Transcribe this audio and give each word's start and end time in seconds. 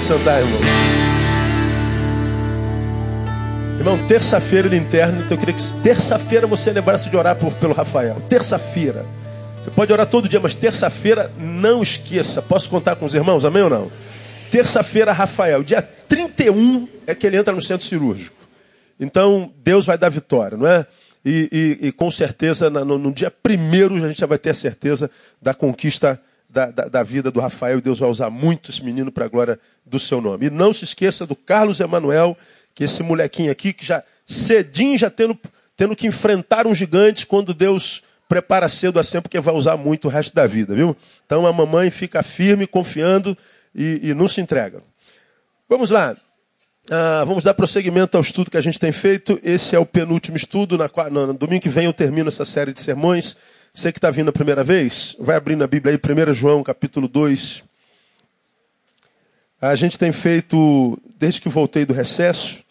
Pode 0.00 0.18
sentar, 0.18 0.40
irmão. 0.40 0.60
Irmão, 3.78 4.06
terça-feira 4.06 4.66
ele 4.66 4.78
interno, 4.78 5.18
então 5.20 5.32
eu 5.32 5.38
queria 5.38 5.54
que 5.54 5.62
terça-feira 5.82 6.46
você 6.46 6.72
lembrasse 6.72 7.10
de 7.10 7.16
orar 7.16 7.36
por, 7.36 7.52
pelo 7.54 7.74
Rafael. 7.74 8.16
Terça-feira. 8.26 9.04
Você 9.62 9.70
pode 9.70 9.92
orar 9.92 10.06
todo 10.06 10.26
dia, 10.26 10.40
mas 10.40 10.56
terça-feira 10.56 11.30
não 11.38 11.82
esqueça. 11.82 12.40
Posso 12.40 12.70
contar 12.70 12.96
com 12.96 13.04
os 13.04 13.14
irmãos, 13.14 13.44
amém 13.44 13.62
ou 13.62 13.68
não? 13.68 13.92
Terça-feira, 14.50 15.12
Rafael. 15.12 15.62
Dia 15.62 15.82
31 15.82 16.88
é 17.06 17.14
que 17.14 17.26
ele 17.26 17.36
entra 17.36 17.52
no 17.52 17.60
centro 17.60 17.86
cirúrgico. 17.86 18.36
Então, 18.98 19.52
Deus 19.62 19.84
vai 19.84 19.98
dar 19.98 20.08
vitória, 20.08 20.56
não 20.56 20.66
é? 20.66 20.86
E, 21.22 21.78
e, 21.82 21.88
e 21.88 21.92
com 21.92 22.10
certeza, 22.10 22.70
no, 22.70 22.96
no, 22.96 23.12
dia 23.12 23.30
primeiro, 23.30 23.96
a 23.96 24.08
gente 24.08 24.20
já 24.20 24.26
vai 24.26 24.38
ter 24.38 24.50
a 24.50 24.54
certeza 24.54 25.10
da 25.42 25.52
conquista 25.52 26.18
da, 26.50 26.70
da, 26.70 26.88
da 26.88 27.02
vida 27.02 27.30
do 27.30 27.40
Rafael. 27.40 27.78
E 27.78 27.82
Deus 27.82 27.98
vai 27.98 28.08
usar 28.08 28.30
muito 28.30 28.70
esse 28.70 28.84
menino 28.84 29.10
para 29.10 29.24
a 29.24 29.28
glória 29.28 29.58
do 29.84 29.98
seu 29.98 30.20
nome. 30.20 30.46
E 30.46 30.50
não 30.50 30.72
se 30.72 30.84
esqueça 30.84 31.26
do 31.26 31.36
Carlos 31.36 31.80
Emanuel, 31.80 32.36
que 32.74 32.84
esse 32.84 33.02
molequinho 33.02 33.50
aqui, 33.50 33.72
que 33.72 33.84
já 33.84 34.02
cedinho, 34.26 34.98
já 34.98 35.10
tendo, 35.10 35.38
tendo 35.76 35.96
que 35.96 36.06
enfrentar 36.06 36.66
um 36.66 36.74
gigante, 36.74 37.26
quando 37.26 37.54
Deus 37.54 38.02
prepara 38.28 38.68
cedo 38.68 39.00
assim, 39.00 39.20
porque 39.20 39.40
vai 39.40 39.54
usar 39.54 39.76
muito 39.76 40.06
o 40.06 40.08
resto 40.10 40.34
da 40.34 40.46
vida, 40.46 40.74
viu? 40.74 40.96
Então 41.26 41.46
a 41.46 41.52
mamãe 41.52 41.90
fica 41.90 42.22
firme, 42.22 42.66
confiando 42.66 43.36
e, 43.74 44.00
e 44.10 44.14
não 44.14 44.28
se 44.28 44.40
entrega. 44.40 44.82
Vamos 45.68 45.90
lá. 45.90 46.16
Ah, 46.88 47.24
vamos 47.24 47.44
dar 47.44 47.54
prosseguimento 47.54 48.16
ao 48.16 48.20
estudo 48.20 48.50
que 48.50 48.56
a 48.56 48.60
gente 48.60 48.78
tem 48.78 48.92
feito. 48.92 49.38
Esse 49.42 49.76
é 49.76 49.78
o 49.78 49.86
penúltimo 49.86 50.36
estudo. 50.36 50.78
Na, 50.78 50.88
no 51.10 51.34
domingo 51.34 51.62
que 51.62 51.68
vem 51.68 51.84
eu 51.84 51.92
termino 51.92 52.28
essa 52.28 52.44
série 52.44 52.72
de 52.72 52.80
sermões. 52.80 53.36
Você 53.72 53.92
que 53.92 53.98
está 53.98 54.10
vindo 54.10 54.28
a 54.28 54.32
primeira 54.32 54.64
vez, 54.64 55.16
vai 55.18 55.36
abrindo 55.36 55.62
a 55.62 55.66
Bíblia 55.66 55.94
aí, 55.94 56.28
1 56.28 56.32
João 56.32 56.60
capítulo 56.60 57.06
2. 57.06 57.62
A 59.60 59.76
gente 59.76 59.96
tem 59.96 60.10
feito, 60.10 61.00
desde 61.16 61.40
que 61.40 61.48
voltei 61.48 61.86
do 61.86 61.94
recesso, 61.94 62.64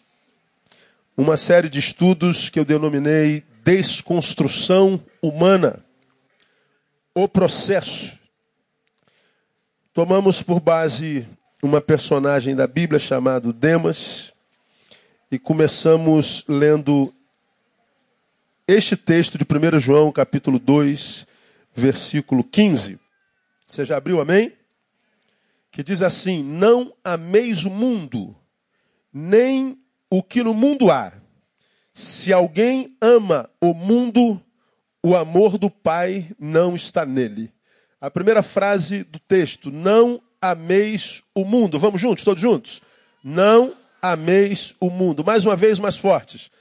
uma 1.16 1.38
série 1.38 1.70
de 1.70 1.78
estudos 1.78 2.50
que 2.50 2.60
eu 2.60 2.66
denominei 2.66 3.42
Desconstrução 3.64 5.02
Humana. 5.22 5.82
O 7.14 7.26
processo. 7.26 8.18
Tomamos 9.94 10.42
por 10.42 10.60
base 10.60 11.26
uma 11.62 11.80
personagem 11.80 12.54
da 12.54 12.66
Bíblia 12.66 12.98
chamado 12.98 13.54
Demas 13.54 14.34
e 15.30 15.38
começamos 15.38 16.44
lendo 16.46 17.12
este 18.72 18.96
texto 18.96 19.36
de 19.36 19.44
1 19.44 19.80
João, 19.80 20.12
capítulo 20.12 20.56
2, 20.56 21.26
versículo 21.74 22.44
15. 22.44 23.00
Você 23.68 23.84
já 23.84 23.96
abriu, 23.96 24.20
amém? 24.20 24.52
Que 25.72 25.82
diz 25.82 26.02
assim: 26.02 26.40
Não 26.44 26.94
ameis 27.02 27.64
o 27.64 27.70
mundo, 27.70 28.36
nem 29.12 29.76
o 30.08 30.22
que 30.22 30.44
no 30.44 30.54
mundo 30.54 30.88
há. 30.88 31.12
Se 31.92 32.32
alguém 32.32 32.96
ama 33.00 33.50
o 33.60 33.74
mundo, 33.74 34.40
o 35.02 35.16
amor 35.16 35.58
do 35.58 35.68
Pai 35.68 36.30
não 36.38 36.76
está 36.76 37.04
nele. 37.04 37.52
A 38.00 38.08
primeira 38.08 38.40
frase 38.40 39.02
do 39.02 39.18
texto: 39.18 39.72
Não 39.72 40.22
ameis 40.40 41.24
o 41.34 41.44
mundo. 41.44 41.76
Vamos 41.76 42.00
juntos, 42.00 42.22
todos 42.22 42.40
juntos? 42.40 42.82
Não 43.22 43.74
ameis 44.00 44.76
o 44.78 44.88
mundo. 44.90 45.24
Mais 45.24 45.44
uma 45.44 45.56
vez, 45.56 45.80
mais 45.80 45.96
fortes. 45.96 46.52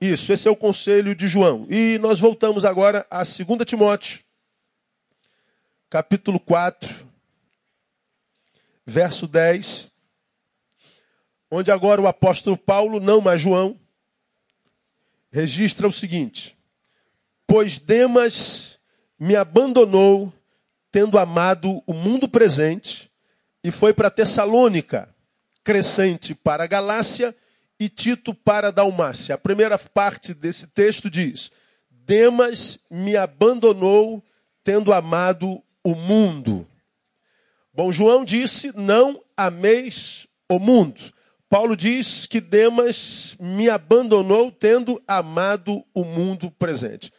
Isso, 0.00 0.32
esse 0.32 0.46
é 0.46 0.50
o 0.50 0.56
conselho 0.56 1.14
de 1.14 1.26
João. 1.26 1.66
E 1.70 1.98
nós 1.98 2.18
voltamos 2.18 2.64
agora 2.64 3.06
a 3.10 3.22
2 3.22 3.36
Timóteo, 3.64 4.20
capítulo 5.88 6.38
4, 6.38 7.06
verso 8.84 9.26
10, 9.26 9.90
onde 11.50 11.70
agora 11.70 12.00
o 12.00 12.06
apóstolo 12.06 12.58
Paulo, 12.58 13.00
não 13.00 13.22
mais 13.22 13.40
João, 13.40 13.80
registra 15.30 15.88
o 15.88 15.92
seguinte: 15.92 16.56
Pois 17.46 17.80
Demas 17.80 18.78
me 19.18 19.34
abandonou 19.34 20.30
tendo 20.90 21.18
amado 21.18 21.82
o 21.86 21.92
mundo 21.94 22.28
presente, 22.28 23.10
e 23.64 23.70
foi 23.70 23.92
para 23.92 24.10
Tessalônica, 24.10 25.08
Crescente 25.64 26.34
para 26.34 26.64
a 26.64 26.66
Galácia 26.66 27.34
e 27.78 27.88
Tito 27.88 28.34
para 28.34 28.72
Dalmácia. 28.72 29.34
A 29.34 29.38
primeira 29.38 29.78
parte 29.78 30.32
desse 30.32 30.66
texto 30.66 31.10
diz: 31.10 31.50
Demas 31.90 32.78
me 32.90 33.16
abandonou 33.16 34.22
tendo 34.62 34.92
amado 34.92 35.62
o 35.84 35.94
mundo. 35.94 36.66
Bom, 37.72 37.92
João 37.92 38.24
disse: 38.24 38.72
Não 38.76 39.22
ameis 39.36 40.26
o 40.48 40.58
mundo. 40.58 41.00
Paulo 41.48 41.76
diz 41.76 42.26
que 42.26 42.40
Demas 42.40 43.36
me 43.38 43.68
abandonou 43.70 44.50
tendo 44.50 45.00
amado 45.06 45.84
o 45.94 46.04
mundo 46.04 46.50
presente. 46.50 47.12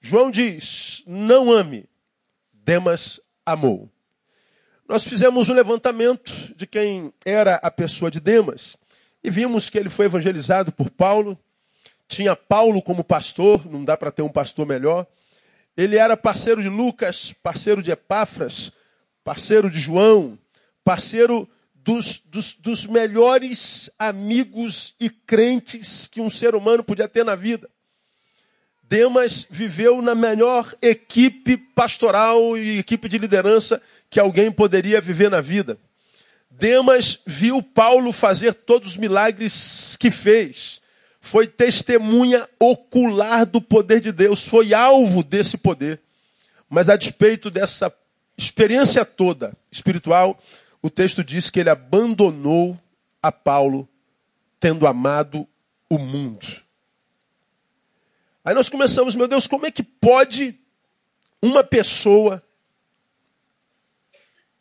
João 0.00 0.30
diz: 0.30 1.02
Não 1.06 1.50
ame. 1.50 1.88
Demas 2.52 3.20
amou. 3.44 3.90
Nós 4.88 5.04
fizemos 5.04 5.48
um 5.48 5.54
levantamento 5.54 6.54
de 6.54 6.66
quem 6.66 7.12
era 7.24 7.56
a 7.56 7.70
pessoa 7.70 8.10
de 8.10 8.20
Demas 8.20 8.76
e 9.24 9.30
vimos 9.30 9.70
que 9.70 9.78
ele 9.78 9.88
foi 9.88 10.04
evangelizado 10.04 10.70
por 10.70 10.90
Paulo. 10.90 11.38
Tinha 12.06 12.36
Paulo 12.36 12.82
como 12.82 13.02
pastor, 13.02 13.66
não 13.66 13.82
dá 13.82 13.96
para 13.96 14.12
ter 14.12 14.20
um 14.20 14.28
pastor 14.28 14.66
melhor. 14.66 15.06
Ele 15.74 15.96
era 15.96 16.14
parceiro 16.14 16.62
de 16.62 16.68
Lucas, 16.68 17.34
parceiro 17.42 17.82
de 17.82 17.90
Epáfras, 17.90 18.70
parceiro 19.24 19.70
de 19.70 19.80
João, 19.80 20.38
parceiro 20.84 21.48
dos, 21.74 22.20
dos, 22.26 22.54
dos 22.54 22.86
melhores 22.86 23.90
amigos 23.98 24.94
e 25.00 25.08
crentes 25.08 26.06
que 26.06 26.20
um 26.20 26.28
ser 26.28 26.54
humano 26.54 26.84
podia 26.84 27.08
ter 27.08 27.24
na 27.24 27.34
vida. 27.34 27.68
Demas 28.82 29.46
viveu 29.48 30.02
na 30.02 30.14
melhor 30.14 30.72
equipe 30.82 31.56
pastoral 31.56 32.58
e 32.58 32.78
equipe 32.78 33.08
de 33.08 33.16
liderança 33.16 33.80
que 34.10 34.20
alguém 34.20 34.52
poderia 34.52 35.00
viver 35.00 35.30
na 35.30 35.40
vida. 35.40 35.78
Demas 36.58 37.18
viu 37.26 37.62
Paulo 37.62 38.12
fazer 38.12 38.54
todos 38.54 38.90
os 38.90 38.96
milagres 38.96 39.96
que 39.98 40.10
fez. 40.10 40.80
Foi 41.20 41.46
testemunha 41.46 42.48
ocular 42.60 43.44
do 43.44 43.60
poder 43.60 44.00
de 44.00 44.12
Deus, 44.12 44.46
foi 44.46 44.72
alvo 44.72 45.24
desse 45.24 45.58
poder. 45.58 46.00
Mas 46.68 46.88
a 46.88 46.96
despeito 46.96 47.50
dessa 47.50 47.92
experiência 48.36 49.04
toda 49.04 49.56
espiritual, 49.70 50.40
o 50.80 50.88
texto 50.88 51.24
diz 51.24 51.50
que 51.50 51.60
ele 51.60 51.70
abandonou 51.70 52.78
a 53.22 53.32
Paulo, 53.32 53.88
tendo 54.60 54.86
amado 54.86 55.48
o 55.88 55.98
mundo. 55.98 56.46
Aí 58.44 58.54
nós 58.54 58.68
começamos, 58.68 59.16
meu 59.16 59.26
Deus, 59.26 59.46
como 59.46 59.66
é 59.66 59.70
que 59.70 59.82
pode 59.82 60.58
uma 61.42 61.64
pessoa, 61.64 62.42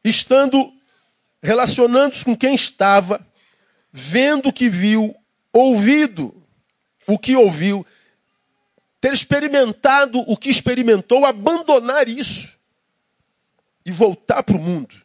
estando 0.03 0.73
relacionando-se 1.43 2.23
com 2.23 2.37
quem 2.37 2.55
estava, 2.55 3.25
vendo 3.91 4.47
o 4.47 4.53
que 4.53 4.69
viu, 4.69 5.13
ouvido 5.51 6.33
o 7.05 7.19
que 7.19 7.35
ouviu, 7.35 7.85
ter 9.01 9.13
experimentado 9.13 10.19
o 10.21 10.37
que 10.37 10.49
experimentou, 10.49 11.25
abandonar 11.25 12.07
isso 12.07 12.57
e 13.85 13.91
voltar 13.91 14.41
para 14.41 14.55
o 14.55 14.59
mundo. 14.59 14.95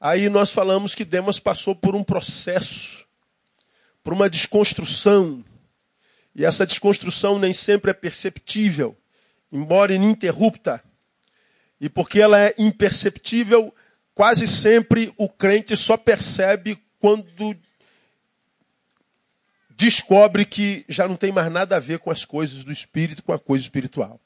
Aí 0.00 0.28
nós 0.28 0.50
falamos 0.50 0.92
que 0.92 1.04
Demas 1.04 1.38
passou 1.38 1.76
por 1.76 1.94
um 1.94 2.02
processo, 2.02 3.06
por 4.02 4.12
uma 4.12 4.28
desconstrução, 4.28 5.44
e 6.34 6.44
essa 6.44 6.66
desconstrução 6.66 7.38
nem 7.38 7.52
sempre 7.52 7.92
é 7.92 7.94
perceptível, 7.94 8.96
embora 9.52 9.94
ininterrupta. 9.94 10.82
E 11.80 11.88
porque 11.88 12.20
ela 12.20 12.40
é 12.40 12.54
imperceptível, 12.58 13.72
quase 14.14 14.46
sempre 14.46 15.12
o 15.16 15.28
crente 15.28 15.76
só 15.76 15.96
percebe 15.96 16.78
quando 16.98 17.56
descobre 19.70 20.44
que 20.44 20.84
já 20.88 21.08
não 21.08 21.16
tem 21.16 21.32
mais 21.32 21.50
nada 21.50 21.76
a 21.76 21.80
ver 21.80 21.98
com 21.98 22.10
as 22.10 22.24
coisas 22.24 22.62
do 22.64 22.70
espírito, 22.70 23.24
com 23.24 23.32
a 23.32 23.38
coisa 23.38 23.64
espiritual. 23.64 24.20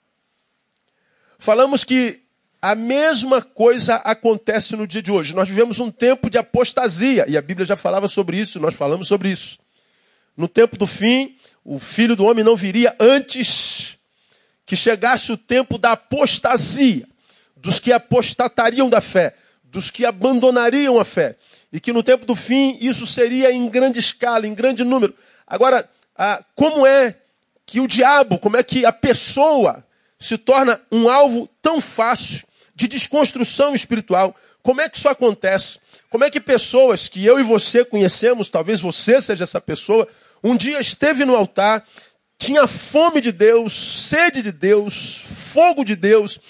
Falamos 1.39 1.85
que 1.85 2.25
a 2.61 2.75
mesma 2.75 3.43
coisa 3.43 3.97
acontece 3.97 4.75
no 4.75 4.87
dia 4.87 5.03
de 5.03 5.13
hoje. 5.13 5.35
Nós 5.35 5.49
vivemos 5.49 5.79
um 5.79 5.91
tempo 5.91 6.29
de 6.29 6.39
apostasia, 6.39 7.25
e 7.29 7.37
a 7.37 7.43
Bíblia 7.43 7.67
já 7.67 7.77
falava 7.77 8.09
sobre 8.09 8.39
isso, 8.39 8.59
nós 8.59 8.75
falamos 8.75 9.07
sobre 9.07 9.29
isso. 9.29 9.59
No 10.37 10.49
tempo 10.49 10.77
do 10.77 10.87
fim, 10.87 11.37
o 11.63 11.79
filho 11.79 12.17
do 12.17 12.25
homem 12.25 12.43
não 12.43 12.57
viria 12.57 12.97
antes 12.99 13.97
que 14.67 14.75
chegasse 14.75 15.31
o 15.31 15.37
tempo 15.37 15.79
da 15.79 15.93
apostasia, 15.93 17.07
dos 17.55 17.79
que 17.79 17.93
apostatariam 17.93 18.89
da 18.89 19.01
fé, 19.01 19.37
dos 19.75 19.91
que 19.91 20.07
abandonariam 20.07 20.99
a 20.99 21.05
fé. 21.05 21.37
E 21.73 21.81
que 21.81 21.93
no 21.93 22.03
tempo 22.03 22.25
do 22.25 22.35
fim 22.35 22.79
isso 22.81 23.07
seria 23.07 23.53
em 23.53 23.69
grande 23.69 23.99
escala, 23.99 24.47
em 24.47 24.55
grande 24.55 24.85
número. 24.85 25.15
Agora, 25.47 25.89
como 26.55 26.87
é 26.87 27.17
que 27.67 27.81
o 27.81 27.89
diabo, 27.89 28.39
como 28.39 28.57
é 28.57 28.63
que 28.63 28.87
a 28.87 28.93
pessoa 28.93 29.85
se 30.19 30.39
torna 30.39 30.81
um 30.91 31.09
alvo 31.09 31.49
tão 31.61 31.81
fácil 31.81 32.47
de 32.75 32.89
desconstrução 32.89 33.75
espiritual. 33.75 34.35
Como 34.63 34.81
é 34.81 34.89
que 34.89 34.97
isso 34.97 35.09
acontece? 35.09 35.79
Como 36.09 36.25
é 36.25 36.31
que 36.31 36.41
pessoas 36.41 37.09
que 37.09 37.25
eu 37.25 37.39
e 37.39 37.43
você 37.43 37.85
conhecemos, 37.85 38.49
talvez 38.49 38.81
você 38.81 39.21
seja 39.21 39.45
essa 39.45 39.61
pessoa, 39.61 40.09
um 40.43 40.57
dia 40.57 40.81
esteve 40.81 41.25
no 41.25 41.37
altar, 41.37 41.85
tinha 42.39 42.67
fome 42.67 43.21
de 43.21 43.33
Deus, 43.33 43.73
sede 44.09 44.43
de 44.43 44.51
Deus, 44.51 45.25
fogo 45.53 45.85
de 45.85 45.95
Deus, 45.95 46.41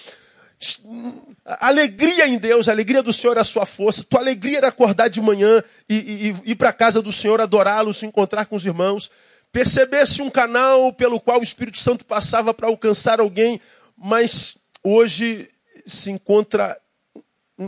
alegria 1.45 2.27
em 2.27 2.39
Deus, 2.39 2.69
a 2.69 2.73
alegria 2.73 3.03
do 3.03 3.13
Senhor 3.13 3.37
é 3.37 3.41
a 3.41 3.45
sua 3.45 3.67
força. 3.67 4.03
Tua 4.03 4.21
alegria 4.21 4.59
era 4.59 4.69
acordar 4.69 5.09
de 5.09 5.21
manhã 5.21 5.63
e, 5.89 5.95
e, 5.95 6.31
e 6.31 6.53
ir 6.53 6.55
para 6.55 6.71
a 6.71 6.73
casa 6.73 7.03
do 7.03 7.13
Senhor, 7.13 7.41
adorá-lo, 7.41 7.93
se 7.93 8.07
encontrar 8.07 8.47
com 8.47 8.57
os 8.57 8.65
irmãos. 8.65 9.11
Percebesse 9.53 10.23
um 10.23 10.31
canal 10.31 10.93
pelo 10.93 11.21
qual 11.21 11.41
o 11.41 11.43
Espírito 11.43 11.79
Santo 11.79 12.05
passava 12.05 12.53
para 12.55 12.69
alcançar 12.69 13.21
alguém, 13.21 13.61
mas 13.97 14.57
hoje 14.83 15.49
se 15.87 16.11
encontra 16.11 16.81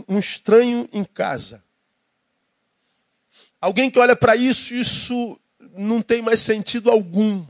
um 0.07 0.19
estranho 0.19 0.89
em 0.91 1.05
casa. 1.05 1.63
Alguém 3.61 3.89
que 3.89 3.99
olha 3.99 4.15
para 4.15 4.35
isso, 4.35 4.73
isso 4.73 5.39
não 5.77 6.01
tem 6.01 6.21
mais 6.21 6.41
sentido 6.41 6.91
algum. 6.91 7.45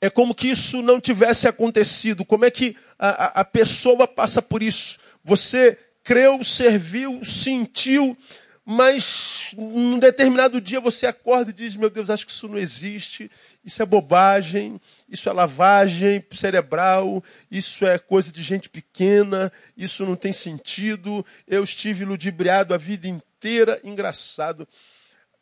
É 0.00 0.08
como 0.08 0.34
que 0.34 0.48
isso 0.48 0.80
não 0.82 1.00
tivesse 1.00 1.48
acontecido. 1.48 2.24
Como 2.24 2.44
é 2.44 2.50
que 2.50 2.76
a, 2.98 3.40
a, 3.40 3.44
pessoa 3.44 4.08
passa 4.08 4.42
por 4.42 4.62
isso? 4.62 4.98
Você 5.22 5.78
creu, 6.02 6.42
serviu, 6.42 7.24
sentiu, 7.24 8.16
mas 8.64 9.54
num 9.56 9.98
determinado 9.98 10.60
dia 10.60 10.80
você 10.80 11.06
acorda 11.06 11.50
e 11.50 11.54
diz: 11.54 11.76
Meu 11.76 11.88
Deus, 11.88 12.10
acho 12.10 12.26
que 12.26 12.32
isso 12.32 12.48
não 12.48 12.58
existe, 12.58 13.30
isso 13.64 13.82
é 13.82 13.86
bobagem, 13.86 14.80
isso 15.08 15.28
é 15.28 15.32
lavagem 15.32 16.24
cerebral, 16.32 17.22
isso 17.50 17.86
é 17.86 17.98
coisa 17.98 18.32
de 18.32 18.42
gente 18.42 18.68
pequena, 18.68 19.52
isso 19.76 20.04
não 20.04 20.16
tem 20.16 20.32
sentido. 20.32 21.24
Eu 21.46 21.64
estive 21.64 22.04
ludibriado 22.04 22.74
a 22.74 22.78
vida 22.78 23.06
inteira. 23.06 23.80
Engraçado. 23.84 24.66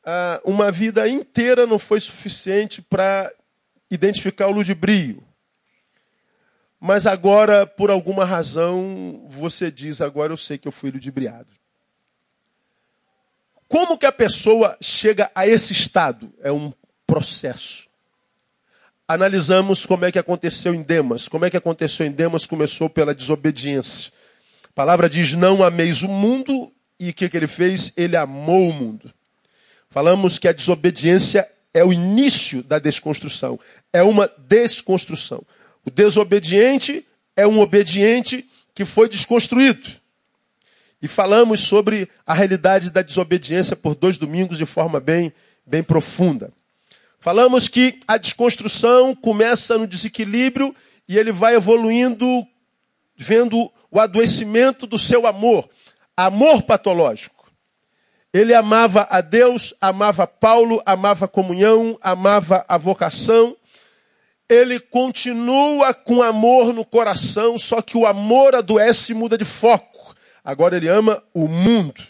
Ah, 0.05 0.41
uma 0.45 0.71
vida 0.71 1.09
inteira 1.09 1.67
não 1.67 1.81
foi 1.81 2.01
suficiente 2.01 2.81
para 2.81 3.33
identificar 3.91 4.47
o 4.47 4.53
ludibrio. 4.53 5.21
Mas 6.87 7.05
agora, 7.05 7.67
por 7.67 7.91
alguma 7.91 8.25
razão, 8.25 9.27
você 9.29 9.73
diz: 9.73 10.01
agora 10.01 10.33
eu 10.33 10.37
sei 10.37 10.57
que 10.57 10.69
eu 10.69 10.73
fui 10.73 10.89
ludibriado. 10.89 11.49
Como 13.67 13.99
que 13.99 14.07
a 14.07 14.13
pessoa 14.13 14.79
chega 14.81 15.29
a 15.35 15.49
esse 15.49 15.73
estado? 15.73 16.33
É 16.41 16.53
um 16.53 16.73
processo. 17.05 17.89
Analisamos 19.09 19.85
como 19.85 20.05
é 20.05 20.13
que 20.13 20.19
aconteceu 20.21 20.73
em 20.73 20.83
Demas. 20.83 21.27
Como 21.27 21.45
é 21.45 21.51
que 21.51 21.57
aconteceu 21.57 22.07
em 22.07 22.13
Demas? 22.13 22.47
Começou 22.47 22.89
pela 22.89 23.13
desobediência. 23.13 24.13
A 24.67 24.73
palavra 24.73 25.09
diz: 25.09 25.35
não 25.35 25.65
ameis 25.65 26.03
o 26.03 26.09
mundo. 26.09 26.73
E 27.01 27.11
o 27.11 27.15
que, 27.15 27.29
que 27.29 27.37
ele 27.37 27.49
fez? 27.49 27.93
Ele 27.97 28.17
amou 28.17 28.71
o 28.71 28.73
mundo. 28.73 29.13
Falamos 29.91 30.39
que 30.39 30.47
a 30.47 30.53
desobediência 30.53 31.51
é 31.75 31.85
o 31.85 31.93
início 31.93 32.63
da 32.63 32.79
desconstrução. 32.79 33.59
É 33.93 34.05
uma 34.05 34.31
desconstrução. 34.39 35.45
O 35.87 35.91
desobediente 35.91 37.07
é 37.37 37.47
um 37.47 37.61
obediente 37.61 38.45
que 38.75 38.85
foi 38.85 39.09
desconstruído. 39.09 39.89
E 41.01 41.07
falamos 41.07 41.61
sobre 41.61 42.09
a 42.27 42.35
realidade 42.35 42.91
da 42.91 43.03
desobediência 43.03 43.77
por 43.77 43.95
dois 43.95 44.19
domingos 44.19 44.59
de 44.59 44.67
forma 44.67 44.99
bem, 44.99 45.33
bem 45.65 45.85
profunda. 45.85 46.53
Falamos 47.21 47.69
que 47.69 48.01
a 48.07 48.17
desconstrução 48.17 49.15
começa 49.15 49.79
no 49.79 49.87
desequilíbrio 49.87 50.75
e 51.09 51.17
ele 51.17 51.31
vai 51.31 51.55
evoluindo, 51.55 52.27
vendo 53.17 53.71
o 53.91 54.01
adoecimento 54.01 54.87
do 54.87 54.99
seu 54.99 55.27
amor. 55.27 55.69
Amor 56.17 56.63
patológico. 56.63 57.49
Ele 58.33 58.53
amava 58.53 59.07
a 59.09 59.21
Deus, 59.21 59.73
amava 59.81 60.27
Paulo, 60.27 60.83
amava 60.85 61.27
a 61.27 61.29
comunhão, 61.29 61.97
amava 62.03 62.65
a 62.69 62.77
vocação. 62.77 63.57
Ele 64.49 64.79
continua 64.79 65.93
com 65.93 66.23
amor 66.23 66.73
no 66.73 66.85
coração, 66.85 67.59
só 67.59 67.83
que 67.83 67.97
o 67.97 68.07
amor 68.07 68.55
adoece 68.55 69.13
e 69.13 69.15
muda 69.15 69.37
de 69.37 69.45
foco. 69.45 70.15
Agora 70.45 70.77
ele 70.77 70.89
ama 70.89 71.23
o 71.35 71.49
mundo. 71.49 72.03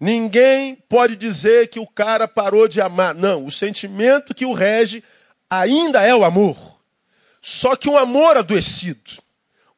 Ninguém 0.00 0.74
pode 0.88 1.16
dizer 1.16 1.68
que 1.68 1.78
o 1.78 1.86
cara 1.86 2.26
parou 2.26 2.68
de 2.68 2.80
amar. 2.80 3.14
Não, 3.14 3.44
o 3.44 3.50
sentimento 3.50 4.34
que 4.34 4.46
o 4.46 4.52
rege 4.52 5.02
ainda 5.48 6.02
é 6.02 6.14
o 6.14 6.24
amor. 6.24 6.56
Só 7.40 7.76
que 7.76 7.88
um 7.88 7.96
amor 7.96 8.36
adoecido. 8.36 9.22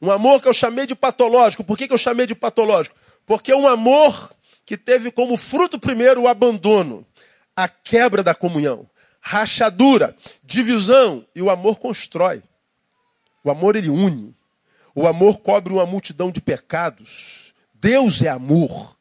Um 0.01 0.11
amor 0.11 0.41
que 0.41 0.49
eu 0.49 0.55
chamei 0.55 0.87
de 0.87 0.95
patológico. 0.95 1.65
Por 1.65 1.77
que, 1.77 1.89
que 1.89 1.93
eu 1.93 1.99
chamei 1.99 2.27
de 2.27 2.35
patológico? 2.35 2.97
Porque 3.27 3.53
um 3.53 3.67
amor 3.67 4.33
que 4.65 4.77
teve 4.77 5.11
como 5.11 5.37
fruto 5.37 5.79
primeiro 5.79 6.23
o 6.23 6.29
abandono, 6.29 7.07
a 7.57 7.69
quebra 7.69 8.23
da 8.23 8.35
comunhão, 8.35 8.89
rachadura, 9.21 10.17
divisão, 10.43 11.27
e 11.35 11.43
o 11.43 11.51
amor 11.51 11.79
constrói. 11.79 12.43
O 13.45 13.51
amor 13.51 13.77
ele 13.77 13.89
une. 13.89 14.35
O 14.95 15.07
amor 15.07 15.39
cobre 15.41 15.73
uma 15.73 15.87
multidão 15.87 16.31
de 16.31 16.41
pecados. 16.41 17.55
Deus 17.75 18.23
é 18.23 18.29
amor. 18.29 18.97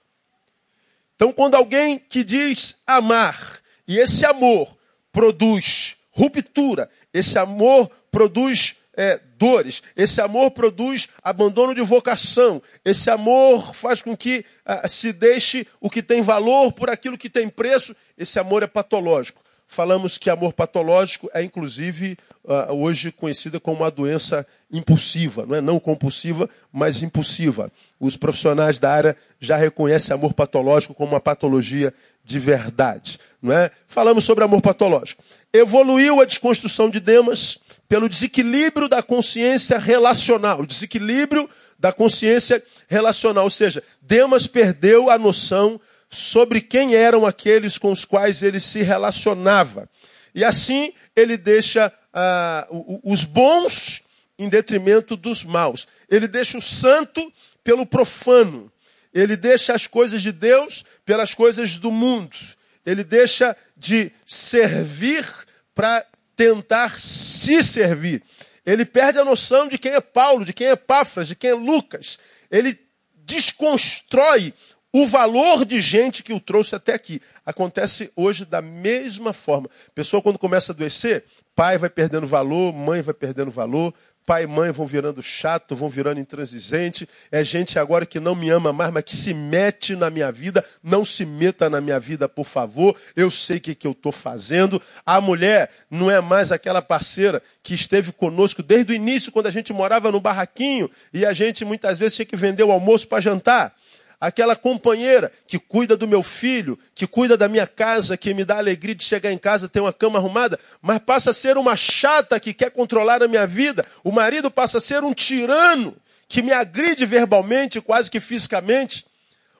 Então, 1.15 1.31
quando 1.31 1.55
alguém 1.55 1.97
que 1.97 2.23
diz 2.23 2.77
amar, 2.85 3.59
e 3.87 3.97
esse 3.97 4.25
amor 4.25 4.77
produz 5.11 5.95
ruptura, 6.11 6.89
esse 7.13 7.39
amor 7.39 7.89
produz 8.11 8.75
é, 8.97 9.19
dores. 9.37 9.83
Esse 9.95 10.19
amor 10.19 10.51
produz 10.51 11.07
abandono 11.23 11.73
de 11.73 11.81
vocação. 11.81 12.61
Esse 12.83 13.11
amor 13.11 13.75
faz 13.75 14.01
com 14.01 14.17
que 14.17 14.43
ah, 14.65 14.87
se 14.87 15.13
deixe 15.13 15.67
o 15.79 15.89
que 15.89 16.01
tem 16.01 16.21
valor 16.23 16.73
por 16.73 16.89
aquilo 16.89 17.17
que 17.17 17.29
tem 17.29 17.47
preço. 17.47 17.95
Esse 18.17 18.39
amor 18.39 18.63
é 18.63 18.67
patológico. 18.67 19.41
Falamos 19.67 20.17
que 20.17 20.29
amor 20.29 20.53
patológico 20.53 21.29
é, 21.33 21.43
inclusive, 21.43 22.17
ah, 22.47 22.71
hoje 22.71 23.11
conhecida 23.11 23.59
como 23.59 23.81
uma 23.81 23.91
doença 23.91 24.47
impulsiva. 24.71 25.45
Não 25.45 25.55
é 25.55 25.61
não 25.61 25.79
compulsiva, 25.79 26.49
mas 26.71 27.03
impulsiva. 27.03 27.69
Os 27.99 28.15
profissionais 28.15 28.79
da 28.79 28.89
área 28.89 29.17
já 29.39 29.57
reconhecem 29.57 30.13
amor 30.13 30.33
patológico 30.33 30.93
como 30.93 31.11
uma 31.11 31.19
patologia 31.19 31.93
de 32.23 32.39
verdade. 32.39 33.19
Não 33.41 33.51
é? 33.51 33.69
Falamos 33.87 34.23
sobre 34.23 34.43
amor 34.43 34.61
patológico. 34.61 35.21
Evoluiu 35.51 36.21
a 36.21 36.25
desconstrução 36.25 36.89
de 36.89 37.01
Demas 37.01 37.59
pelo 37.89 38.09
desequilíbrio 38.09 38.87
da 38.87 39.01
consciência 39.03 39.77
relacional, 39.77 40.61
o 40.61 40.67
desequilíbrio 40.67 41.49
da 41.79 41.93
consciência 41.93 42.61
relacional, 42.87 43.45
ou 43.45 43.49
seja, 43.49 43.83
Demas 44.01 44.47
perdeu 44.47 45.09
a 45.09 45.17
noção 45.17 45.79
sobre 46.09 46.61
quem 46.61 46.95
eram 46.95 47.25
aqueles 47.25 47.77
com 47.77 47.91
os 47.91 48.05
quais 48.05 48.41
ele 48.41 48.59
se 48.59 48.81
relacionava. 48.81 49.89
E 50.33 50.43
assim 50.43 50.93
ele 51.15 51.37
deixa 51.37 51.91
uh, 52.13 53.01
os 53.03 53.23
bons 53.23 54.01
em 54.37 54.49
detrimento 54.49 55.15
dos 55.15 55.43
maus. 55.43 55.87
Ele 56.09 56.27
deixa 56.27 56.57
o 56.57 56.61
santo 56.61 57.31
pelo 57.63 57.85
profano. 57.85 58.71
Ele 59.13 59.35
deixa 59.35 59.73
as 59.73 59.87
coisas 59.87 60.21
de 60.21 60.31
Deus 60.31 60.85
pelas 61.05 61.33
coisas 61.33 61.77
do 61.79 61.91
mundo. 61.91 62.37
Ele 62.85 63.03
deixa 63.03 63.55
de 63.75 64.11
servir 64.25 65.25
para 65.73 66.05
tentar 66.35 66.99
se 66.99 67.63
servir. 67.63 68.23
Ele 68.65 68.85
perde 68.85 69.17
a 69.17 69.25
noção 69.25 69.67
de 69.67 69.77
quem 69.77 69.93
é 69.93 70.01
Paulo, 70.01 70.45
de 70.45 70.53
quem 70.53 70.67
é 70.67 70.71
Epáfras, 70.71 71.27
de 71.27 71.35
quem 71.35 71.49
é 71.49 71.53
Lucas. 71.53 72.19
Ele 72.51 72.77
desconstrói 73.15 74.53
o 74.91 75.05
valor 75.05 75.65
de 75.65 75.79
gente 75.81 76.23
que 76.23 76.33
o 76.33 76.39
trouxe 76.39 76.75
até 76.75 76.93
aqui. 76.93 77.21
Acontece 77.45 78.11
hoje 78.15 78.45
da 78.45 78.61
mesma 78.61 79.33
forma. 79.33 79.69
Pessoa, 79.93 80.21
quando 80.21 80.39
começa 80.39 80.71
a 80.71 80.73
adoecer, 80.73 81.25
pai 81.55 81.77
vai 81.77 81.89
perdendo 81.89 82.25
valor, 82.25 82.73
mãe 82.73 83.01
vai 83.01 83.13
perdendo 83.13 83.51
valor, 83.51 83.93
pai 84.25 84.43
e 84.43 84.47
mãe 84.47 84.71
vão 84.71 84.85
virando 84.85 85.21
chato, 85.21 85.75
vão 85.75 85.89
virando 85.89 86.19
intransigente. 86.19 87.07
É 87.31 87.43
gente 87.43 87.77
agora 87.79 88.05
que 88.05 88.19
não 88.19 88.35
me 88.35 88.49
ama 88.49 88.73
mais, 88.73 88.91
mas 88.91 89.03
que 89.03 89.15
se 89.15 89.33
mete 89.33 89.95
na 89.95 90.09
minha 90.09 90.31
vida. 90.31 90.63
Não 90.81 91.03
se 91.03 91.25
meta 91.25 91.69
na 91.69 91.81
minha 91.81 91.99
vida, 91.99 92.27
por 92.27 92.45
favor. 92.45 92.95
Eu 93.15 93.29
sei 93.29 93.57
o 93.57 93.61
que, 93.61 93.75
que 93.75 93.87
eu 93.87 93.91
estou 93.91 94.11
fazendo. 94.11 94.81
A 95.05 95.19
mulher 95.19 95.69
não 95.89 96.09
é 96.09 96.21
mais 96.21 96.51
aquela 96.51 96.81
parceira 96.81 97.41
que 97.61 97.73
esteve 97.73 98.11
conosco 98.11 98.63
desde 98.63 98.93
o 98.93 98.95
início, 98.95 99.31
quando 99.31 99.47
a 99.47 99.51
gente 99.51 99.71
morava 99.73 100.11
no 100.11 100.19
barraquinho 100.19 100.89
e 101.13 101.25
a 101.25 101.33
gente 101.33 101.63
muitas 101.63 101.97
vezes 101.97 102.15
tinha 102.15 102.25
que 102.25 102.35
vender 102.35 102.63
o 102.63 102.71
almoço 102.71 103.07
para 103.07 103.21
jantar 103.21 103.75
aquela 104.19 104.55
companheira 104.55 105.31
que 105.47 105.59
cuida 105.59 105.95
do 105.95 106.07
meu 106.07 106.23
filho, 106.23 106.77
que 106.95 107.05
cuida 107.05 107.37
da 107.37 107.47
minha 107.47 107.67
casa, 107.67 108.17
que 108.17 108.33
me 108.33 108.43
dá 108.43 108.57
alegria 108.57 108.95
de 108.95 109.03
chegar 109.03 109.31
em 109.31 109.37
casa, 109.37 109.69
ter 109.69 109.79
uma 109.79 109.93
cama 109.93 110.17
arrumada, 110.17 110.59
mas 110.81 110.99
passa 110.99 111.29
a 111.29 111.33
ser 111.33 111.57
uma 111.57 111.75
chata 111.75 112.39
que 112.39 112.53
quer 112.53 112.71
controlar 112.71 113.21
a 113.21 113.27
minha 113.27 113.45
vida. 113.45 113.85
O 114.03 114.11
marido 114.11 114.49
passa 114.49 114.79
a 114.79 114.81
ser 114.81 115.03
um 115.03 115.13
tirano 115.13 115.95
que 116.27 116.41
me 116.41 116.51
agride 116.51 117.05
verbalmente, 117.05 117.79
quase 117.79 118.09
que 118.09 118.19
fisicamente. 118.19 119.05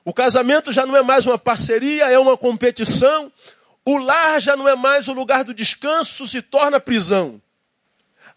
O 0.04 0.12
casamento 0.12 0.72
já 0.72 0.84
não 0.84 0.96
é 0.96 1.02
mais 1.02 1.26
uma 1.26 1.38
parceria, 1.38 2.10
é 2.10 2.18
uma 2.18 2.36
competição. 2.36 3.32
O 3.84 3.96
lar 3.96 4.40
já 4.40 4.56
não 4.56 4.68
é 4.68 4.74
mais 4.74 5.08
o 5.08 5.12
lugar 5.12 5.44
do 5.44 5.54
descanso, 5.54 6.26
se 6.26 6.42
torna 6.42 6.80
prisão. 6.80 7.40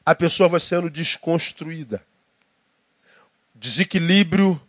A 0.06 0.16
pessoa 0.16 0.48
vai 0.48 0.60
sendo 0.60 0.90
desconstruída. 0.90 2.04
Desequilíbrio 3.54 4.62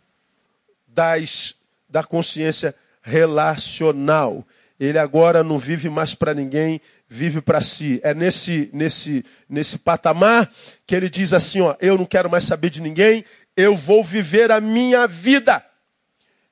das, 0.93 1.55
da 1.89 2.03
consciência 2.03 2.75
relacional. 3.01 4.45
Ele 4.79 4.97
agora 4.97 5.43
não 5.43 5.59
vive 5.59 5.89
mais 5.89 6.15
para 6.15 6.33
ninguém, 6.33 6.81
vive 7.07 7.41
para 7.41 7.61
si. 7.61 7.99
É 8.03 8.13
nesse, 8.13 8.69
nesse, 8.73 9.23
nesse 9.47 9.77
patamar 9.77 10.51
que 10.85 10.95
ele 10.95 11.09
diz 11.09 11.33
assim: 11.33 11.61
ó, 11.61 11.75
eu 11.79 11.97
não 11.97 12.05
quero 12.05 12.29
mais 12.29 12.43
saber 12.43 12.69
de 12.69 12.81
ninguém, 12.81 13.23
eu 13.55 13.75
vou 13.75 14.03
viver 14.03 14.51
a 14.51 14.59
minha 14.59 15.07
vida. 15.07 15.63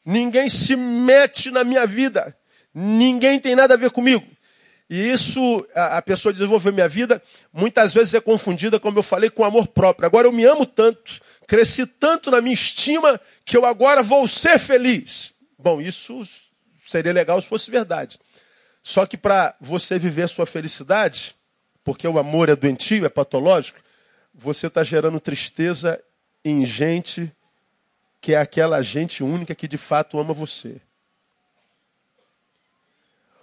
Ninguém 0.06 0.50
se 0.50 0.76
mete 0.76 1.52
na 1.52 1.64
minha 1.64 1.86
vida. 1.86 2.36
Ninguém 2.74 3.40
tem 3.40 3.56
nada 3.56 3.74
a 3.74 3.78
ver 3.78 3.92
comigo. 3.92 4.26
E 4.90 5.10
isso, 5.10 5.66
a, 5.74 6.02
pessoa 6.02 6.34
desenvolver 6.34 6.74
minha 6.74 6.88
vida, 6.88 7.24
muitas 7.54 7.94
vezes 7.94 8.14
é 8.14 8.20
confundida, 8.20 8.78
como 8.78 9.00
eu 9.00 9.04
falei, 9.04 9.30
com 9.30 9.46
amor 9.46 9.68
próprio. 9.68 10.06
Agora 10.06 10.28
eu 10.28 10.34
me 10.34 10.44
amo 10.44 10.66
tanto, 10.66 11.22
cresci 11.52 11.86
tanto 11.86 12.32
na 12.32 12.40
minha 12.40 12.54
estima, 12.54 13.20
que 13.44 13.58
eu 13.58 13.66
agora 13.66 14.02
vou 14.02 14.26
ser 14.26 14.58
feliz. 14.58 15.34
Bom, 15.60 15.82
isso 15.82 16.26
seria 16.88 17.12
legal 17.12 17.42
se 17.42 17.48
fosse 17.50 17.70
verdade. 17.70 18.18
Só 18.82 19.06
que 19.06 19.18
para 19.18 19.54
você 19.60 20.00
viver 20.00 20.24
a 20.24 20.28
sua 20.30 20.46
felicidade, 20.46 21.36
porque 21.84 22.08
o 22.08 22.18
amor 22.18 22.48
é 22.48 22.56
doentio, 22.56 23.06
é 23.06 23.10
patológico, 23.10 23.82
você 24.34 24.68
está 24.68 24.82
gerando 24.82 25.20
tristeza 25.20 26.02
em 26.42 26.66
gente 26.66 27.30
que 28.22 28.34
é 28.34 28.40
aquela 28.40 28.82
gente 28.82 29.22
única 29.22 29.54
que 29.54 29.68
de 29.68 29.78
fato 29.78 30.18
ama 30.18 30.34
você. 30.34 30.80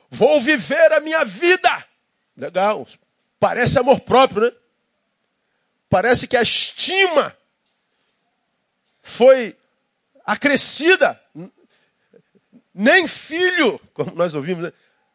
Vou 0.09 0.41
viver 0.41 0.95
a 0.95 1.01
minha 1.01 1.27
vida. 1.27 1.85
Legal. 2.35 2.89
Parece 3.39 3.79
amor 3.79 4.01
próprio, 4.01 4.45
né? 4.47 4.53
Parece 5.91 6.27
que 6.27 6.39
a 6.39 6.43
estima 6.43 7.37
foi 9.09 9.57
acrescida. 10.25 11.21
Nem 12.73 13.09
filho, 13.09 13.81
como 13.93 14.13
nós 14.15 14.35
ouvimos, 14.35 14.65
né? 14.65 14.73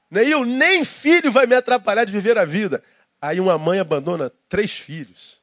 nem 0.10 0.28
eu, 0.28 0.44
nem 0.44 0.84
filho 0.84 1.32
vai 1.32 1.46
me 1.46 1.56
atrapalhar 1.56 2.04
de 2.04 2.12
viver 2.12 2.38
a 2.38 2.46
vida. 2.46 2.84
Aí 3.22 3.40
uma 3.40 3.58
mãe 3.58 3.80
abandona 3.80 4.32
três 4.50 4.74
filhos. 4.74 5.42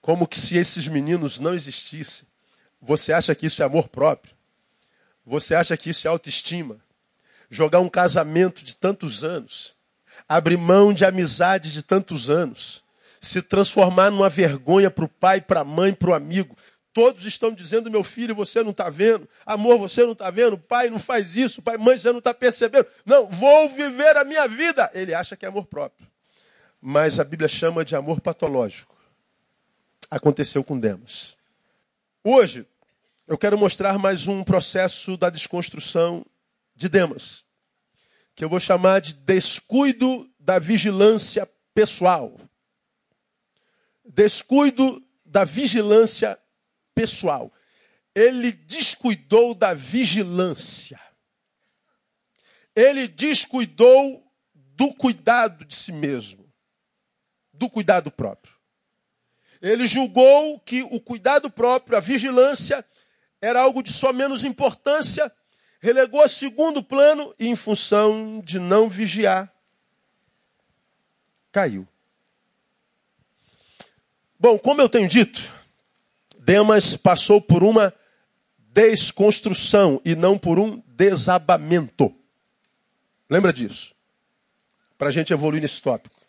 Como 0.00 0.26
que 0.26 0.38
se 0.38 0.56
esses 0.56 0.86
meninos 0.86 1.40
não 1.40 1.54
existissem. 1.54 2.26
Você 2.80 3.12
acha 3.12 3.34
que 3.34 3.46
isso 3.46 3.62
é 3.62 3.66
amor 3.66 3.88
próprio? 3.88 4.34
Você 5.24 5.54
acha 5.54 5.76
que 5.76 5.90
isso 5.90 6.06
é 6.06 6.10
autoestima? 6.10 6.80
jogar 7.52 7.80
um 7.80 7.88
casamento 7.88 8.64
de 8.64 8.74
tantos 8.74 9.22
anos, 9.22 9.76
abrir 10.26 10.56
mão 10.56 10.92
de 10.92 11.04
amizade 11.04 11.70
de 11.70 11.82
tantos 11.82 12.30
anos, 12.30 12.82
se 13.20 13.42
transformar 13.42 14.10
numa 14.10 14.30
vergonha 14.30 14.90
para 14.90 15.04
o 15.04 15.08
pai, 15.08 15.40
para 15.40 15.60
a 15.60 15.64
mãe, 15.64 15.92
para 15.92 16.10
o 16.10 16.14
amigo. 16.14 16.56
Todos 16.92 17.24
estão 17.24 17.52
dizendo, 17.52 17.90
meu 17.90 18.04
filho, 18.04 18.34
você 18.34 18.62
não 18.62 18.70
está 18.70 18.90
vendo. 18.90 19.28
Amor, 19.46 19.78
você 19.78 20.04
não 20.04 20.12
está 20.12 20.30
vendo. 20.30 20.58
Pai, 20.58 20.90
não 20.90 20.98
faz 20.98 21.34
isso. 21.34 21.62
Pai, 21.62 21.78
mãe, 21.78 21.96
você 21.96 22.10
não 22.10 22.18
está 22.18 22.34
percebendo. 22.34 22.86
Não, 23.04 23.26
vou 23.28 23.68
viver 23.70 24.16
a 24.16 24.24
minha 24.24 24.46
vida. 24.46 24.90
Ele 24.92 25.14
acha 25.14 25.34
que 25.34 25.46
é 25.46 25.48
amor 25.48 25.64
próprio. 25.64 26.06
Mas 26.80 27.18
a 27.18 27.24
Bíblia 27.24 27.48
chama 27.48 27.84
de 27.84 27.96
amor 27.96 28.20
patológico. 28.20 28.94
Aconteceu 30.10 30.62
com 30.62 30.78
Demas. 30.78 31.36
Hoje, 32.22 32.66
eu 33.26 33.38
quero 33.38 33.56
mostrar 33.56 33.98
mais 33.98 34.26
um 34.28 34.44
processo 34.44 35.16
da 35.16 35.30
desconstrução 35.30 36.26
de 36.76 36.88
Demas, 36.88 37.44
que 38.34 38.44
eu 38.44 38.48
vou 38.48 38.60
chamar 38.60 39.00
de 39.00 39.14
descuido 39.14 40.28
da 40.38 40.58
vigilância 40.58 41.48
pessoal. 41.72 42.38
Descuido 44.04 45.02
da 45.24 45.44
vigilância 45.44 46.38
pessoal. 46.94 47.52
Ele 48.14 48.52
descuidou 48.52 49.54
da 49.54 49.74
vigilância. 49.74 51.00
Ele 52.74 53.08
descuidou 53.08 54.22
do 54.54 54.94
cuidado 54.94 55.64
de 55.64 55.74
si 55.74 55.92
mesmo, 55.92 56.48
do 57.52 57.68
cuidado 57.68 58.10
próprio. 58.10 58.54
Ele 59.60 59.86
julgou 59.86 60.58
que 60.60 60.82
o 60.82 61.00
cuidado 61.00 61.50
próprio, 61.50 61.96
a 61.96 62.00
vigilância, 62.00 62.84
era 63.40 63.60
algo 63.60 63.82
de 63.82 63.92
só 63.92 64.12
menos 64.12 64.44
importância 64.44 65.32
relegou 65.82 66.22
a 66.22 66.28
segundo 66.28 66.80
plano 66.80 67.34
e, 67.38 67.48
em 67.48 67.56
função 67.56 68.40
de 68.40 68.60
não 68.60 68.88
vigiar, 68.88 69.52
caiu. 71.50 71.86
Bom, 74.38 74.56
como 74.58 74.80
eu 74.80 74.88
tenho 74.88 75.08
dito, 75.08 75.52
Demas 76.44 76.96
passou 76.96 77.40
por 77.40 77.62
uma 77.62 77.94
desconstrução 78.58 80.00
e 80.04 80.16
não 80.16 80.36
por 80.36 80.58
um 80.58 80.82
desabamento. 80.88 82.12
Lembra 83.30 83.52
disso? 83.52 83.94
Para 84.98 85.08
a 85.08 85.10
gente 85.12 85.32
evoluir 85.32 85.62
nesse 85.62 85.80
tópico. 85.80 86.20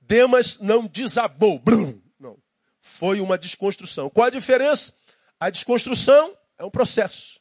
Demas 0.00 0.58
não 0.58 0.86
desabou. 0.86 1.58
Brum, 1.58 2.00
não. 2.18 2.38
Foi 2.80 3.20
uma 3.20 3.36
desconstrução. 3.36 4.08
Qual 4.08 4.26
a 4.26 4.30
diferença? 4.30 4.94
A 5.38 5.50
desconstrução 5.50 6.34
é 6.58 6.64
um 6.64 6.70
processo. 6.70 7.38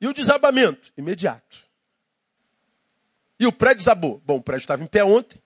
E 0.00 0.08
o 0.08 0.12
desabamento? 0.12 0.92
Imediato. 0.96 1.58
E 3.38 3.46
o 3.46 3.52
prédio 3.52 3.78
desabou. 3.78 4.20
Bom, 4.24 4.38
o 4.38 4.42
prédio 4.42 4.64
estava 4.64 4.82
em 4.82 4.86
pé 4.86 5.04
ontem. 5.04 5.40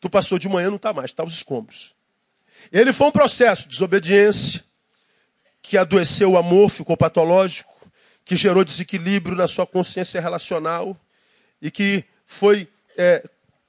Tu 0.00 0.10
passou 0.10 0.38
de 0.38 0.48
manhã, 0.48 0.68
não 0.68 0.76
está 0.76 0.92
mais, 0.92 1.10
está 1.10 1.24
os 1.24 1.34
escombros. 1.34 1.94
Ele 2.72 2.92
foi 2.92 3.06
um 3.06 3.12
processo 3.12 3.62
de 3.62 3.68
desobediência, 3.68 4.64
que 5.70 5.78
adoeceu 5.78 6.32
o 6.32 6.36
amor, 6.36 6.68
ficou 6.68 6.96
patológico, 6.96 7.72
que 8.24 8.34
gerou 8.34 8.64
desequilíbrio 8.64 9.36
na 9.36 9.46
sua 9.46 9.64
consciência 9.64 10.20
relacional 10.20 10.96
e 11.62 11.70
que 11.70 12.04
foi 12.26 12.66
é, 12.96 13.24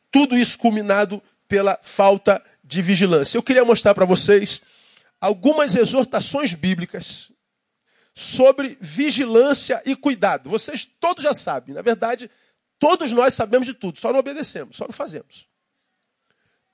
tudo 0.09 0.35
isso 0.35 0.57
culminado 0.57 1.21
pela 1.47 1.79
falta 1.83 2.43
de 2.63 2.81
vigilância. 2.81 3.37
Eu 3.37 3.43
queria 3.43 3.63
mostrar 3.63 3.93
para 3.93 4.03
vocês 4.03 4.63
algumas 5.19 5.75
exortações 5.75 6.55
bíblicas 6.55 7.31
sobre 8.15 8.79
vigilância 8.81 9.79
e 9.85 9.95
cuidado. 9.95 10.49
Vocês 10.49 10.89
todos 10.99 11.23
já 11.23 11.35
sabem, 11.35 11.75
na 11.75 11.83
verdade, 11.83 12.31
todos 12.79 13.11
nós 13.11 13.35
sabemos 13.35 13.67
de 13.67 13.75
tudo, 13.75 13.99
só 13.99 14.11
não 14.11 14.21
obedecemos, 14.21 14.75
só 14.75 14.85
não 14.85 14.91
fazemos. 14.91 15.45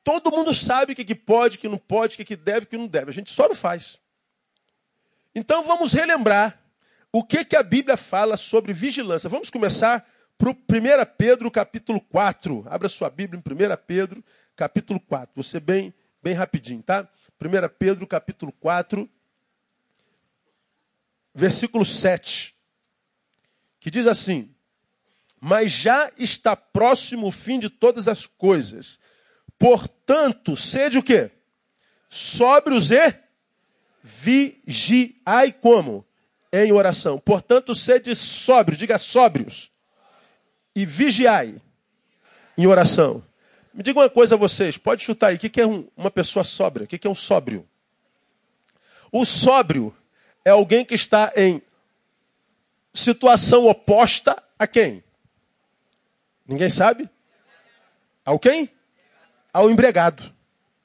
Todo 0.06 0.32
mundo 0.32 0.54
sabe 0.54 0.94
o 0.94 0.96
que, 0.96 1.14
pode, 1.14 1.58
o 1.58 1.60
que 1.60 1.68
não 1.68 1.78
pode, 1.78 2.14
o 2.14 2.18
que, 2.18 2.24
que 2.24 2.38
deve, 2.38 2.66
o 2.66 2.70
que 2.70 2.78
não 2.78 2.88
deve. 2.88 3.10
A 3.10 3.14
gente 3.14 3.30
só 3.30 3.50
não 3.50 3.56
faz. 3.56 4.00
Então 5.40 5.64
vamos 5.64 5.94
relembrar 5.94 6.60
o 7.12 7.24
que, 7.24 7.46
que 7.46 7.56
a 7.56 7.62
Bíblia 7.62 7.96
fala 7.96 8.36
sobre 8.36 8.74
vigilância. 8.74 9.30
Vamos 9.30 9.52
começar 9.52 10.04
para 10.36 10.50
o 10.50 10.52
1 10.52 10.56
Pedro 11.16 11.52
capítulo 11.52 12.02
4. 12.02 12.66
Abra 12.68 12.90
sua 12.90 13.08
Bíblia 13.08 13.40
em 13.40 13.54
1 13.54 13.78
Pedro 13.86 14.26
capítulo 14.56 15.00
4. 15.00 15.32
Você 15.36 15.60
bem, 15.60 15.94
bem 16.24 16.34
rapidinho, 16.34 16.82
tá? 16.82 17.08
1 17.40 17.70
Pedro 17.78 18.08
capítulo 18.08 18.52
4 18.52 19.08
versículo 21.36 21.86
7, 21.86 22.56
que 23.80 23.92
diz 23.92 24.08
assim: 24.08 24.56
Mas 25.40 25.72
já 25.72 26.12
está 26.18 26.56
próximo 26.56 27.28
o 27.28 27.32
fim 27.32 27.60
de 27.60 27.70
todas 27.70 28.08
as 28.08 28.26
coisas. 28.26 29.00
Portanto, 29.60 30.58
sede 30.58 30.98
o 30.98 31.04
quê? 31.04 31.30
Sóbrios 32.10 32.90
e 32.90 33.27
vigiai 34.04 35.52
como? 35.52 36.06
Em 36.52 36.72
oração. 36.72 37.20
Portanto, 37.20 37.76
sede 37.76 38.16
sóbrios, 38.16 38.80
diga 38.80 38.98
sóbrios. 38.98 39.72
E 40.76 40.86
vigiai 40.86 41.56
em 42.58 42.66
oração. 42.68 43.24
Me 43.74 43.84
diga 43.84 44.00
uma 44.00 44.10
coisa 44.10 44.36
a 44.36 44.38
vocês, 44.38 44.78
pode 44.78 45.04
chutar 45.04 45.28
aí, 45.28 45.36
o 45.36 45.40
que 45.40 45.62
é 45.62 45.66
uma 45.96 46.10
pessoa 46.10 46.44
sóbria? 46.44 46.86
O 46.86 46.88
que 46.88 47.06
é 47.06 47.10
um 47.10 47.16
sóbrio? 47.16 47.68
O 49.12 49.24
sóbrio 49.26 49.96
é 50.44 50.50
alguém 50.50 50.84
que 50.84 50.96
está 50.96 51.32
em 51.36 51.62
situação 52.94 53.68
oposta 53.68 54.42
a 54.58 54.66
quem? 54.66 55.04
Ninguém 56.48 56.70
sabe? 56.70 57.10
Ao 58.26 58.40
quem? 58.40 58.70
Ao 59.54 59.70
embregado. 59.70 60.34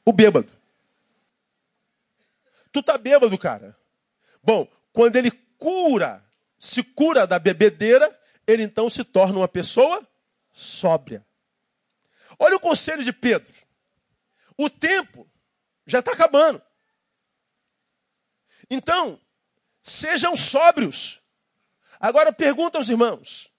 O 0.05 0.13
bêbado. 0.13 0.49
Tu 2.73 2.83
tá 2.83 2.97
bêbado, 2.97 3.37
cara. 3.39 3.77
Bom, 4.43 4.67
quando 4.93 5.17
ele 5.17 5.31
cura, 5.59 6.25
se 6.59 6.83
cura 6.83 7.27
da 7.27 7.39
bebedeira, 7.39 8.11
ele 8.47 8.63
então 8.63 8.91
se 8.91 9.05
torna 9.05 9.39
uma 9.39 9.49
pessoa 9.49 10.07
sóbria. 10.51 11.25
Olha 12.39 12.57
o 12.57 12.61
conselho 12.61 13.05
de 13.05 13.13
Pedro. 13.13 13.53
O 14.57 14.69
tempo 14.69 15.29
já 15.87 16.01
está 16.01 16.13
acabando. 16.13 16.61
Então, 18.71 19.21
Sejam 19.83 20.37
sóbrios. 20.37 21.21
Agora 21.99 22.33
pergunta 22.33 22.79
aos 22.79 22.89
irmãos: 22.89 23.51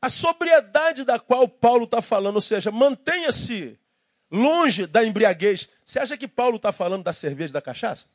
a 0.00 0.08
sobriedade 0.08 1.04
da 1.04 1.18
qual 1.18 1.48
Paulo 1.48 1.84
está 1.84 2.00
falando, 2.00 2.36
ou 2.36 2.40
seja, 2.40 2.70
mantenha-se 2.70 3.78
longe 4.30 4.86
da 4.86 5.04
embriaguez. 5.04 5.68
Você 5.84 5.98
acha 5.98 6.16
que 6.16 6.28
Paulo 6.28 6.56
está 6.56 6.70
falando 6.70 7.02
da 7.02 7.12
cerveja 7.12 7.50
e 7.50 7.54
da 7.54 7.62
cachaça? 7.62 8.08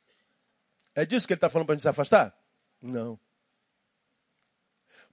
É 0.97 1.05
disso 1.05 1.27
que 1.27 1.33
ele 1.33 1.37
está 1.37 1.47
falando 1.47 1.67
para 1.67 1.73
a 1.73 1.75
gente 1.75 1.83
se 1.83 1.89
afastar? 1.89 2.35
Não. 2.81 3.19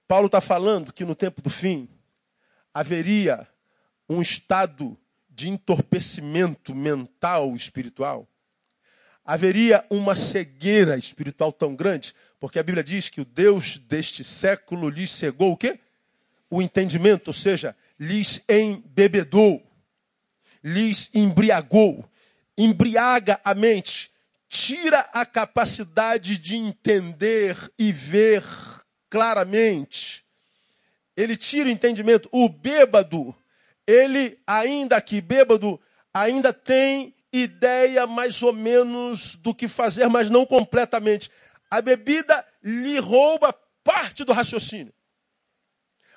Paulo 0.07 0.25
está 0.25 0.41
falando 0.41 0.91
que 0.91 1.05
no 1.05 1.13
tempo 1.13 1.43
do 1.43 1.49
fim 1.51 1.87
haveria 2.73 3.47
um 4.09 4.19
estado 4.19 4.97
de 5.29 5.47
entorpecimento 5.47 6.73
mental, 6.73 7.55
espiritual. 7.55 8.27
Haveria 9.23 9.85
uma 9.91 10.15
cegueira 10.15 10.97
espiritual 10.97 11.53
tão 11.53 11.75
grande, 11.75 12.15
porque 12.39 12.57
a 12.57 12.63
Bíblia 12.63 12.83
diz 12.83 13.07
que 13.07 13.21
o 13.21 13.25
Deus 13.25 13.77
deste 13.77 14.23
século 14.23 14.89
lhes 14.89 15.11
cegou 15.11 15.51
o 15.51 15.57
quê? 15.57 15.79
O 16.49 16.63
entendimento, 16.63 17.27
ou 17.27 17.33
seja, 17.33 17.75
lhes 17.99 18.41
embebedou, 18.49 19.63
lhes 20.63 21.11
embriagou, 21.13 22.09
embriaga 22.57 23.39
a 23.43 23.53
mente, 23.53 24.14
tira 24.47 24.99
a 25.13 25.25
capacidade 25.25 26.37
de 26.37 26.55
entender 26.55 27.57
e 27.77 27.91
ver 27.91 28.43
claramente. 29.09 30.25
Ele 31.15 31.37
tira 31.37 31.69
o 31.69 31.71
entendimento. 31.71 32.29
O 32.31 32.49
bêbado, 32.49 33.35
ele 33.87 34.39
ainda 34.45 34.99
que 35.01 35.21
bêbado, 35.21 35.79
ainda 36.13 36.51
tem 36.53 37.15
ideia 37.31 38.07
mais 38.07 38.41
ou 38.41 38.53
menos 38.53 39.35
do 39.35 39.53
que 39.53 39.67
fazer, 39.67 40.07
mas 40.07 40.29
não 40.29 40.45
completamente. 40.45 41.29
A 41.69 41.81
bebida 41.81 42.45
lhe 42.63 42.99
rouba 42.99 43.53
parte 43.83 44.23
do 44.23 44.33
raciocínio. 44.33 44.93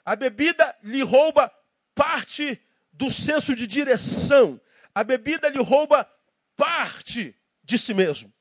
A 0.05 0.17
bebida 0.17 0.77
lhe 0.83 1.03
rouba 1.03 1.53
parte 1.95 2.61
do 2.93 3.11
senso 3.11 3.55
de 3.55 3.67
direção. 3.67 4.61
A 4.95 5.05
bebida 5.05 5.49
lhe 5.49 5.61
rouba 5.61 6.09
parte 6.57 7.37
de 7.69 7.79
si 7.79 7.93
mesmo. 7.93 8.33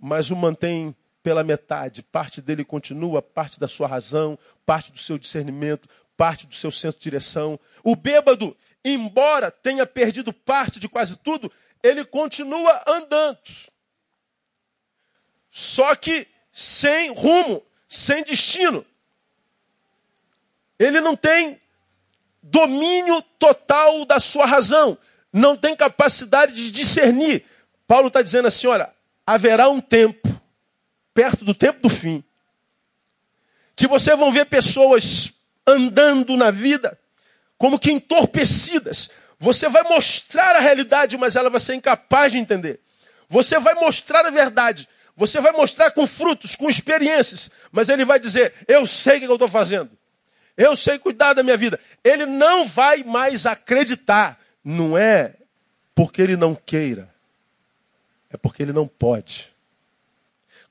Mas 0.00 0.30
o 0.30 0.36
mantém 0.36 0.96
pela 1.22 1.44
metade. 1.44 2.02
Parte 2.02 2.40
dele 2.40 2.64
continua, 2.64 3.22
parte 3.22 3.60
da 3.60 3.68
sua 3.68 3.86
razão, 3.86 4.38
parte 4.64 4.90
do 4.90 4.98
seu 4.98 5.18
discernimento, 5.18 5.88
parte 6.16 6.46
do 6.46 6.54
seu 6.54 6.70
senso 6.70 6.96
de 6.96 7.04
direção. 7.04 7.60
O 7.82 7.94
bêbado, 7.94 8.56
embora 8.84 9.50
tenha 9.50 9.86
perdido 9.86 10.32
parte 10.32 10.80
de 10.80 10.88
quase 10.88 11.16
tudo, 11.16 11.52
ele 11.82 12.04
continua 12.04 12.82
andando. 12.86 13.38
Só 15.50 15.94
que 15.94 16.26
sem 16.50 17.12
rumo, 17.12 17.62
sem 17.86 18.24
destino. 18.24 18.84
Ele 20.78 21.00
não 21.00 21.14
tem 21.14 21.60
domínio 22.42 23.22
total 23.38 24.04
da 24.04 24.18
sua 24.18 24.46
razão, 24.46 24.98
não 25.32 25.56
tem 25.56 25.76
capacidade 25.76 26.54
de 26.54 26.70
discernir. 26.70 27.44
Paulo 27.86 28.08
está 28.08 28.22
dizendo 28.22 28.48
assim: 28.48 28.66
olha, 28.66 28.90
haverá 29.26 29.68
um 29.68 29.80
tempo, 29.80 30.28
perto 31.12 31.44
do 31.44 31.54
tempo 31.54 31.80
do 31.80 31.88
fim, 31.88 32.22
que 33.76 33.86
vocês 33.86 34.18
vão 34.18 34.32
ver 34.32 34.46
pessoas 34.46 35.32
andando 35.66 36.36
na 36.36 36.50
vida 36.50 36.98
como 37.58 37.78
que 37.78 37.90
entorpecidas. 37.90 39.10
Você 39.38 39.68
vai 39.68 39.82
mostrar 39.84 40.56
a 40.56 40.60
realidade, 40.60 41.16
mas 41.16 41.36
ela 41.36 41.50
vai 41.50 41.60
ser 41.60 41.74
incapaz 41.74 42.32
de 42.32 42.38
entender. 42.38 42.80
Você 43.28 43.58
vai 43.58 43.74
mostrar 43.74 44.24
a 44.26 44.30
verdade. 44.30 44.88
Você 45.16 45.40
vai 45.40 45.52
mostrar 45.52 45.90
com 45.90 46.06
frutos, 46.06 46.56
com 46.56 46.68
experiências. 46.68 47.50
Mas 47.70 47.88
ele 47.88 48.04
vai 48.04 48.18
dizer: 48.18 48.52
Eu 48.66 48.86
sei 48.86 49.16
o 49.16 49.20
que 49.20 49.26
eu 49.26 49.34
estou 49.34 49.48
fazendo. 49.48 49.90
Eu 50.56 50.76
sei 50.76 50.98
cuidar 50.98 51.32
da 51.32 51.42
minha 51.42 51.56
vida. 51.56 51.78
Ele 52.02 52.26
não 52.26 52.66
vai 52.66 53.02
mais 53.02 53.46
acreditar. 53.46 54.38
Não 54.62 54.96
é 54.96 55.34
porque 55.94 56.22
ele 56.22 56.36
não 56.36 56.54
queira, 56.54 57.13
é 58.34 58.36
porque 58.36 58.64
ele 58.64 58.72
não 58.72 58.88
pode. 58.88 59.48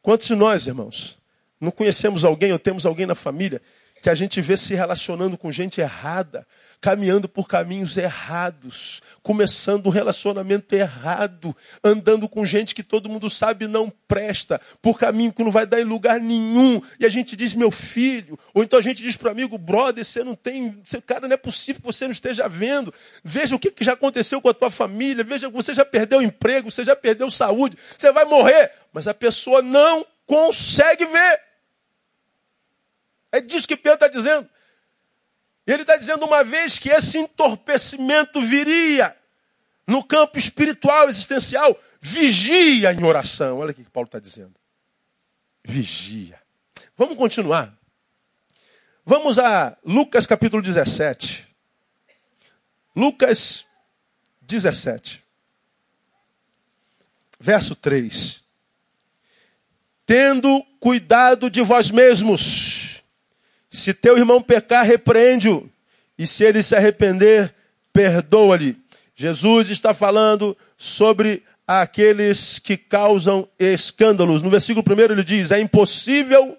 Quantos 0.01 0.27
de 0.27 0.35
nós, 0.35 0.67
irmãos, 0.67 1.17
não 1.61 1.71
conhecemos 1.71 2.25
alguém 2.25 2.51
ou 2.51 2.59
temos 2.59 2.85
alguém 2.85 3.05
na 3.05 3.15
família 3.15 3.61
que 4.01 4.09
a 4.09 4.13
gente 4.13 4.41
vê 4.41 4.57
se 4.57 4.75
relacionando 4.75 5.37
com 5.37 5.49
gente 5.49 5.79
errada, 5.79 6.45
caminhando 6.83 7.29
por 7.29 7.47
caminhos 7.47 7.95
errados, 7.95 9.01
começando 9.21 9.87
um 9.87 9.89
relacionamento 9.89 10.75
errado, 10.75 11.55
andando 11.81 12.27
com 12.27 12.45
gente 12.45 12.75
que 12.75 12.83
todo 12.83 13.07
mundo 13.07 13.29
sabe 13.29 13.69
não 13.69 13.89
presta, 14.05 14.59
por 14.81 14.99
caminho 14.99 15.31
que 15.31 15.41
não 15.41 15.49
vai 15.49 15.65
dar 15.65 15.79
em 15.79 15.85
lugar 15.85 16.19
nenhum. 16.19 16.81
E 16.99 17.05
a 17.05 17.09
gente 17.09 17.37
diz, 17.37 17.53
meu 17.53 17.71
filho, 17.71 18.37
ou 18.53 18.61
então 18.61 18.77
a 18.77 18.81
gente 18.81 19.01
diz 19.01 19.15
para 19.15 19.29
o 19.29 19.31
amigo, 19.31 19.57
brother, 19.57 20.03
você 20.03 20.25
não 20.25 20.35
tem, 20.35 20.77
você, 20.83 20.99
cara, 20.99 21.25
não 21.25 21.33
é 21.33 21.37
possível 21.37 21.79
que 21.79 21.87
você 21.87 22.03
não 22.03 22.11
esteja 22.11 22.49
vendo. 22.49 22.93
Veja 23.23 23.55
o 23.55 23.59
que, 23.59 23.71
que 23.71 23.85
já 23.85 23.93
aconteceu 23.93 24.41
com 24.41 24.49
a 24.49 24.53
tua 24.53 24.69
família, 24.69 25.23
veja 25.23 25.47
que 25.47 25.55
você 25.55 25.73
já 25.73 25.85
perdeu 25.85 26.21
emprego, 26.21 26.69
você 26.69 26.83
já 26.83 26.97
perdeu 26.97 27.31
saúde, 27.31 27.77
você 27.97 28.11
vai 28.11 28.25
morrer. 28.25 28.73
Mas 28.91 29.07
a 29.07 29.13
pessoa 29.13 29.61
não 29.61 30.05
consegue 30.25 31.05
ver. 31.05 31.39
É 33.31 33.39
disso 33.39 33.65
que 33.65 33.77
Pedro 33.77 33.93
está 33.93 34.09
dizendo. 34.09 34.49
Ele 35.65 35.83
está 35.83 35.95
dizendo 35.95 36.25
uma 36.25 36.43
vez 36.43 36.77
que 36.77 36.89
esse 36.89 37.17
entorpecimento 37.17 38.41
viria 38.41 39.15
no 39.87 40.03
campo 40.03 40.37
espiritual, 40.37 41.07
existencial, 41.07 41.79
vigia 42.01 42.93
em 42.93 43.03
oração. 43.03 43.59
Olha 43.59 43.71
o 43.71 43.73
que 43.73 43.83
Paulo 43.83 44.07
está 44.07 44.19
dizendo. 44.19 44.53
Vigia. 45.63 46.41
Vamos 46.97 47.17
continuar. 47.17 47.73
Vamos 49.05 49.39
a 49.39 49.77
Lucas 49.83 50.25
capítulo 50.25 50.61
17. 50.61 51.47
Lucas 52.95 53.65
17. 54.41 55.23
Verso 57.39 57.75
3. 57.75 58.43
Tendo 60.05 60.63
cuidado 60.79 61.49
de 61.49 61.61
vós 61.61 61.89
mesmos 61.89 62.72
se 63.77 63.93
teu 63.93 64.17
irmão 64.17 64.41
pecar, 64.41 64.85
repreende-o. 64.85 65.69
E 66.17 66.27
se 66.27 66.43
ele 66.43 66.61
se 66.61 66.75
arrepender, 66.75 67.53
perdoa-lhe. 67.91 68.77
Jesus 69.15 69.69
está 69.69 69.93
falando 69.93 70.55
sobre 70.77 71.43
aqueles 71.67 72.59
que 72.59 72.77
causam 72.77 73.47
escândalos. 73.57 74.41
No 74.41 74.49
versículo 74.49 74.85
1 74.87 75.11
ele 75.13 75.23
diz: 75.23 75.51
É 75.51 75.59
impossível 75.59 76.57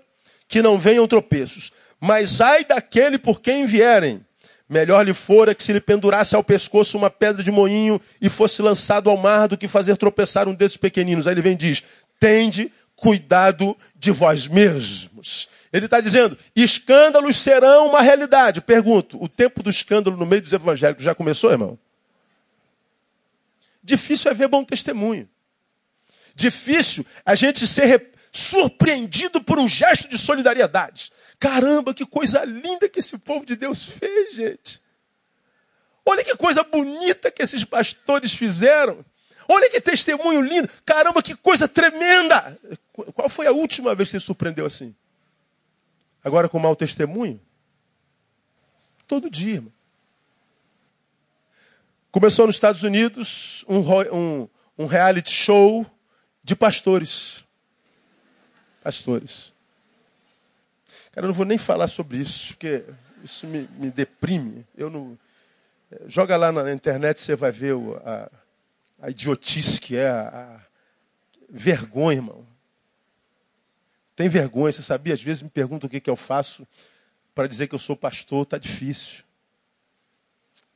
que 0.48 0.61
não 0.61 0.79
venham 0.79 1.07
tropeços, 1.07 1.72
mas 2.00 2.40
ai 2.40 2.64
daquele 2.64 3.18
por 3.18 3.40
quem 3.40 3.66
vierem. 3.66 4.24
Melhor 4.68 5.07
lhe 5.07 5.12
fora 5.12 5.55
que 5.55 5.62
se 5.62 5.72
lhe 5.72 5.81
pendurasse 5.81 6.35
ao 6.35 6.42
pescoço 6.42 6.96
uma 6.96 7.11
pedra 7.11 7.42
de 7.42 7.50
moinho 7.50 8.00
e 8.20 8.29
fosse 8.29 8.62
lançado 8.62 9.11
ao 9.11 9.16
mar 9.16 9.46
do 9.46 9.59
que 9.59 9.68
fazer 9.68 9.96
tropeçar 9.96 10.48
um 10.48 10.55
desses 10.55 10.77
pequeninos. 10.77 11.27
Aí 11.27 11.35
ele 11.35 11.42
vem 11.42 11.53
e 11.53 11.57
diz: 11.57 11.83
Tende 12.18 12.72
cuidado 12.96 13.77
de 13.94 14.11
vós 14.11 14.48
mesmos. 14.48 15.48
Ele 15.74 15.87
está 15.87 16.00
dizendo: 16.00 16.38
escândalos 16.54 17.37
serão 17.37 17.88
uma 17.88 18.00
realidade. 18.00 18.60
Pergunto: 18.60 19.20
o 19.20 19.28
tempo 19.28 19.60
do 19.60 19.68
escândalo 19.68 20.16
no 20.16 20.24
meio 20.24 20.40
dos 20.40 20.52
evangélicos 20.52 21.02
já 21.02 21.16
começou, 21.16 21.50
irmão? 21.50 21.76
Difícil 23.82 24.30
é 24.30 24.34
ver 24.34 24.46
bom 24.46 24.62
testemunho. 24.62 25.28
Difícil 26.32 27.04
a 27.26 27.34
gente 27.34 27.66
ser 27.66 28.12
surpreendido 28.30 29.42
por 29.42 29.58
um 29.58 29.66
gesto 29.66 30.08
de 30.08 30.16
solidariedade. 30.16 31.12
Caramba, 31.40 31.92
que 31.92 32.06
coisa 32.06 32.44
linda 32.44 32.88
que 32.88 33.00
esse 33.00 33.18
povo 33.18 33.44
de 33.44 33.56
Deus 33.56 33.82
fez, 33.84 34.37
gente. 34.37 34.80
Olha 36.06 36.22
que 36.22 36.37
coisa 36.37 36.62
bonita 36.62 37.32
que 37.32 37.42
esses 37.42 37.64
pastores 37.64 38.32
fizeram. 38.32 39.04
Olha 39.48 39.68
que 39.68 39.80
testemunho 39.80 40.40
lindo. 40.40 40.70
Caramba, 40.87 41.20
que 41.20 41.34
coisa 41.34 41.66
tremenda. 41.66 42.56
Qual 43.12 43.28
foi 43.28 43.48
a 43.48 43.52
última 43.52 43.92
vez 43.92 44.10
que 44.10 44.20
você 44.20 44.24
surpreendeu 44.24 44.66
assim? 44.66 44.94
Agora 46.24 46.48
com 46.48 46.58
mau 46.58 46.74
testemunho? 46.74 47.38
Todo 49.06 49.28
dia. 49.28 49.56
Irmão. 49.56 49.72
Começou 52.10 52.46
nos 52.46 52.56
Estados 52.56 52.82
Unidos 52.82 53.64
um, 53.68 53.80
um, 54.12 54.48
um 54.78 54.87
reality 54.87 55.34
show 55.34 55.84
de 56.42 56.56
pastores. 56.56 57.44
Pastores. 58.82 59.52
Cara, 61.12 61.26
eu 61.26 61.28
não 61.28 61.34
vou 61.34 61.44
nem 61.44 61.58
falar 61.58 61.88
sobre 61.88 62.18
isso, 62.18 62.54
porque 62.54 62.84
isso 63.22 63.46
me, 63.46 63.68
me 63.78 63.90
deprime. 63.90 64.66
Eu 64.76 64.88
não. 64.88 65.18
Joga 66.06 66.37
lá 66.37 66.50
na 66.50 66.72
internet, 66.72 67.20
você 67.20 67.37
vai 67.37 67.52
ver 67.52 67.76
a, 68.04 68.30
a 69.02 69.10
idiotice 69.10 69.80
que 69.80 69.96
é, 69.96 70.08
a, 70.08 70.28
a 70.28 70.60
vergonha, 71.50 72.18
irmão. 72.18 72.43
Tem 74.16 74.29
vergonha, 74.29 74.72
você 74.72 74.83
sabia? 74.83 75.14
Às 75.14 75.22
vezes 75.22 75.42
me 75.42 75.48
perguntam 75.48 75.87
o 75.87 75.90
que, 75.90 76.00
que 76.00 76.11
eu 76.11 76.16
faço 76.16 76.66
para 77.35 77.48
dizer 77.48 77.66
que 77.66 77.74
eu 77.74 77.79
sou 77.79 77.96
pastor, 77.96 78.44
está 78.44 78.59
difícil. 78.59 79.24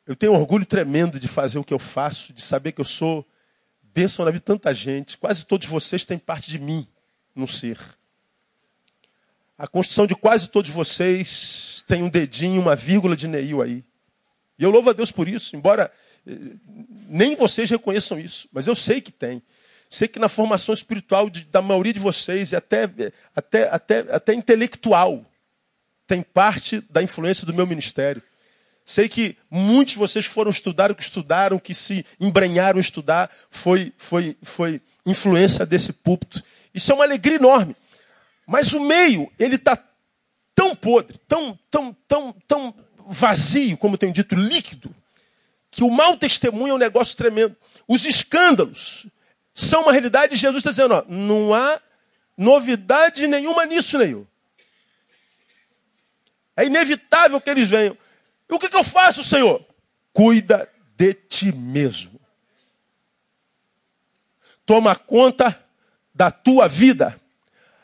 Eu 0.06 0.16
tenho 0.16 0.32
um 0.32 0.36
orgulho 0.36 0.66
tremendo 0.66 1.20
de 1.20 1.28
fazer 1.28 1.58
o 1.58 1.64
que 1.64 1.72
eu 1.72 1.78
faço, 1.78 2.32
de 2.32 2.42
saber 2.42 2.72
que 2.72 2.80
eu 2.80 2.84
sou 2.84 3.24
bênção 3.82 4.24
na 4.24 4.30
vida 4.30 4.40
de 4.40 4.46
tanta 4.46 4.74
gente. 4.74 5.16
Quase 5.16 5.46
todos 5.46 5.66
vocês 5.68 6.04
têm 6.04 6.18
parte 6.18 6.50
de 6.50 6.58
mim 6.58 6.88
no 7.34 7.46
ser. 7.46 7.78
A 9.56 9.66
construção 9.66 10.06
de 10.06 10.14
quase 10.14 10.48
todos 10.48 10.70
vocês 10.70 11.84
tem 11.86 12.02
um 12.02 12.08
dedinho, 12.08 12.60
uma 12.60 12.74
vírgula 12.74 13.16
de 13.16 13.28
Neil 13.28 13.62
aí. 13.62 13.84
E 14.58 14.62
eu 14.62 14.70
louvo 14.70 14.90
a 14.90 14.92
Deus 14.92 15.12
por 15.12 15.28
isso, 15.28 15.54
embora 15.54 15.92
eh, 16.26 16.36
nem 17.08 17.36
vocês 17.36 17.70
reconheçam 17.70 18.18
isso, 18.18 18.48
mas 18.52 18.66
eu 18.66 18.74
sei 18.74 19.00
que 19.00 19.12
tem. 19.12 19.42
Sei 19.90 20.06
que 20.06 20.18
na 20.18 20.28
formação 20.28 20.72
espiritual 20.72 21.30
de, 21.30 21.44
da 21.44 21.62
maioria 21.62 21.92
de 21.92 22.00
vocês, 22.00 22.52
e 22.52 22.56
até, 22.56 22.88
até, 23.34 23.68
até, 23.70 23.98
até 24.10 24.34
intelectual, 24.34 25.24
tem 26.06 26.22
parte 26.22 26.80
da 26.90 27.02
influência 27.02 27.46
do 27.46 27.54
meu 27.54 27.66
ministério. 27.66 28.22
Sei 28.84 29.08
que 29.08 29.36
muitos 29.50 29.92
de 29.92 29.98
vocês 29.98 30.24
foram 30.24 30.50
estudar 30.50 30.90
o 30.90 30.94
que 30.94 31.02
estudaram, 31.02 31.58
que 31.58 31.74
se 31.74 32.04
embrenharam 32.18 32.78
a 32.78 32.80
estudar, 32.80 33.30
foi, 33.50 33.92
foi, 33.96 34.36
foi 34.42 34.80
influência 35.04 35.66
desse 35.66 35.92
púlpito. 35.92 36.42
Isso 36.72 36.90
é 36.90 36.94
uma 36.94 37.04
alegria 37.04 37.36
enorme. 37.36 37.76
Mas 38.46 38.72
o 38.72 38.80
meio, 38.80 39.30
ele 39.38 39.56
está 39.56 39.78
tão 40.54 40.74
podre, 40.74 41.18
tão, 41.28 41.58
tão, 41.70 41.94
tão, 42.06 42.32
tão 42.46 42.74
vazio, 43.06 43.76
como 43.76 43.98
tenho 43.98 44.12
dito, 44.12 44.34
líquido, 44.34 44.94
que 45.70 45.84
o 45.84 45.90
mau 45.90 46.16
testemunho 46.16 46.72
é 46.72 46.74
um 46.74 46.78
negócio 46.78 47.16
tremendo. 47.16 47.54
Os 47.86 48.06
escândalos 48.06 49.06
são 49.60 49.82
uma 49.82 49.92
realidade 49.92 50.36
Jesus 50.36 50.60
está 50.60 50.70
dizendo, 50.70 50.94
ó, 50.94 51.04
não 51.08 51.52
há 51.52 51.80
novidade 52.36 53.26
nenhuma 53.26 53.66
nisso, 53.66 53.98
Neil. 53.98 54.26
É 56.56 56.64
inevitável 56.64 57.40
que 57.40 57.50
eles 57.50 57.68
venham. 57.68 57.96
E 58.48 58.54
o 58.54 58.58
que, 58.58 58.68
que 58.68 58.76
eu 58.76 58.84
faço, 58.84 59.24
Senhor? 59.24 59.64
Cuida 60.12 60.68
de 60.96 61.12
ti 61.12 61.52
mesmo. 61.52 62.20
Toma 64.64 64.94
conta 64.94 65.60
da 66.14 66.30
tua 66.30 66.68
vida. 66.68 67.20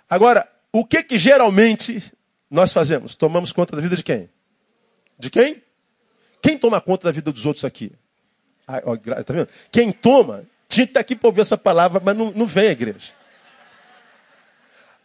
Agora, 0.09 0.49
o 0.73 0.85
que 0.85 1.03
que 1.03 1.19
geralmente 1.19 2.13
nós 2.51 2.73
fazemos? 2.73 3.15
Tomamos 3.17 3.53
conta 3.53 3.75
da 3.75 3.83
vida 3.83 3.97
de 3.97 4.03
quem? 4.03 4.29
De 5.19 5.31
quem? 5.31 5.63
Quem 6.41 6.59
toma 6.59 6.81
conta 6.81 7.09
da 7.09 7.13
vida 7.13 7.33
dos 7.33 7.47
outros 7.47 7.65
aqui? 7.65 7.91
Ah, 8.67 8.81
ó, 8.85 8.97
tá 8.97 9.33
vendo? 9.33 9.49
Quem 9.71 9.93
toma, 9.93 10.45
tinha 10.75 10.87
que 10.87 10.91
estar 10.91 11.01
aqui 11.01 11.15
para 11.15 11.29
ouvir 11.29 11.43
essa 11.43 11.57
palavra, 11.57 12.01
mas 12.05 12.17
não, 12.17 12.33
não 12.33 12.47
vem 12.47 12.71
igreja. 12.71 13.13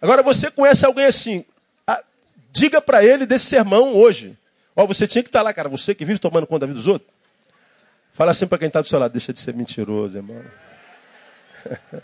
Agora 0.02 0.24
você 0.24 0.50
conhece 0.50 0.86
alguém 0.86 1.06
assim, 1.06 1.46
ah, 1.86 2.04
diga 2.52 2.82
para 2.82 3.04
ele 3.04 3.26
desse 3.26 3.46
sermão 3.46 3.96
hoje. 3.96 4.38
Ó, 4.76 4.86
você 4.88 5.06
tinha 5.06 5.22
que 5.22 5.30
estar 5.30 5.42
lá, 5.42 5.54
cara, 5.54 5.70
você 5.70 5.94
que 5.94 6.06
vive 6.06 6.20
tomando 6.20 6.48
conta 6.48 6.62
da 6.62 6.68
vida 6.68 6.78
dos 6.78 6.88
outros. 6.88 7.12
Fala 8.14 8.32
assim 8.32 8.48
para 8.48 8.58
quem 8.58 8.68
está 8.68 8.82
do 8.82 8.88
seu 8.88 8.98
lado, 9.00 9.12
deixa 9.12 9.32
de 9.32 9.40
ser 9.40 9.54
mentiroso, 9.54 10.18
irmão. 10.18 10.44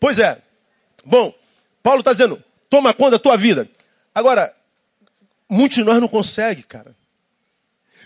pois 0.00 0.18
é. 0.18 0.38
Bom, 1.04 1.34
Paulo 1.82 2.00
está 2.00 2.12
dizendo, 2.12 2.42
toma 2.68 2.94
conta 2.94 3.12
da 3.12 3.18
tua 3.18 3.36
vida. 3.36 3.68
Agora, 4.14 4.54
muitos 5.48 5.76
de 5.76 5.84
nós 5.84 6.00
não 6.00 6.08
conseguem, 6.08 6.64
cara. 6.64 6.94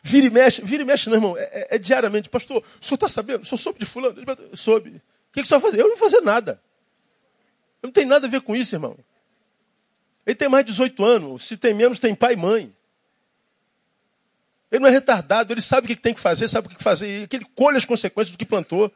Vira 0.06 0.26
e 0.26 0.30
mexe, 0.30 0.60
vira 0.62 0.82
e 0.82 0.86
mexe, 0.86 1.08
não, 1.08 1.16
irmão. 1.16 1.34
É, 1.34 1.42
é, 1.44 1.68
é 1.76 1.78
diariamente. 1.78 2.28
Pastor, 2.28 2.58
o 2.58 2.84
senhor 2.84 2.96
está 2.96 3.08
sabendo? 3.08 3.42
O 3.42 3.46
senhor 3.46 3.56
soube 3.56 3.78
de 3.78 3.86
fulano? 3.86 4.14
Soube. 4.54 4.90
O 4.90 4.92
que, 5.32 5.40
que 5.40 5.42
o 5.42 5.46
senhor 5.46 5.60
vai 5.60 5.70
fazer? 5.70 5.82
Eu 5.82 5.88
não 5.88 5.96
vou 5.96 6.10
fazer 6.10 6.20
nada. 6.20 6.60
Eu 7.82 7.86
não 7.86 7.90
tem 7.90 8.04
nada 8.04 8.26
a 8.26 8.30
ver 8.30 8.42
com 8.42 8.54
isso, 8.54 8.74
irmão. 8.74 8.98
Ele 10.26 10.34
tem 10.36 10.46
mais 10.46 10.62
de 10.62 10.72
18 10.72 11.02
anos. 11.02 11.46
Se 11.46 11.56
tem 11.56 11.72
menos, 11.72 11.98
tem 11.98 12.14
pai 12.14 12.34
e 12.34 12.36
mãe. 12.36 12.76
Ele 14.70 14.82
não 14.82 14.88
é 14.88 14.92
retardado, 14.92 15.54
ele 15.54 15.62
sabe 15.62 15.86
o 15.86 15.88
que 15.88 15.96
tem 15.96 16.12
que 16.12 16.20
fazer, 16.20 16.48
sabe 16.48 16.66
o 16.66 16.70
que 16.70 16.82
fazer, 16.82 17.06
e 17.06 17.28
ele 17.34 17.46
colhe 17.54 17.78
as 17.78 17.84
consequências 17.86 18.30
do 18.30 18.36
que 18.36 18.44
plantou. 18.44 18.92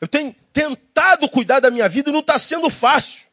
Eu 0.00 0.08
tenho 0.08 0.34
tentado 0.54 1.28
cuidar 1.28 1.60
da 1.60 1.70
minha 1.70 1.88
vida 1.88 2.08
e 2.08 2.12
não 2.12 2.20
está 2.20 2.38
sendo 2.38 2.70
fácil. 2.70 3.26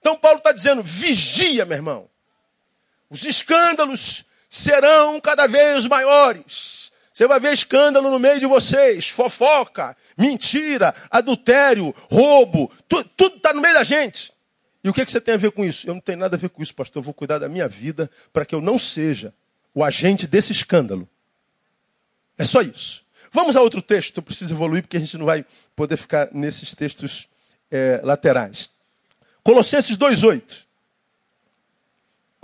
Então 0.00 0.16
Paulo 0.16 0.38
está 0.38 0.50
dizendo, 0.50 0.82
vigia, 0.82 1.64
meu 1.64 1.76
irmão. 1.76 2.13
Os 3.10 3.24
escândalos 3.24 4.24
serão 4.48 5.20
cada 5.20 5.46
vez 5.46 5.86
maiores. 5.86 6.92
Você 7.12 7.26
vai 7.26 7.38
ver 7.38 7.52
escândalo 7.52 8.10
no 8.10 8.18
meio 8.18 8.40
de 8.40 8.46
vocês, 8.46 9.08
fofoca, 9.08 9.96
mentira, 10.18 10.92
adultério, 11.10 11.94
roubo, 12.10 12.70
tu, 12.88 13.04
tudo 13.04 13.36
está 13.36 13.52
no 13.52 13.60
meio 13.60 13.74
da 13.74 13.84
gente. 13.84 14.32
E 14.82 14.88
o 14.88 14.92
que, 14.92 15.04
que 15.04 15.10
você 15.10 15.20
tem 15.20 15.34
a 15.34 15.38
ver 15.38 15.52
com 15.52 15.64
isso? 15.64 15.88
Eu 15.88 15.94
não 15.94 16.00
tenho 16.00 16.18
nada 16.18 16.36
a 16.36 16.38
ver 16.38 16.50
com 16.50 16.62
isso, 16.62 16.74
pastor. 16.74 17.00
Eu 17.00 17.04
vou 17.04 17.14
cuidar 17.14 17.38
da 17.38 17.48
minha 17.48 17.68
vida 17.68 18.10
para 18.32 18.44
que 18.44 18.54
eu 18.54 18.60
não 18.60 18.78
seja 18.78 19.32
o 19.72 19.82
agente 19.82 20.26
desse 20.26 20.52
escândalo. 20.52 21.08
É 22.36 22.44
só 22.44 22.60
isso. 22.60 23.04
Vamos 23.30 23.56
a 23.56 23.62
outro 23.62 23.80
texto. 23.80 24.18
Eu 24.18 24.22
preciso 24.22 24.52
evoluir 24.52 24.82
porque 24.82 24.96
a 24.96 25.00
gente 25.00 25.16
não 25.16 25.24
vai 25.24 25.44
poder 25.74 25.96
ficar 25.96 26.28
nesses 26.32 26.74
textos 26.74 27.28
é, 27.70 28.00
laterais. 28.04 28.70
Colossenses 29.42 29.96
2,8. 29.96 30.64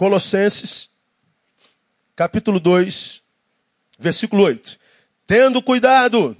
Colossenses, 0.01 0.89
capítulo 2.17 2.59
2, 2.59 3.21
versículo 3.99 4.45
8. 4.45 4.79
Tendo 5.27 5.61
cuidado 5.61 6.35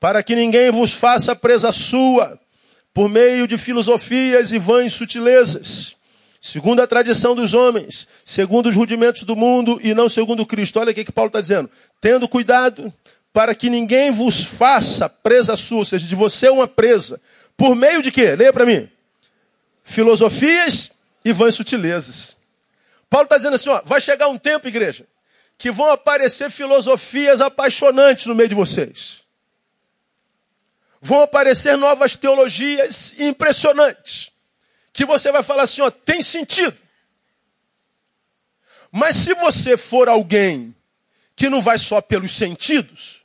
para 0.00 0.20
que 0.20 0.34
ninguém 0.34 0.68
vos 0.72 0.92
faça 0.92 1.36
presa 1.36 1.70
sua 1.70 2.40
por 2.92 3.08
meio 3.08 3.46
de 3.46 3.56
filosofias 3.56 4.50
e 4.50 4.58
vãs 4.58 4.94
sutilezas, 4.94 5.94
segundo 6.40 6.82
a 6.82 6.86
tradição 6.88 7.36
dos 7.36 7.54
homens, 7.54 8.08
segundo 8.24 8.68
os 8.68 8.74
rudimentos 8.74 9.22
do 9.22 9.36
mundo 9.36 9.78
e 9.80 9.94
não 9.94 10.08
segundo 10.08 10.44
Cristo. 10.44 10.80
Olha 10.80 10.90
o 10.90 10.94
que 10.94 11.12
Paulo 11.12 11.28
está 11.28 11.40
dizendo. 11.40 11.70
Tendo 12.00 12.26
cuidado 12.26 12.92
para 13.32 13.54
que 13.54 13.70
ninguém 13.70 14.10
vos 14.10 14.42
faça 14.42 15.08
presa 15.08 15.54
sua, 15.54 15.78
ou 15.78 15.84
seja, 15.84 16.08
de 16.08 16.16
você 16.16 16.48
uma 16.48 16.66
presa. 16.66 17.20
Por 17.56 17.76
meio 17.76 18.02
de 18.02 18.10
quê? 18.10 18.34
Leia 18.34 18.52
para 18.52 18.66
mim. 18.66 18.88
Filosofias 19.84 20.90
e 21.24 21.32
vãs 21.32 21.54
sutilezas. 21.54 22.41
Paulo 23.12 23.26
está 23.26 23.36
dizendo 23.36 23.54
assim, 23.54 23.68
ó, 23.68 23.82
vai 23.84 24.00
chegar 24.00 24.28
um 24.28 24.38
tempo, 24.38 24.66
igreja, 24.66 25.06
que 25.58 25.70
vão 25.70 25.90
aparecer 25.90 26.50
filosofias 26.50 27.40
apaixonantes 27.40 28.26
no 28.26 28.34
meio 28.34 28.48
de 28.48 28.54
vocês 28.54 29.22
vão 31.02 31.20
aparecer 31.20 31.76
novas 31.76 32.16
teologias 32.16 33.12
impressionantes. 33.18 34.30
Que 34.92 35.04
você 35.04 35.32
vai 35.32 35.42
falar 35.42 35.64
assim, 35.64 35.80
ó, 35.80 35.90
tem 35.90 36.22
sentido. 36.22 36.78
Mas 38.90 39.16
se 39.16 39.34
você 39.34 39.76
for 39.76 40.08
alguém 40.08 40.72
que 41.34 41.48
não 41.48 41.60
vai 41.60 41.76
só 41.76 42.00
pelos 42.00 42.32
sentidos, 42.32 43.22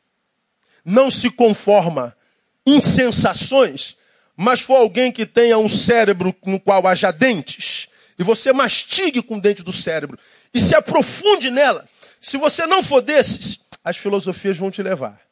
não 0.84 1.12
se 1.12 1.30
conforma 1.30 2.18
em 2.66 2.82
sensações, 2.82 3.96
mas 4.36 4.60
for 4.60 4.78
alguém 4.78 5.12
que 5.12 5.26
tenha 5.26 5.58
um 5.58 5.70
cérebro 5.70 6.36
no 6.46 6.60
qual 6.60 6.88
haja 6.88 7.12
dentes, 7.12 7.90
e 8.18 8.24
você 8.24 8.52
mastigue 8.52 9.22
com 9.22 9.38
o 9.38 9.42
dente 9.42 9.64
do 9.64 9.74
cérebro 9.74 10.18
e 10.54 10.60
se 10.60 10.76
aprofunde 10.76 11.52
nela, 11.52 11.88
se 12.20 12.38
você 12.38 12.66
não 12.66 12.82
for 12.82 13.02
desses, 13.02 13.60
as 13.84 13.98
filosofias 13.98 14.58
vão 14.58 14.72
te 14.72 14.82
levar 14.82 15.28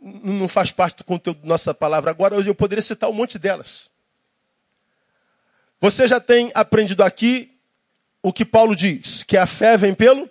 não 0.00 0.48
faz 0.48 0.70
parte 0.70 0.98
do 0.98 1.04
conteúdo 1.04 1.40
da 1.40 1.48
nossa 1.48 1.74
palavra 1.74 2.10
agora, 2.10 2.34
hoje 2.34 2.48
eu 2.48 2.54
poderia 2.54 2.82
citar 2.82 3.08
um 3.10 3.12
monte 3.12 3.38
delas. 3.38 3.90
Você 5.80 6.08
já 6.08 6.20
tem 6.20 6.50
aprendido 6.54 7.02
aqui 7.02 7.56
o 8.22 8.32
que 8.32 8.44
Paulo 8.44 8.74
diz, 8.74 9.22
que 9.22 9.36
a 9.36 9.46
fé 9.46 9.76
vem 9.76 9.94
pelo? 9.94 10.28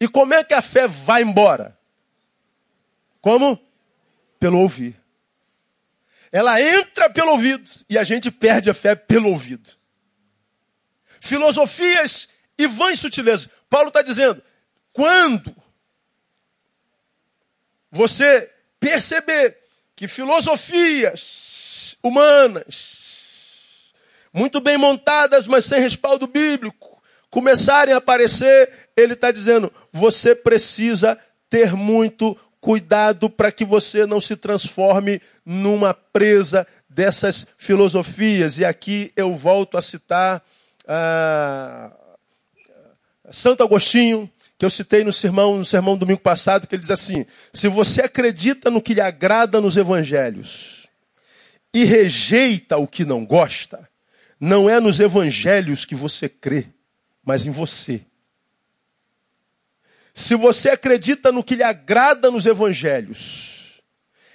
E 0.00 0.06
como 0.06 0.34
é 0.34 0.44
que 0.44 0.54
a 0.54 0.62
fé 0.62 0.86
vai 0.86 1.22
embora? 1.22 1.76
Como? 3.20 3.58
Pelo 4.38 4.60
ouvir. 4.60 4.96
Ela 6.30 6.60
entra 6.62 7.10
pelo 7.10 7.32
ouvido 7.32 7.68
e 7.88 7.98
a 7.98 8.04
gente 8.04 8.30
perde 8.30 8.70
a 8.70 8.74
fé 8.74 8.94
pelo 8.94 9.30
ouvido. 9.30 9.70
Filosofias 11.20 12.28
e 12.56 12.66
vãs 12.66 12.98
sutilezas. 13.00 13.48
Paulo 13.68 13.88
está 13.88 14.02
dizendo, 14.02 14.42
quando 14.92 15.54
você 17.90 18.50
perceber 18.80 19.56
que 19.94 20.06
filosofias 20.08 21.96
humanas, 22.02 22.98
muito 24.32 24.60
bem 24.60 24.76
montadas, 24.76 25.46
mas 25.46 25.64
sem 25.64 25.80
respaldo 25.80 26.26
bíblico, 26.26 27.00
começarem 27.30 27.94
a 27.94 27.98
aparecer, 27.98 28.90
ele 28.96 29.14
está 29.14 29.30
dizendo: 29.30 29.72
você 29.92 30.34
precisa 30.34 31.18
ter 31.48 31.72
muito 31.72 32.36
cuidado 32.60 33.30
para 33.30 33.52
que 33.52 33.64
você 33.64 34.06
não 34.06 34.20
se 34.20 34.36
transforme 34.36 35.20
numa 35.44 35.94
presa 35.94 36.66
dessas 36.88 37.46
filosofias. 37.56 38.58
E 38.58 38.64
aqui 38.64 39.12
eu 39.16 39.34
volto 39.34 39.78
a 39.78 39.82
citar 39.82 40.44
ah, 40.88 41.92
Santo 43.30 43.62
Agostinho, 43.62 44.30
que 44.58 44.64
eu 44.64 44.70
citei 44.70 45.04
no 45.04 45.12
sermão, 45.12 45.58
no 45.58 45.64
sermão 45.64 45.96
do 45.96 46.00
domingo 46.00 46.20
passado, 46.20 46.66
que 46.66 46.74
ele 46.74 46.80
diz 46.80 46.90
assim: 46.90 47.26
se 47.52 47.68
você 47.68 48.02
acredita 48.02 48.70
no 48.70 48.80
que 48.80 48.94
lhe 48.94 49.00
agrada 49.00 49.60
nos 49.60 49.76
evangelhos 49.76 50.86
e 51.72 51.84
rejeita 51.84 52.78
o 52.78 52.88
que 52.88 53.04
não 53.04 53.24
gosta, 53.24 53.88
não 54.40 54.68
é 54.68 54.80
nos 54.80 54.98
evangelhos 54.98 55.84
que 55.84 55.94
você 55.94 56.28
crê, 56.28 56.66
mas 57.22 57.44
em 57.44 57.50
você. 57.50 58.00
Se 60.14 60.34
você 60.34 60.70
acredita 60.70 61.30
no 61.30 61.44
que 61.44 61.54
lhe 61.54 61.62
agrada 61.62 62.30
nos 62.30 62.46
evangelhos, 62.46 63.80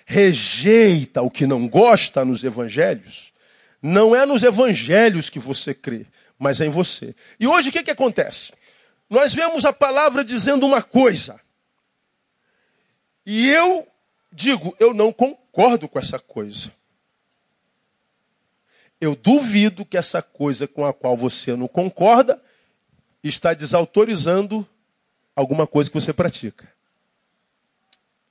rejeita 0.06 1.22
o 1.22 1.30
que 1.30 1.46
não 1.46 1.68
gosta 1.68 2.24
nos 2.24 2.44
evangelhos, 2.44 3.34
não 3.82 4.16
é 4.16 4.26
nos 4.26 4.44
evangelhos 4.44 5.30
que 5.30 5.40
você 5.40 5.74
crê, 5.74 6.06
mas 6.44 6.62
é 6.62 6.66
em 6.66 6.70
você. 6.70 7.16
E 7.40 7.48
hoje 7.48 7.70
o 7.70 7.72
que, 7.72 7.84
que 7.84 7.92
acontece? 7.92 8.54
nós 9.14 9.32
vemos 9.32 9.64
a 9.64 9.72
palavra 9.72 10.26
dizendo 10.26 10.66
uma 10.66 10.82
coisa. 10.82 11.40
E 13.24 13.48
eu 13.48 13.88
digo, 14.32 14.76
eu 14.80 14.92
não 14.92 15.14
concordo 15.14 15.88
com 15.88 16.00
essa 16.00 16.18
coisa. 16.18 16.72
eu 19.00 19.16
duvido 19.16 19.86
que 19.86 19.98
essa 19.98 20.22
coisa 20.22 20.66
com 20.66 20.86
a 20.86 20.94
qual 20.94 21.16
você 21.16 21.56
não 21.56 21.68
concorda 21.68 22.42
está 23.22 23.54
desautorizando 23.54 24.68
alguma 25.36 25.68
coisa 25.68 25.90
que 25.90 26.00
você 26.00 26.14
pratica. 26.14 26.72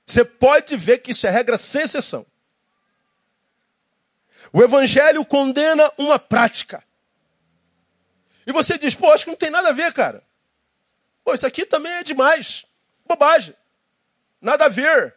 Você 0.05 0.25
pode 0.25 0.75
ver 0.75 0.97
que 0.97 1.11
isso 1.11 1.27
é 1.27 1.29
regra 1.29 1.57
sem 1.57 1.83
exceção. 1.83 2.25
O 4.51 4.61
Evangelho 4.61 5.23
condena 5.23 5.91
uma 5.97 6.17
prática. 6.19 6.83
E 8.45 8.51
você 8.51 8.77
diz, 8.77 8.95
pô, 8.95 9.11
acho 9.11 9.25
que 9.25 9.31
não 9.31 9.37
tem 9.37 9.49
nada 9.49 9.69
a 9.69 9.73
ver, 9.73 9.93
cara. 9.93 10.23
Pô, 11.23 11.33
isso 11.33 11.47
aqui 11.47 11.65
também 11.65 11.91
é 11.93 12.03
demais. 12.03 12.65
Bobagem. 13.05 13.55
Nada 14.41 14.65
a 14.65 14.69
ver. 14.69 15.15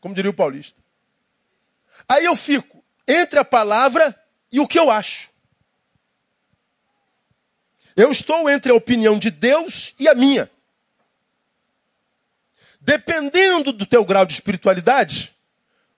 Como 0.00 0.14
diria 0.14 0.30
o 0.30 0.34
paulista. 0.34 0.80
Aí 2.08 2.24
eu 2.24 2.36
fico 2.36 2.82
entre 3.06 3.38
a 3.38 3.44
palavra 3.44 4.14
e 4.52 4.60
o 4.60 4.68
que 4.68 4.78
eu 4.78 4.90
acho. 4.90 5.30
Eu 7.96 8.12
estou 8.12 8.48
entre 8.48 8.70
a 8.70 8.74
opinião 8.76 9.18
de 9.18 9.30
Deus 9.30 9.94
e 9.98 10.08
a 10.08 10.14
minha. 10.14 10.48
Dependendo 12.80 13.72
do 13.72 13.84
teu 13.84 14.04
grau 14.04 14.24
de 14.24 14.34
espiritualidade, 14.34 15.34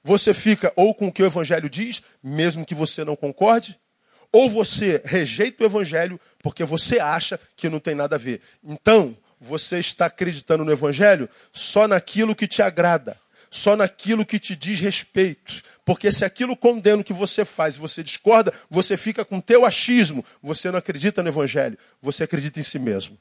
você 0.03 0.33
fica 0.33 0.73
ou 0.75 0.95
com 0.95 1.09
o 1.09 1.13
que 1.13 1.23
o 1.23 1.27
Evangelho 1.27 1.69
diz, 1.69 2.03
mesmo 2.23 2.65
que 2.65 2.75
você 2.75 3.05
não 3.05 3.15
concorde, 3.15 3.79
ou 4.33 4.49
você 4.49 5.01
rejeita 5.05 5.63
o 5.63 5.67
Evangelho 5.67 6.21
porque 6.39 6.65
você 6.65 6.99
acha 6.99 7.39
que 7.57 7.69
não 7.69 7.81
tem 7.81 7.95
nada 7.95 8.17
a 8.17 8.19
ver. 8.19 8.41
Então, 8.63 9.17
você 9.41 9.79
está 9.79 10.07
acreditando 10.07 10.65
no 10.65 10.73
Evangelho 10.73 11.29
só 11.53 11.89
naquilo 11.89 12.37
que 12.37 12.47
te 12.47 12.63
agrada, 12.63 13.19
só 13.51 13.75
naquilo 13.75 14.25
que 14.25 14.39
te 14.39 14.55
diz 14.55 14.79
respeito. 14.79 15.63
Porque 15.85 16.13
se 16.13 16.25
aquilo 16.25 16.57
condena 16.57 17.01
o 17.01 17.05
que 17.05 17.13
você 17.13 17.45
faz 17.45 17.75
e 17.75 17.79
você 17.79 18.03
discorda, 18.03 18.53
você 18.69 18.97
fica 18.97 19.25
com 19.25 19.41
teu 19.41 19.65
achismo. 19.65 20.25
Você 20.43 20.71
não 20.71 20.79
acredita 20.79 21.23
no 21.23 21.29
Evangelho, 21.29 21.79
você 22.01 22.25
acredita 22.25 22.61
em 22.61 22.63
si 22.63 22.79
mesmo. 22.79 23.19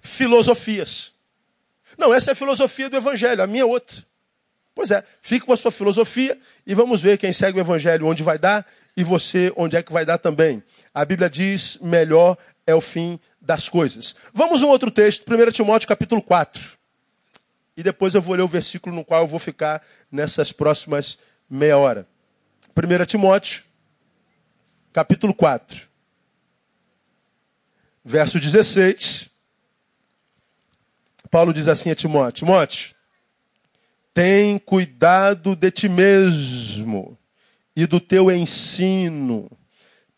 Filosofias. 0.00 1.12
Não, 1.96 2.12
essa 2.12 2.30
é 2.30 2.32
a 2.32 2.36
filosofia 2.36 2.88
do 2.88 2.96
Evangelho, 2.96 3.42
a 3.42 3.46
minha 3.46 3.62
é 3.62 3.66
outra. 3.66 4.04
Pois 4.74 4.90
é, 4.90 5.04
fique 5.20 5.44
com 5.44 5.52
a 5.52 5.56
sua 5.56 5.70
filosofia 5.70 6.38
e 6.66 6.74
vamos 6.74 7.02
ver 7.02 7.18
quem 7.18 7.32
segue 7.32 7.58
o 7.58 7.60
Evangelho 7.60 8.06
onde 8.06 8.22
vai 8.22 8.38
dar 8.38 8.66
e 8.96 9.04
você 9.04 9.52
onde 9.56 9.76
é 9.76 9.82
que 9.82 9.92
vai 9.92 10.04
dar 10.04 10.18
também. 10.18 10.62
A 10.94 11.04
Bíblia 11.04 11.28
diz: 11.28 11.78
melhor 11.82 12.38
é 12.66 12.74
o 12.74 12.80
fim 12.80 13.20
das 13.40 13.68
coisas. 13.68 14.16
Vamos 14.32 14.62
um 14.62 14.68
outro 14.68 14.90
texto, 14.90 15.24
1 15.30 15.50
Timóteo 15.50 15.88
capítulo 15.88 16.22
4. 16.22 16.78
E 17.76 17.82
depois 17.82 18.14
eu 18.14 18.22
vou 18.22 18.34
ler 18.34 18.42
o 18.42 18.48
versículo 18.48 18.94
no 18.94 19.04
qual 19.04 19.22
eu 19.22 19.26
vou 19.28 19.38
ficar 19.38 19.82
nessas 20.10 20.52
próximas 20.52 21.18
meia 21.48 21.76
hora. 21.76 22.06
1 22.74 23.04
Timóteo, 23.04 23.64
capítulo 24.92 25.34
4, 25.34 25.86
verso 28.04 28.40
16. 28.40 29.30
Paulo 31.30 31.52
diz 31.52 31.68
assim 31.68 31.90
a 31.90 31.94
Timóteo: 31.94 32.46
Timóteo, 32.46 32.94
tem 34.14 34.58
cuidado 34.58 35.56
de 35.56 35.70
ti 35.70 35.88
mesmo 35.88 37.16
e 37.74 37.86
do 37.86 38.00
teu 38.00 38.30
ensino. 38.30 39.50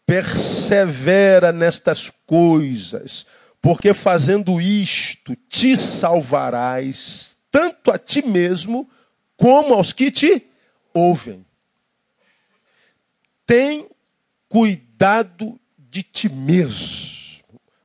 Persevera 0.06 1.50
nestas 1.52 2.12
coisas, 2.26 3.26
porque 3.62 3.94
fazendo 3.94 4.60
isto 4.60 5.34
te 5.48 5.76
salvarás, 5.76 7.36
tanto 7.50 7.90
a 7.90 7.98
ti 7.98 8.20
mesmo 8.20 8.88
como 9.36 9.72
aos 9.72 9.92
que 9.92 10.10
te 10.10 10.46
ouvem. 10.92 11.44
Tem 13.46 13.88
cuidado 14.48 15.58
de 15.78 16.02
ti 16.02 16.28
mesmo. 16.28 17.14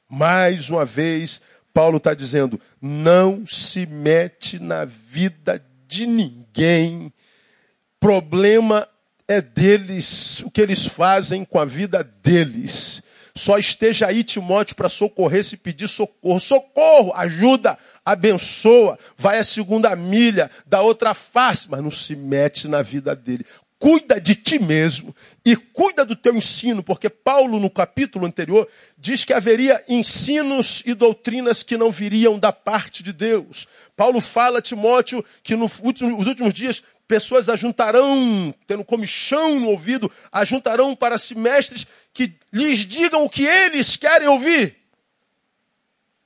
Mais 0.10 0.70
uma 0.70 0.84
vez, 0.84 1.42
Paulo 1.74 1.98
está 1.98 2.14
dizendo: 2.14 2.60
não 2.82 3.46
se 3.46 3.86
mete 3.86 4.60
na 4.60 4.84
vida 4.84 5.64
de 5.90 6.06
ninguém. 6.06 7.12
Problema 8.00 8.88
é 9.28 9.42
deles, 9.42 10.42
o 10.42 10.52
que 10.52 10.62
eles 10.62 10.86
fazem 10.86 11.44
com 11.44 11.60
a 11.60 11.66
vida 11.66 12.04
deles. 12.04 13.02
Só 13.36 13.58
esteja 13.58 14.08
aí, 14.08 14.24
Timóteo, 14.24 14.76
para 14.76 14.88
socorrer 14.88 15.44
se 15.44 15.58
pedir 15.58 15.88
socorro. 15.88 16.40
Socorro, 16.40 17.12
ajuda, 17.16 17.78
abençoa, 18.06 19.00
vai 19.18 19.40
a 19.40 19.44
segunda 19.44 19.96
milha, 19.96 20.52
da 20.66 20.82
outra 20.82 21.14
face, 21.14 21.68
mas 21.70 21.82
não 21.82 21.92
se 21.92 22.16
mete 22.16 22.68
na 22.68 22.82
vida 22.82 23.16
dele 23.16 23.46
cuida 23.80 24.20
de 24.20 24.36
ti 24.36 24.60
mesmo 24.60 25.16
e 25.46 25.56
cuida 25.56 26.04
do 26.04 26.16
teu 26.16 26.36
ensino, 26.36 26.84
porque 26.84 27.10
Paulo, 27.10 27.60
no 27.60 27.70
capítulo 27.70 28.26
anterior, 28.26 28.68
diz 28.98 29.24
que 29.24 29.34
haveria 29.34 29.82
ensinos 29.88 30.84
e 30.86 30.94
doutrinas 30.94 31.64
que 31.64 31.78
não 31.78 31.90
viriam 31.90 32.38
da 32.38 32.52
parte 32.52 33.02
de 33.02 33.14
Deus. 33.14 33.68
Paulo 33.96 34.20
fala 34.20 34.60
a 34.60 34.62
Timóteo 34.62 35.24
que 35.42 35.56
nos 35.56 35.80
últimos, 35.80 36.54
dias 36.54 36.84
pessoas 37.08 37.48
ajuntarão, 37.48 38.54
tendo 38.68 38.84
comichão 38.84 39.60
no 39.62 39.70
ouvido, 39.70 40.12
ajuntarão 40.30 40.94
para 40.94 41.18
si 41.18 41.34
mestres 41.34 41.88
que 42.14 42.34
lhes 42.52 42.80
digam 42.80 43.24
o 43.24 43.30
que 43.30 43.44
eles 43.44 43.96
querem 43.96 44.28
ouvir. 44.28 44.76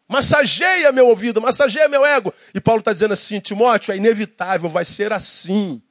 Massageia 0.08 0.92
meu 0.92 1.08
ouvido, 1.08 1.40
massageia 1.40 1.88
meu 1.88 2.04
ego. 2.06 2.34
E 2.54 2.60
Paulo 2.60 2.80
está 2.80 2.92
dizendo 2.92 3.14
assim, 3.14 3.40
Timóteo, 3.40 3.94
é 3.94 3.98
inevitável, 3.98 4.70
vai 4.70 4.84
ser 4.84 5.14
assim 5.14 5.82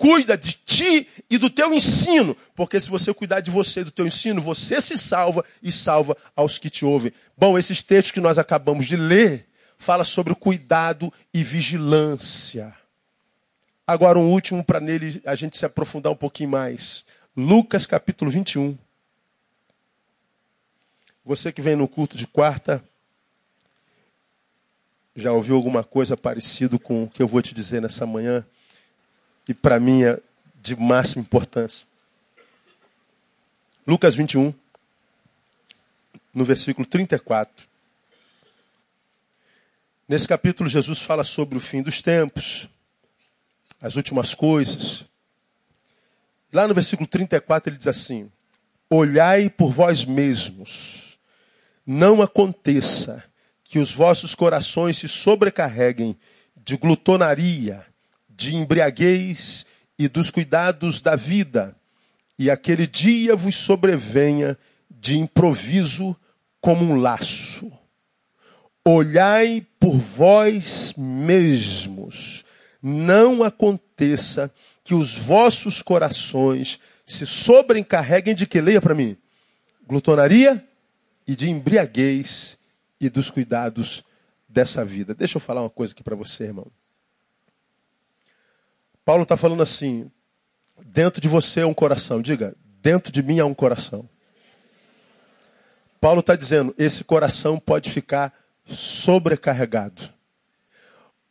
cuida 0.00 0.34
de 0.34 0.54
ti 0.54 1.06
e 1.28 1.36
do 1.36 1.50
teu 1.50 1.74
ensino, 1.74 2.34
porque 2.54 2.80
se 2.80 2.88
você 2.88 3.12
cuidar 3.12 3.40
de 3.40 3.50
você 3.50 3.80
e 3.80 3.84
do 3.84 3.90
teu 3.90 4.06
ensino, 4.06 4.40
você 4.40 4.80
se 4.80 4.96
salva 4.96 5.44
e 5.62 5.70
salva 5.70 6.16
aos 6.34 6.56
que 6.56 6.70
te 6.70 6.86
ouvem. 6.86 7.12
Bom, 7.36 7.58
esses 7.58 7.82
textos 7.82 8.10
que 8.10 8.18
nós 8.18 8.38
acabamos 8.38 8.86
de 8.86 8.96
ler 8.96 9.46
fala 9.76 10.02
sobre 10.02 10.32
o 10.32 10.36
cuidado 10.36 11.12
e 11.34 11.44
vigilância. 11.44 12.74
Agora 13.86 14.18
um 14.18 14.32
último 14.32 14.64
para 14.64 14.80
nele 14.80 15.20
a 15.26 15.34
gente 15.34 15.58
se 15.58 15.66
aprofundar 15.66 16.10
um 16.10 16.16
pouquinho 16.16 16.48
mais. 16.48 17.04
Lucas 17.36 17.84
capítulo 17.84 18.30
21. 18.30 18.78
Você 21.22 21.52
que 21.52 21.60
vem 21.60 21.76
no 21.76 21.86
culto 21.86 22.16
de 22.16 22.26
quarta, 22.26 22.82
já 25.14 25.30
ouviu 25.30 25.56
alguma 25.56 25.84
coisa 25.84 26.16
parecida 26.16 26.78
com 26.78 27.04
o 27.04 27.10
que 27.10 27.22
eu 27.22 27.28
vou 27.28 27.42
te 27.42 27.54
dizer 27.54 27.82
nessa 27.82 28.06
manhã? 28.06 28.46
E 29.50 29.54
para 29.54 29.80
mim 29.80 30.04
é 30.04 30.16
de 30.62 30.76
máxima 30.76 31.22
importância. 31.22 31.84
Lucas 33.84 34.14
21, 34.14 34.54
no 36.32 36.44
versículo 36.44 36.86
34. 36.86 37.66
Nesse 40.08 40.28
capítulo, 40.28 40.68
Jesus 40.68 41.00
fala 41.00 41.24
sobre 41.24 41.58
o 41.58 41.60
fim 41.60 41.82
dos 41.82 42.00
tempos, 42.00 42.68
as 43.82 43.96
últimas 43.96 44.36
coisas. 44.36 45.04
Lá 46.52 46.68
no 46.68 46.74
versículo 46.74 47.08
34 47.08 47.70
ele 47.70 47.76
diz 47.76 47.88
assim: 47.88 48.30
Olhai 48.88 49.50
por 49.50 49.72
vós 49.72 50.04
mesmos, 50.04 51.18
não 51.84 52.22
aconteça 52.22 53.24
que 53.64 53.80
os 53.80 53.92
vossos 53.92 54.32
corações 54.32 54.98
se 54.98 55.08
sobrecarreguem 55.08 56.16
de 56.56 56.76
glutonaria 56.76 57.89
de 58.40 58.56
embriaguez 58.56 59.66
e 59.98 60.08
dos 60.08 60.30
cuidados 60.30 61.02
da 61.02 61.14
vida, 61.14 61.76
e 62.38 62.50
aquele 62.50 62.86
dia 62.86 63.36
vos 63.36 63.54
sobrevenha 63.54 64.56
de 64.90 65.18
improviso 65.18 66.16
como 66.58 66.82
um 66.82 66.96
laço. 66.96 67.70
Olhai 68.82 69.66
por 69.78 69.94
vós 69.98 70.94
mesmos, 70.96 72.42
não 72.82 73.44
aconteça 73.44 74.50
que 74.82 74.94
os 74.94 75.14
vossos 75.14 75.82
corações 75.82 76.80
se 77.04 77.26
sobrecarreguem 77.26 78.34
de 78.34 78.46
que 78.46 78.58
leia 78.58 78.80
para 78.80 78.94
mim, 78.94 79.18
glutonaria 79.86 80.64
e 81.26 81.36
de 81.36 81.50
embriaguez 81.50 82.56
e 82.98 83.10
dos 83.10 83.30
cuidados 83.30 84.02
dessa 84.48 84.82
vida. 84.82 85.14
Deixa 85.14 85.36
eu 85.36 85.42
falar 85.42 85.60
uma 85.60 85.68
coisa 85.68 85.92
aqui 85.92 86.02
para 86.02 86.16
você, 86.16 86.44
irmão. 86.44 86.72
Paulo 89.04 89.24
está 89.24 89.36
falando 89.36 89.62
assim: 89.62 90.10
dentro 90.84 91.20
de 91.20 91.28
você 91.28 91.60
é 91.60 91.66
um 91.66 91.74
coração. 91.74 92.22
Diga, 92.22 92.56
dentro 92.80 93.12
de 93.12 93.22
mim 93.22 93.38
há 93.40 93.46
um 93.46 93.54
coração. 93.54 94.08
Paulo 96.00 96.20
está 96.20 96.36
dizendo: 96.36 96.74
esse 96.78 97.04
coração 97.04 97.58
pode 97.58 97.90
ficar 97.90 98.32
sobrecarregado. 98.64 100.08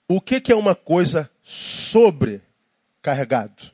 O 0.07 0.21
que, 0.21 0.41
que 0.41 0.51
é 0.51 0.55
uma 0.55 0.75
coisa 0.75 1.31
sobrecarregado? 1.43 3.71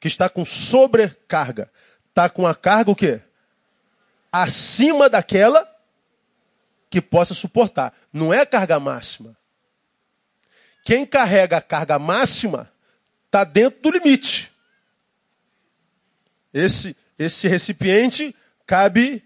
Que 0.00 0.08
está 0.08 0.28
com 0.28 0.44
sobrecarga. 0.44 1.70
Está 2.08 2.28
com 2.28 2.46
a 2.46 2.54
carga 2.54 2.90
o 2.90 2.96
quê? 2.96 3.22
Acima 4.32 5.08
daquela 5.08 5.66
que 6.90 7.00
possa 7.00 7.32
suportar. 7.34 7.94
Não 8.12 8.32
é 8.32 8.46
carga 8.46 8.80
máxima. 8.80 9.36
Quem 10.84 11.04
carrega 11.04 11.58
a 11.58 11.60
carga 11.60 11.98
máxima 11.98 12.72
está 13.28 13.44
dentro 13.44 13.80
do 13.80 13.90
limite. 13.90 14.50
Esse, 16.52 16.96
esse 17.18 17.46
recipiente 17.46 18.34
cabe 18.66 19.22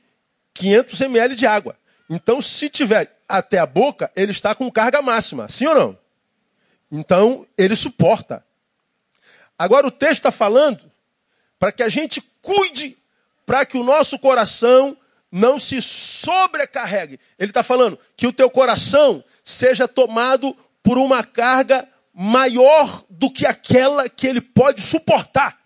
500 0.54 1.00
ml 1.00 1.36
de 1.36 1.46
água. 1.46 1.76
Então, 2.10 2.42
se 2.42 2.68
tiver 2.68 3.16
até 3.28 3.58
a 3.58 3.66
boca, 3.66 4.10
ele 4.14 4.32
está 4.32 4.54
com 4.54 4.70
carga 4.70 5.00
máxima. 5.00 5.48
Sim 5.48 5.66
ou 5.68 5.74
não? 5.74 5.98
Então, 6.90 7.46
ele 7.56 7.74
suporta. 7.74 8.44
Agora, 9.56 9.86
o 9.86 9.90
texto 9.90 10.18
está 10.18 10.30
falando 10.30 10.90
para 11.58 11.72
que 11.72 11.82
a 11.82 11.88
gente 11.88 12.20
cuide 12.42 12.98
para 13.46 13.64
que 13.64 13.76
o 13.76 13.84
nosso 13.84 14.18
coração 14.18 14.96
não 15.30 15.58
se 15.58 15.80
sobrecarregue. 15.80 17.18
Ele 17.38 17.50
está 17.50 17.62
falando 17.62 17.98
que 18.16 18.26
o 18.26 18.32
teu 18.32 18.50
coração 18.50 19.24
seja 19.42 19.88
tomado 19.88 20.56
por 20.82 20.98
uma 20.98 21.24
carga 21.24 21.88
maior 22.12 23.05
do 23.09 23.31
que 23.31 23.46
aquela 23.46 24.09
que 24.09 24.27
ele 24.27 24.40
pode 24.40 24.81
suportar. 24.81 25.59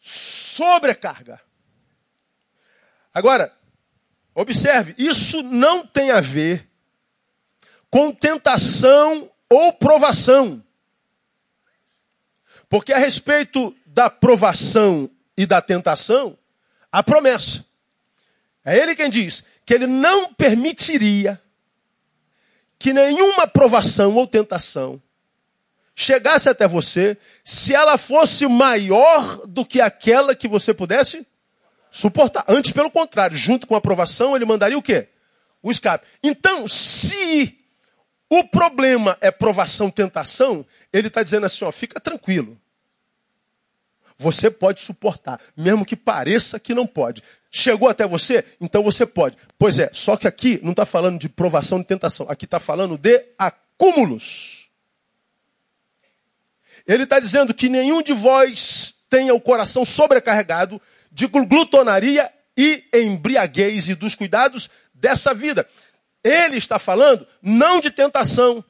Sobrecarga. 0.00 1.40
Agora, 3.12 3.52
observe, 4.34 4.94
isso 4.96 5.42
não 5.42 5.86
tem 5.86 6.10
a 6.10 6.20
ver 6.20 6.68
com 7.90 8.12
tentação 8.12 9.30
ou 9.48 9.72
provação. 9.72 10.64
Porque 12.68 12.92
a 12.92 12.98
respeito 12.98 13.76
da 13.84 14.08
provação 14.08 15.10
e 15.36 15.44
da 15.44 15.60
tentação, 15.60 16.38
a 16.92 17.02
promessa. 17.02 17.66
É 18.64 18.78
ele 18.78 18.94
quem 18.94 19.10
diz 19.10 19.42
que 19.66 19.74
ele 19.74 19.86
não 19.86 20.32
permitiria 20.32 21.40
que 22.80 22.94
nenhuma 22.94 23.46
provação 23.46 24.16
ou 24.16 24.26
tentação 24.26 25.00
chegasse 25.94 26.48
até 26.48 26.66
você 26.66 27.14
se 27.44 27.74
ela 27.74 27.98
fosse 27.98 28.46
maior 28.46 29.46
do 29.46 29.66
que 29.66 29.82
aquela 29.82 30.34
que 30.34 30.48
você 30.48 30.72
pudesse 30.72 31.26
suportar. 31.90 32.42
Antes, 32.48 32.72
pelo 32.72 32.90
contrário, 32.90 33.36
junto 33.36 33.66
com 33.66 33.74
a 33.74 33.78
aprovação, 33.78 34.34
ele 34.34 34.46
mandaria 34.46 34.78
o 34.78 34.82
quê? 34.82 35.08
O 35.62 35.70
escape. 35.70 36.06
Então, 36.22 36.66
se 36.66 37.58
o 38.30 38.44
problema 38.44 39.18
é 39.20 39.30
provação, 39.30 39.90
tentação, 39.90 40.64
ele 40.90 41.08
está 41.08 41.22
dizendo 41.22 41.44
assim, 41.44 41.66
ó, 41.66 41.70
fica 41.70 42.00
tranquilo. 42.00 42.58
Você 44.20 44.50
pode 44.50 44.82
suportar, 44.82 45.40
mesmo 45.56 45.82
que 45.82 45.96
pareça 45.96 46.60
que 46.60 46.74
não 46.74 46.86
pode. 46.86 47.22
Chegou 47.50 47.88
até 47.88 48.06
você? 48.06 48.44
Então 48.60 48.82
você 48.82 49.06
pode. 49.06 49.34
Pois 49.58 49.78
é, 49.78 49.88
só 49.94 50.14
que 50.14 50.28
aqui 50.28 50.60
não 50.62 50.72
está 50.72 50.84
falando 50.84 51.18
de 51.18 51.26
provação 51.26 51.80
e 51.80 51.84
tentação. 51.84 52.26
Aqui 52.28 52.44
está 52.44 52.60
falando 52.60 52.98
de 52.98 53.24
acúmulos. 53.38 54.68
Ele 56.86 57.04
está 57.04 57.18
dizendo 57.18 57.54
que 57.54 57.70
nenhum 57.70 58.02
de 58.02 58.12
vós 58.12 58.94
tenha 59.08 59.32
o 59.34 59.40
coração 59.40 59.86
sobrecarregado 59.86 60.78
de 61.10 61.26
glutonaria 61.26 62.30
e 62.54 62.84
embriaguez 62.92 63.88
e 63.88 63.94
dos 63.94 64.14
cuidados 64.14 64.68
dessa 64.92 65.32
vida. 65.32 65.66
Ele 66.22 66.58
está 66.58 66.78
falando 66.78 67.26
não 67.40 67.80
de 67.80 67.90
tentação, 67.90 68.62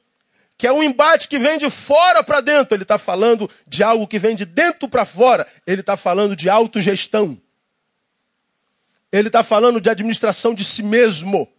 que 0.61 0.67
é 0.67 0.71
um 0.71 0.83
embate 0.83 1.27
que 1.27 1.39
vem 1.39 1.57
de 1.57 1.71
fora 1.71 2.23
para 2.23 2.39
dentro. 2.39 2.75
Ele 2.75 2.83
está 2.83 2.99
falando 2.99 3.49
de 3.65 3.83
algo 3.83 4.07
que 4.07 4.19
vem 4.19 4.35
de 4.35 4.45
dentro 4.45 4.87
para 4.87 5.03
fora. 5.03 5.47
Ele 5.65 5.81
está 5.81 5.97
falando 5.97 6.35
de 6.35 6.51
autogestão. 6.51 7.35
Ele 9.11 9.27
está 9.27 9.41
falando 9.41 9.81
de 9.81 9.89
administração 9.89 10.53
de 10.53 10.63
si 10.63 10.83
mesmo. 10.83 11.51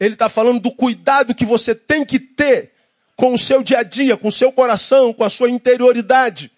Ele 0.00 0.14
está 0.14 0.28
falando 0.28 0.58
do 0.58 0.72
cuidado 0.72 1.32
que 1.32 1.46
você 1.46 1.76
tem 1.76 2.04
que 2.04 2.18
ter 2.18 2.72
com 3.14 3.34
o 3.34 3.38
seu 3.38 3.62
dia 3.62 3.78
a 3.78 3.82
dia, 3.84 4.16
com 4.16 4.26
o 4.26 4.32
seu 4.32 4.50
coração, 4.50 5.12
com 5.12 5.22
a 5.22 5.30
sua 5.30 5.48
interioridade. 5.48 6.50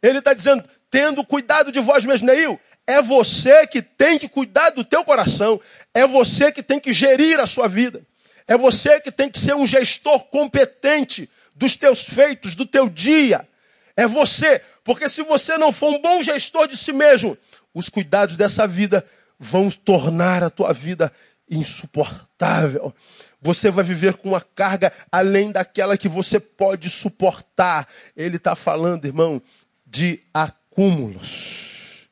Ele 0.00 0.18
está 0.18 0.32
dizendo, 0.32 0.62
tendo 0.88 1.26
cuidado 1.26 1.72
de 1.72 1.80
vós 1.80 2.04
mesmo, 2.04 2.28
Neil, 2.28 2.60
é 2.86 3.02
você 3.02 3.66
que 3.66 3.82
tem 3.82 4.20
que 4.20 4.28
cuidar 4.28 4.70
do 4.70 4.84
teu 4.84 5.04
coração, 5.04 5.60
é 5.92 6.06
você 6.06 6.52
que 6.52 6.62
tem 6.62 6.78
que 6.78 6.92
gerir 6.92 7.40
a 7.40 7.46
sua 7.48 7.66
vida. 7.66 8.06
É 8.50 8.58
você 8.58 9.00
que 9.00 9.12
tem 9.12 9.30
que 9.30 9.38
ser 9.38 9.54
um 9.54 9.64
gestor 9.64 10.24
competente 10.24 11.30
dos 11.54 11.76
teus 11.76 12.02
feitos, 12.02 12.56
do 12.56 12.66
teu 12.66 12.88
dia. 12.88 13.48
É 13.96 14.08
você. 14.08 14.60
Porque 14.82 15.08
se 15.08 15.22
você 15.22 15.56
não 15.56 15.70
for 15.70 15.94
um 15.94 16.02
bom 16.02 16.20
gestor 16.20 16.66
de 16.66 16.76
si 16.76 16.92
mesmo, 16.92 17.38
os 17.72 17.88
cuidados 17.88 18.36
dessa 18.36 18.66
vida 18.66 19.04
vão 19.38 19.70
tornar 19.70 20.42
a 20.42 20.50
tua 20.50 20.72
vida 20.72 21.12
insuportável. 21.48 22.92
Você 23.40 23.70
vai 23.70 23.84
viver 23.84 24.14
com 24.14 24.30
uma 24.30 24.40
carga 24.40 24.92
além 25.12 25.52
daquela 25.52 25.96
que 25.96 26.08
você 26.08 26.40
pode 26.40 26.90
suportar. 26.90 27.86
Ele 28.16 28.36
está 28.36 28.56
falando, 28.56 29.04
irmão, 29.04 29.40
de 29.86 30.24
acúmulos. 30.34 32.08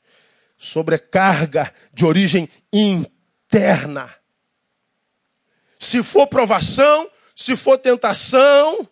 Sobrecarga 0.57 1.75
de 1.93 2.05
origem 2.05 2.49
interna. 2.73 4.18
Se 5.79 6.03
for 6.03 6.27
provação, 6.27 7.09
se 7.35 7.55
for 7.55 7.79
tentação, 7.79 8.87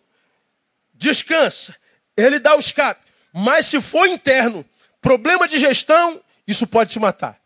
descansa. 0.93 1.75
Ele 2.15 2.39
dá 2.39 2.55
o 2.55 2.59
escape. 2.59 3.05
Mas 3.33 3.65
se 3.65 3.81
for 3.81 4.07
interno, 4.07 4.65
problema 5.01 5.47
de 5.47 5.59
gestão, 5.59 6.21
isso 6.47 6.65
pode 6.65 6.91
te 6.91 6.99
matar. 6.99 7.39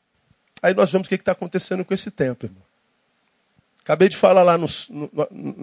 Aí 0.62 0.74
nós 0.74 0.92
vemos 0.92 1.08
o 1.08 1.10
que 1.10 1.16
está 1.16 1.32
acontecendo 1.32 1.84
com 1.84 1.94
esse 1.94 2.12
tempo, 2.12 2.46
irmão. 2.46 2.62
Acabei 3.84 4.08
de 4.08 4.16
falar 4.16 4.44
lá 4.44 4.58
no, 4.58 4.68
no, 4.90 5.12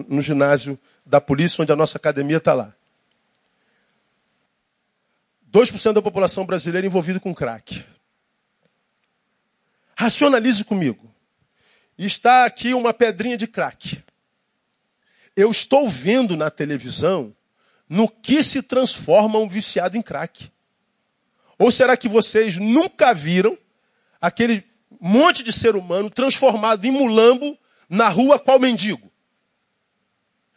no 0.09 0.21
ginásio 0.21 0.77
da 1.05 1.21
polícia, 1.21 1.61
onde 1.61 1.71
a 1.71 1.75
nossa 1.75 1.97
academia 1.97 2.37
está 2.37 2.53
lá. 2.53 2.73
2% 5.51 5.93
da 5.93 6.01
população 6.01 6.45
brasileira 6.45 6.85
envolvida 6.85 7.19
com 7.19 7.33
crack. 7.33 7.83
Racionalize 9.95 10.63
comigo 10.63 11.08
está 12.05 12.45
aqui 12.45 12.73
uma 12.73 12.93
pedrinha 12.93 13.37
de 13.37 13.45
crack. 13.45 14.01
Eu 15.35 15.51
estou 15.51 15.89
vendo 15.89 16.37
na 16.37 16.49
televisão 16.49 17.35
no 17.87 18.07
que 18.07 18.43
se 18.43 18.61
transforma 18.61 19.39
um 19.39 19.47
viciado 19.47 19.97
em 19.97 20.01
crack. 20.01 20.51
Ou 21.57 21.71
será 21.71 21.97
que 21.97 22.07
vocês 22.07 22.55
nunca 22.57 23.13
viram 23.13 23.57
aquele 24.21 24.63
monte 24.99 25.43
de 25.43 25.51
ser 25.51 25.75
humano 25.75 26.09
transformado 26.09 26.85
em 26.85 26.91
mulambo 26.91 27.57
na 27.89 28.07
rua 28.07 28.39
qual 28.39 28.59
mendigo? 28.59 29.11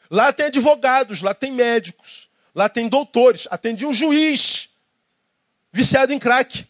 Lá 0.09 0.33
tem 0.33 0.47
advogados, 0.47 1.23
lá 1.23 1.35
tem 1.35 1.51
médicos, 1.51 2.29
lá 2.55 2.69
tem 2.69 2.89
doutores, 2.89 3.49
atende 3.51 3.87
um 3.87 3.93
juiz 3.93 4.69
viciado 5.73 6.13
em 6.13 6.19
crack. 6.19 6.67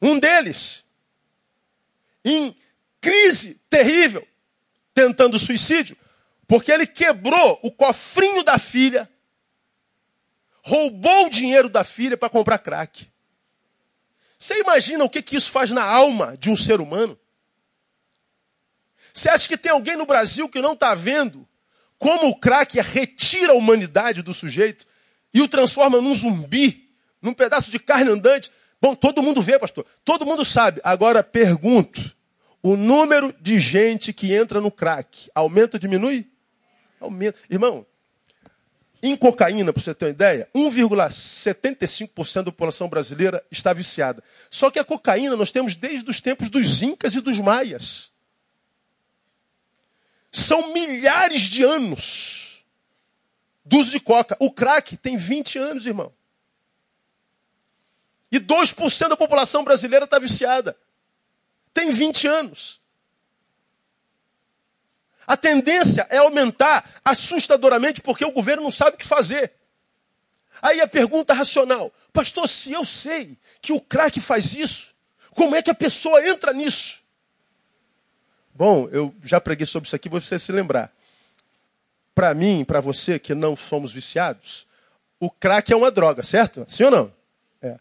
Um 0.00 0.18
deles, 0.18 0.84
em 2.24 2.56
crise 3.00 3.60
terrível, 3.68 4.26
tentando 4.94 5.38
suicídio, 5.38 5.96
porque 6.46 6.72
ele 6.72 6.86
quebrou 6.86 7.58
o 7.62 7.70
cofrinho 7.70 8.42
da 8.42 8.58
filha, 8.58 9.08
roubou 10.62 11.26
o 11.26 11.30
dinheiro 11.30 11.68
da 11.68 11.84
filha 11.84 12.16
para 12.16 12.30
comprar 12.30 12.58
crack. 12.58 13.08
Você 14.38 14.60
imagina 14.60 15.04
o 15.04 15.10
que, 15.10 15.20
que 15.20 15.36
isso 15.36 15.50
faz 15.50 15.70
na 15.70 15.82
alma 15.82 16.36
de 16.36 16.50
um 16.50 16.56
ser 16.56 16.80
humano? 16.80 17.18
Você 19.12 19.28
acha 19.28 19.48
que 19.48 19.56
tem 19.56 19.72
alguém 19.72 19.96
no 19.96 20.06
Brasil 20.06 20.48
que 20.48 20.60
não 20.60 20.74
está 20.74 20.94
vendo 20.94 21.46
como 21.98 22.28
o 22.28 22.38
crack 22.38 22.80
retira 22.80 23.52
a 23.52 23.56
humanidade 23.56 24.22
do 24.22 24.32
sujeito 24.32 24.86
e 25.34 25.42
o 25.42 25.48
transforma 25.48 26.00
num 26.00 26.14
zumbi, 26.14 26.88
num 27.20 27.34
pedaço 27.34 27.70
de 27.70 27.78
carne 27.78 28.10
andante? 28.10 28.52
Bom, 28.80 28.94
todo 28.94 29.22
mundo 29.22 29.42
vê, 29.42 29.58
pastor. 29.58 29.84
Todo 30.04 30.24
mundo 30.24 30.44
sabe. 30.44 30.80
Agora 30.84 31.22
pergunto: 31.22 32.14
o 32.62 32.76
número 32.76 33.34
de 33.40 33.58
gente 33.60 34.12
que 34.12 34.34
entra 34.34 34.60
no 34.60 34.70
crack 34.70 35.30
aumenta 35.34 35.76
ou 35.76 35.80
diminui? 35.80 36.30
Aumenta. 37.00 37.38
Irmão, 37.48 37.86
em 39.00 39.16
cocaína, 39.16 39.72
para 39.72 39.82
você 39.82 39.94
ter 39.94 40.06
uma 40.06 40.10
ideia, 40.10 40.48
1,75% 40.54 42.36
da 42.36 42.50
população 42.50 42.88
brasileira 42.88 43.44
está 43.50 43.72
viciada. 43.72 44.22
Só 44.50 44.70
que 44.70 44.78
a 44.78 44.84
cocaína 44.84 45.36
nós 45.36 45.52
temos 45.52 45.76
desde 45.76 46.10
os 46.10 46.20
tempos 46.20 46.50
dos 46.50 46.82
incas 46.82 47.14
e 47.14 47.20
dos 47.20 47.38
maias. 47.38 48.10
São 50.32 50.72
milhares 50.72 51.42
de 51.42 51.62
anos 51.62 52.64
do 53.64 53.78
uso 53.78 53.92
de 53.92 54.00
coca. 54.00 54.36
O 54.40 54.50
crack 54.50 54.96
tem 54.96 55.16
20 55.16 55.58
anos, 55.58 55.86
irmão. 55.86 56.12
E 58.32 58.40
2% 58.40 59.08
da 59.08 59.16
população 59.16 59.62
brasileira 59.62 60.04
está 60.04 60.18
viciada 60.18 60.76
tem 61.78 61.92
20 61.92 62.26
anos. 62.26 62.80
A 65.24 65.36
tendência 65.36 66.04
é 66.10 66.16
aumentar 66.16 66.84
assustadoramente 67.04 68.00
porque 68.00 68.24
o 68.24 68.32
governo 68.32 68.64
não 68.64 68.70
sabe 68.70 68.96
o 68.96 68.98
que 68.98 69.06
fazer. 69.06 69.52
Aí 70.60 70.80
a 70.80 70.88
pergunta 70.88 71.32
racional: 71.32 71.92
Pastor, 72.12 72.48
se 72.48 72.72
eu 72.72 72.84
sei 72.84 73.38
que 73.62 73.72
o 73.72 73.80
crack 73.80 74.20
faz 74.20 74.54
isso, 74.54 74.92
como 75.30 75.54
é 75.54 75.62
que 75.62 75.70
a 75.70 75.74
pessoa 75.74 76.26
entra 76.26 76.52
nisso? 76.52 77.00
Bom, 78.52 78.88
eu 78.90 79.14
já 79.22 79.40
preguei 79.40 79.66
sobre 79.66 79.86
isso 79.86 79.94
aqui, 79.94 80.08
você 80.08 80.36
se 80.36 80.50
lembrar. 80.50 80.92
Para 82.12 82.34
mim, 82.34 82.64
para 82.64 82.80
você 82.80 83.20
que 83.20 83.36
não 83.36 83.54
somos 83.54 83.92
viciados, 83.92 84.66
o 85.20 85.30
crack 85.30 85.72
é 85.72 85.76
uma 85.76 85.92
droga, 85.92 86.24
certo? 86.24 86.66
Sim 86.68 86.84
ou 86.84 86.90
não? 86.90 87.12
É. 87.62 87.78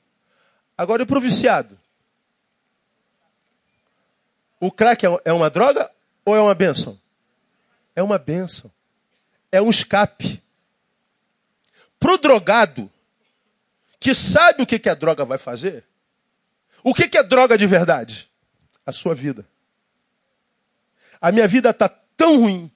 Agora, 0.77 1.01
e 1.01 1.05
para 1.07 1.17
o 1.17 1.21
viciado? 1.21 1.79
O 4.59 4.71
crack 4.71 5.05
é, 5.05 5.09
é 5.25 5.33
uma 5.33 5.49
droga 5.49 5.91
ou 6.25 6.35
é 6.35 6.41
uma 6.41 6.55
bênção? 6.55 6.99
É 7.95 8.01
uma 8.01 8.17
bênção. 8.17 8.71
É 9.51 9.61
um 9.61 9.69
escape. 9.69 10.41
Para 11.99 12.13
o 12.13 12.17
drogado, 12.17 12.91
que 13.99 14.13
sabe 14.13 14.61
o 14.61 14.65
que, 14.65 14.79
que 14.79 14.89
a 14.89 14.93
droga 14.93 15.25
vai 15.25 15.37
fazer, 15.37 15.83
o 16.83 16.93
que, 16.93 17.07
que 17.07 17.17
é 17.17 17.23
droga 17.23 17.57
de 17.57 17.65
verdade? 17.65 18.29
A 18.85 18.91
sua 18.91 19.15
vida. 19.15 19.45
A 21.19 21.31
minha 21.31 21.47
vida 21.47 21.71
está 21.71 21.89
tão 21.89 22.39
ruim, 22.41 22.71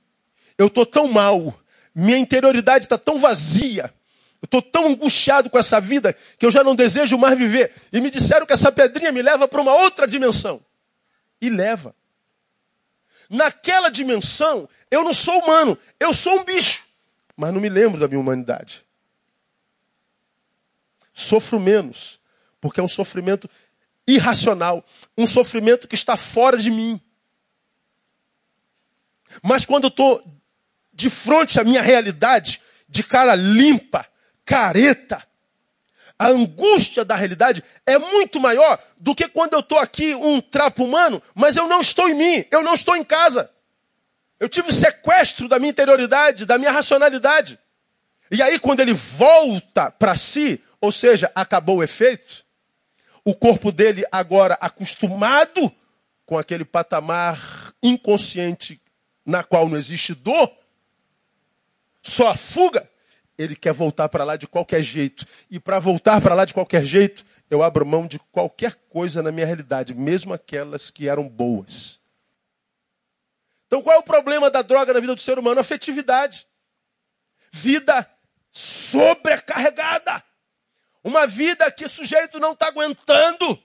eu 0.57 0.67
estou 0.67 0.85
tão 0.85 1.07
mal, 1.07 1.53
minha 1.93 2.17
interioridade 2.17 2.85
está 2.85 2.97
tão 2.97 3.19
vazia, 3.19 3.93
eu 4.41 4.45
estou 4.45 4.61
tão 4.61 4.87
angustiado 4.87 5.49
com 5.49 5.59
essa 5.59 5.79
vida 5.79 6.15
que 6.37 6.45
eu 6.45 6.51
já 6.51 6.63
não 6.63 6.75
desejo 6.75 7.17
mais 7.17 7.37
viver. 7.37 7.71
E 7.93 8.01
me 8.01 8.09
disseram 8.09 8.45
que 8.45 8.53
essa 8.53 8.71
pedrinha 8.71 9.11
me 9.11 9.21
leva 9.21 9.47
para 9.47 9.61
uma 9.61 9.73
outra 9.73 10.07
dimensão. 10.07 10.59
E 11.41 11.49
leva. 11.49 11.95
Naquela 13.29 13.89
dimensão, 13.89 14.69
eu 14.89 15.03
não 15.03 15.13
sou 15.13 15.41
humano, 15.41 15.77
eu 15.99 16.13
sou 16.13 16.39
um 16.39 16.43
bicho. 16.43 16.85
Mas 17.35 17.53
não 17.53 17.59
me 17.59 17.69
lembro 17.69 17.99
da 17.99 18.07
minha 18.07 18.19
humanidade. 18.19 18.85
Sofro 21.13 21.59
menos, 21.59 22.19
porque 22.59 22.79
é 22.79 22.83
um 22.83 22.87
sofrimento 22.87 23.49
irracional, 24.07 24.85
um 25.17 25.25
sofrimento 25.25 25.87
que 25.87 25.95
está 25.95 26.17
fora 26.17 26.57
de 26.57 26.69
mim. 26.69 26.99
Mas 29.41 29.65
quando 29.65 29.85
eu 29.85 29.89
estou 29.89 30.23
de 30.93 31.09
frente 31.09 31.59
à 31.59 31.63
minha 31.63 31.81
realidade, 31.81 32.61
de 32.87 33.03
cara 33.03 33.33
limpa, 33.35 34.05
careta, 34.43 35.25
a 36.21 36.27
angústia 36.27 37.03
da 37.03 37.15
realidade 37.15 37.63
é 37.83 37.97
muito 37.97 38.39
maior 38.39 38.77
do 38.95 39.15
que 39.15 39.27
quando 39.27 39.53
eu 39.53 39.59
estou 39.61 39.79
aqui 39.79 40.13
um 40.13 40.39
trapo 40.39 40.83
humano, 40.83 41.19
mas 41.33 41.55
eu 41.55 41.67
não 41.67 41.81
estou 41.81 42.07
em 42.07 42.13
mim, 42.13 42.45
eu 42.51 42.61
não 42.61 42.75
estou 42.75 42.95
em 42.95 43.03
casa. 43.03 43.49
Eu 44.39 44.47
tive 44.47 44.71
sequestro 44.71 45.47
da 45.47 45.57
minha 45.57 45.71
interioridade, 45.71 46.45
da 46.45 46.59
minha 46.59 46.71
racionalidade. 46.71 47.57
E 48.29 48.39
aí, 48.39 48.59
quando 48.59 48.81
ele 48.81 48.93
volta 48.93 49.89
para 49.89 50.15
si, 50.15 50.61
ou 50.79 50.91
seja, 50.91 51.31
acabou 51.33 51.77
o 51.77 51.83
efeito, 51.83 52.45
o 53.25 53.33
corpo 53.33 53.71
dele 53.71 54.05
agora 54.11 54.55
acostumado 54.61 55.73
com 56.23 56.37
aquele 56.37 56.65
patamar 56.65 57.73
inconsciente 57.81 58.79
na 59.25 59.43
qual 59.43 59.67
não 59.67 59.75
existe 59.75 60.13
dor, 60.13 60.51
só 62.03 62.27
a 62.27 62.35
fuga, 62.37 62.87
ele 63.37 63.55
quer 63.55 63.73
voltar 63.73 64.09
para 64.09 64.23
lá 64.23 64.35
de 64.35 64.47
qualquer 64.47 64.81
jeito. 64.81 65.25
E 65.49 65.59
para 65.59 65.79
voltar 65.79 66.21
para 66.21 66.35
lá 66.35 66.45
de 66.45 66.53
qualquer 66.53 66.85
jeito, 66.85 67.25
eu 67.49 67.63
abro 67.63 67.85
mão 67.85 68.07
de 68.07 68.19
qualquer 68.31 68.75
coisa 68.89 69.21
na 69.21 69.31
minha 69.31 69.45
realidade, 69.45 69.93
mesmo 69.93 70.33
aquelas 70.33 70.89
que 70.89 71.07
eram 71.07 71.27
boas. 71.27 71.99
Então 73.67 73.81
qual 73.81 73.95
é 73.95 73.99
o 73.99 74.03
problema 74.03 74.49
da 74.49 74.61
droga 74.61 74.93
na 74.93 74.99
vida 74.99 75.15
do 75.15 75.21
ser 75.21 75.39
humano? 75.39 75.59
Afetividade. 75.61 76.47
Vida 77.51 78.09
sobrecarregada. 78.51 80.23
Uma 81.03 81.25
vida 81.25 81.71
que 81.71 81.85
o 81.85 81.89
sujeito 81.89 82.39
não 82.39 82.51
está 82.51 82.67
aguentando. 82.67 83.61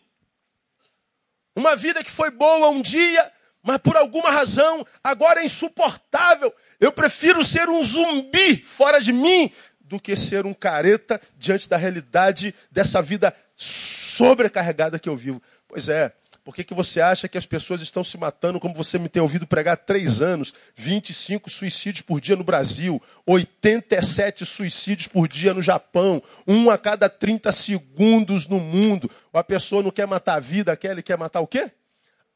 Uma 1.54 1.74
vida 1.74 2.04
que 2.04 2.10
foi 2.10 2.30
boa 2.30 2.68
um 2.68 2.80
dia, 2.80 3.32
mas 3.66 3.78
por 3.78 3.96
alguma 3.96 4.30
razão 4.30 4.86
agora 5.02 5.40
é 5.40 5.44
insuportável. 5.44 6.54
Eu 6.78 6.92
prefiro 6.92 7.44
ser 7.44 7.68
um 7.68 7.82
zumbi 7.82 8.56
fora 8.58 9.00
de 9.00 9.12
mim 9.12 9.50
do 9.80 10.00
que 10.00 10.16
ser 10.16 10.46
um 10.46 10.54
careta 10.54 11.20
diante 11.36 11.68
da 11.68 11.76
realidade 11.76 12.54
dessa 12.70 13.02
vida 13.02 13.34
sobrecarregada 13.56 15.00
que 15.00 15.08
eu 15.08 15.16
vivo. 15.16 15.42
Pois 15.66 15.88
é, 15.88 16.12
por 16.44 16.54
que, 16.54 16.62
que 16.62 16.74
você 16.74 17.00
acha 17.00 17.26
que 17.26 17.36
as 17.36 17.44
pessoas 17.44 17.82
estão 17.82 18.04
se 18.04 18.16
matando, 18.16 18.60
como 18.60 18.72
você 18.72 19.00
me 19.00 19.08
tem 19.08 19.20
ouvido 19.20 19.48
pregar 19.48 19.74
há 19.74 19.76
três 19.76 20.22
anos? 20.22 20.54
25 20.76 21.50
suicídios 21.50 22.02
por 22.02 22.20
dia 22.20 22.36
no 22.36 22.44
Brasil, 22.44 23.02
87 23.26 24.46
suicídios 24.46 25.08
por 25.08 25.26
dia 25.26 25.52
no 25.52 25.60
Japão, 25.60 26.22
um 26.46 26.70
a 26.70 26.78
cada 26.78 27.08
30 27.08 27.50
segundos 27.50 28.46
no 28.46 28.60
mundo. 28.60 29.10
A 29.32 29.42
pessoa 29.42 29.82
não 29.82 29.90
quer 29.90 30.06
matar 30.06 30.34
a 30.36 30.40
vida, 30.40 30.76
quer, 30.76 30.92
ele 30.92 31.02
quer 31.02 31.18
matar 31.18 31.40
o 31.40 31.48
quê? 31.48 31.72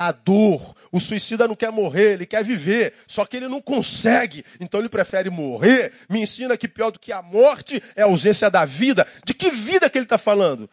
A 0.00 0.10
dor. 0.10 0.74
O 0.90 0.98
suicida 0.98 1.46
não 1.46 1.54
quer 1.54 1.70
morrer, 1.70 2.14
ele 2.14 2.26
quer 2.26 2.42
viver. 2.42 2.94
Só 3.06 3.24
que 3.24 3.36
ele 3.36 3.46
não 3.46 3.60
consegue, 3.60 4.44
então 4.58 4.80
ele 4.80 4.88
prefere 4.88 5.30
morrer. 5.30 5.92
Me 6.08 6.20
ensina 6.20 6.56
que 6.56 6.66
pior 6.66 6.90
do 6.90 6.98
que 6.98 7.12
a 7.12 7.22
morte 7.22 7.80
é 7.94 8.02
a 8.02 8.06
ausência 8.06 8.50
da 8.50 8.64
vida. 8.64 9.06
De 9.24 9.34
que 9.34 9.50
vida 9.50 9.88
que 9.88 9.98
ele 9.98 10.06
está 10.06 10.18
falando? 10.18 10.68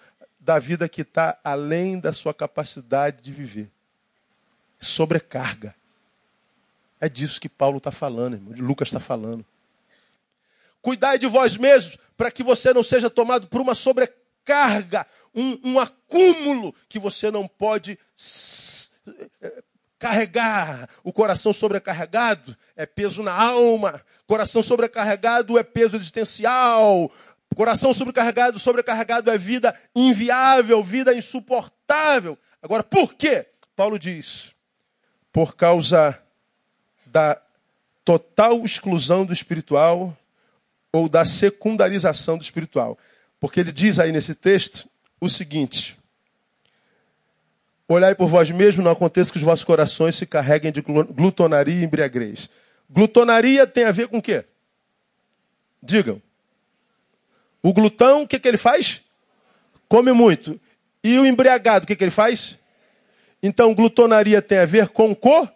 da 0.47 0.59
vida 0.59 0.87
que 0.87 1.01
está 1.01 1.37
além 1.43 1.99
da 1.99 2.13
sua 2.13 2.33
capacidade 2.33 3.21
de 3.21 3.33
viver. 3.33 3.69
Sobrecarga. 4.79 5.75
É 7.01 7.09
disso 7.09 7.41
que 7.41 7.49
Paulo 7.49 7.79
está 7.79 7.91
falando, 7.91 8.35
irmão, 8.35 8.53
de 8.53 8.61
Lucas 8.61 8.87
está 8.87 8.99
falando. 8.99 9.45
Cuidai 10.81 11.19
de 11.19 11.27
vós 11.27 11.57
mesmos, 11.57 11.97
para 12.15 12.31
que 12.31 12.43
você 12.43 12.73
não 12.73 12.81
seja 12.81 13.09
tomado 13.09 13.47
por 13.47 13.59
uma 13.59 13.75
sobrecarga, 13.75 15.05
um, 15.35 15.59
um 15.71 15.79
acúmulo 15.79 16.73
que 16.87 16.97
você 16.97 17.29
não 17.29 17.45
pode 17.45 17.99
carregar. 19.99 20.89
O 21.03 21.11
coração 21.11 21.51
sobrecarregado 21.51 22.55
é 22.75 22.85
peso 22.85 23.23
na 23.23 23.33
alma. 23.33 24.01
Coração 24.25 24.61
sobrecarregado 24.61 25.57
é 25.57 25.63
peso 25.63 25.95
existencial. 25.95 27.11
Coração 27.55 27.93
sobrecarregado, 27.93 28.59
sobrecarregado 28.59 29.31
é 29.31 29.37
vida 29.37 29.73
inviável, 29.95 30.83
vida 30.83 31.13
insuportável. 31.13 32.37
Agora, 32.61 32.83
por 32.83 33.15
quê? 33.15 33.47
Paulo 33.75 33.97
diz: 33.97 34.53
por 35.31 35.55
causa 35.55 36.19
da 37.05 37.41
total 38.03 38.63
exclusão 38.63 39.25
do 39.25 39.33
espiritual 39.33 40.15
ou 40.91 41.09
da 41.09 41.25
secundarização 41.25 42.37
do 42.37 42.43
espiritual. 42.43 42.97
Porque 43.39 43.59
ele 43.59 43.71
diz 43.71 43.99
aí 43.99 44.11
nesse 44.11 44.35
texto 44.35 44.87
o 45.19 45.29
seguinte: 45.29 45.97
Olhai 47.87 48.13
por 48.13 48.27
vós 48.27 48.51
mesmos, 48.51 48.83
não 48.83 48.91
aconteça 48.91 49.31
que 49.31 49.37
os 49.37 49.43
vossos 49.43 49.63
corações 49.63 50.15
se 50.15 50.25
carreguem 50.25 50.71
de 50.71 50.81
glutonaria 50.81 51.73
e 51.73 51.83
embriaguez. 51.83 52.49
Glutonaria 52.89 53.65
tem 53.65 53.85
a 53.85 53.91
ver 53.91 54.07
com 54.09 54.17
o 54.17 54.21
quê? 54.21 54.43
Digam. 55.81 56.21
O 57.63 57.73
glutão, 57.73 58.23
o 58.23 58.27
que, 58.27 58.39
que 58.39 58.47
ele 58.47 58.57
faz? 58.57 59.01
Come 59.87 60.11
muito. 60.11 60.59
E 61.03 61.17
o 61.17 61.25
embriagado, 61.25 61.85
o 61.85 61.87
que, 61.87 61.95
que 61.95 62.03
ele 62.03 62.11
faz? 62.11 62.57
Então, 63.41 63.73
glutonaria 63.73 64.41
tem 64.41 64.57
a 64.57 64.65
ver 64.65 64.89
com 64.89 65.15
co, 65.15 65.47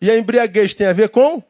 e 0.00 0.10
a 0.10 0.18
embriaguez 0.18 0.74
tem 0.74 0.86
a 0.86 0.92
ver 0.92 1.10
com 1.10 1.42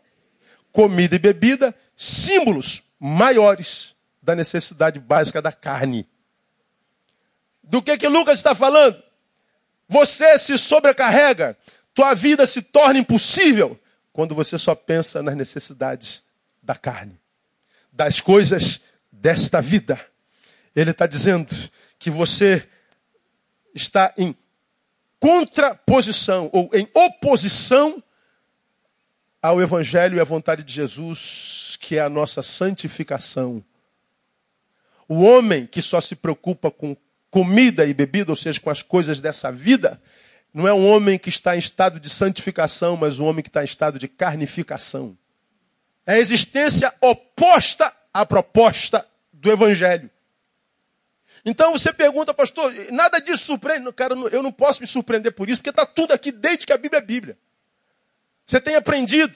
comida 0.73 1.15
e 1.15 1.19
bebida, 1.19 1.75
símbolos 1.97 2.83
maiores 2.99 3.95
da 4.21 4.35
necessidade 4.35 4.99
básica 4.99 5.41
da 5.41 5.53
carne. 5.53 6.09
Do 7.63 7.83
que 7.83 7.97
que 7.99 8.09
Lucas 8.09 8.39
está 8.39 8.55
falando? 8.55 9.03
Você 9.93 10.39
se 10.39 10.57
sobrecarrega, 10.57 11.55
tua 11.93 12.15
vida 12.15 12.47
se 12.47 12.63
torna 12.63 12.99
impossível 12.99 13.79
quando 14.11 14.35
você 14.35 14.57
só 14.57 14.75
pensa 14.75 15.23
nas 15.23 15.37
necessidades 15.37 16.23
da 16.63 16.75
carne, 16.75 17.21
das 17.93 18.19
coisas 18.19 18.81
desta 19.13 19.61
vida. 19.61 20.01
Ele 20.75 20.93
está 20.93 21.07
dizendo 21.07 21.55
que 21.99 22.11
você 22.11 22.67
está 23.75 24.15
em 24.17 24.35
contraposição 25.21 26.49
ou 26.55 26.71
em 26.73 26.89
oposição 26.95 28.03
ao 29.43 29.61
Evangelho 29.61 30.17
e 30.17 30.21
à 30.21 30.25
vontade 30.25 30.63
de 30.63 30.73
Jesus, 30.73 31.77
que 31.79 31.97
é 31.97 32.01
a 32.01 32.09
nossa 32.09 32.41
santificação. 32.41 33.63
O 35.07 35.21
homem 35.21 35.67
que 35.67 35.83
só 35.83 36.01
se 36.01 36.17
preocupa 36.17 36.71
com 36.71 36.97
comida 37.33 37.87
e 37.87 37.95
bebida, 37.95 38.31
ou 38.31 38.37
seja, 38.37 38.61
com 38.61 38.69
as 38.69 38.83
coisas 38.83 39.19
dessa 39.19 39.51
vida, 39.51 39.99
não 40.53 40.69
é 40.69 40.75
um 40.75 40.87
homem 40.87 41.19
que 41.19 41.31
está 41.31 41.57
em 41.57 41.59
estado 41.59 41.99
de 41.99 42.11
santificação, 42.11 42.95
mas 42.95 43.19
um 43.19 43.25
homem 43.25 43.43
que 43.43 43.49
está 43.49 43.63
em 43.63 43.65
estado 43.65 43.99
de 43.99 44.07
carnificação. 44.07 45.17
É 46.07 46.13
a 46.13 46.19
existência 46.19 46.93
oposta 47.01 47.91
à 48.13 48.27
proposta 48.27 49.07
do 49.33 49.51
Evangelho. 49.51 50.11
Então 51.43 51.73
você 51.73 51.91
pergunta, 51.91 52.35
pastor, 52.35 52.71
nada 52.91 53.19
disso 53.19 53.45
surpreende. 53.45 53.91
Cara, 53.95 54.15
eu 54.31 54.43
não 54.43 54.53
posso 54.53 54.83
me 54.83 54.87
surpreender 54.87 55.33
por 55.33 55.49
isso, 55.49 55.63
porque 55.63 55.71
está 55.71 55.87
tudo 55.87 56.13
aqui 56.13 56.31
desde 56.31 56.67
que 56.67 56.73
a 56.73 56.77
Bíblia 56.77 56.99
é 56.99 57.03
Bíblia. 57.03 57.39
Você 58.45 58.61
tem 58.61 58.77
aprendido 58.77 59.35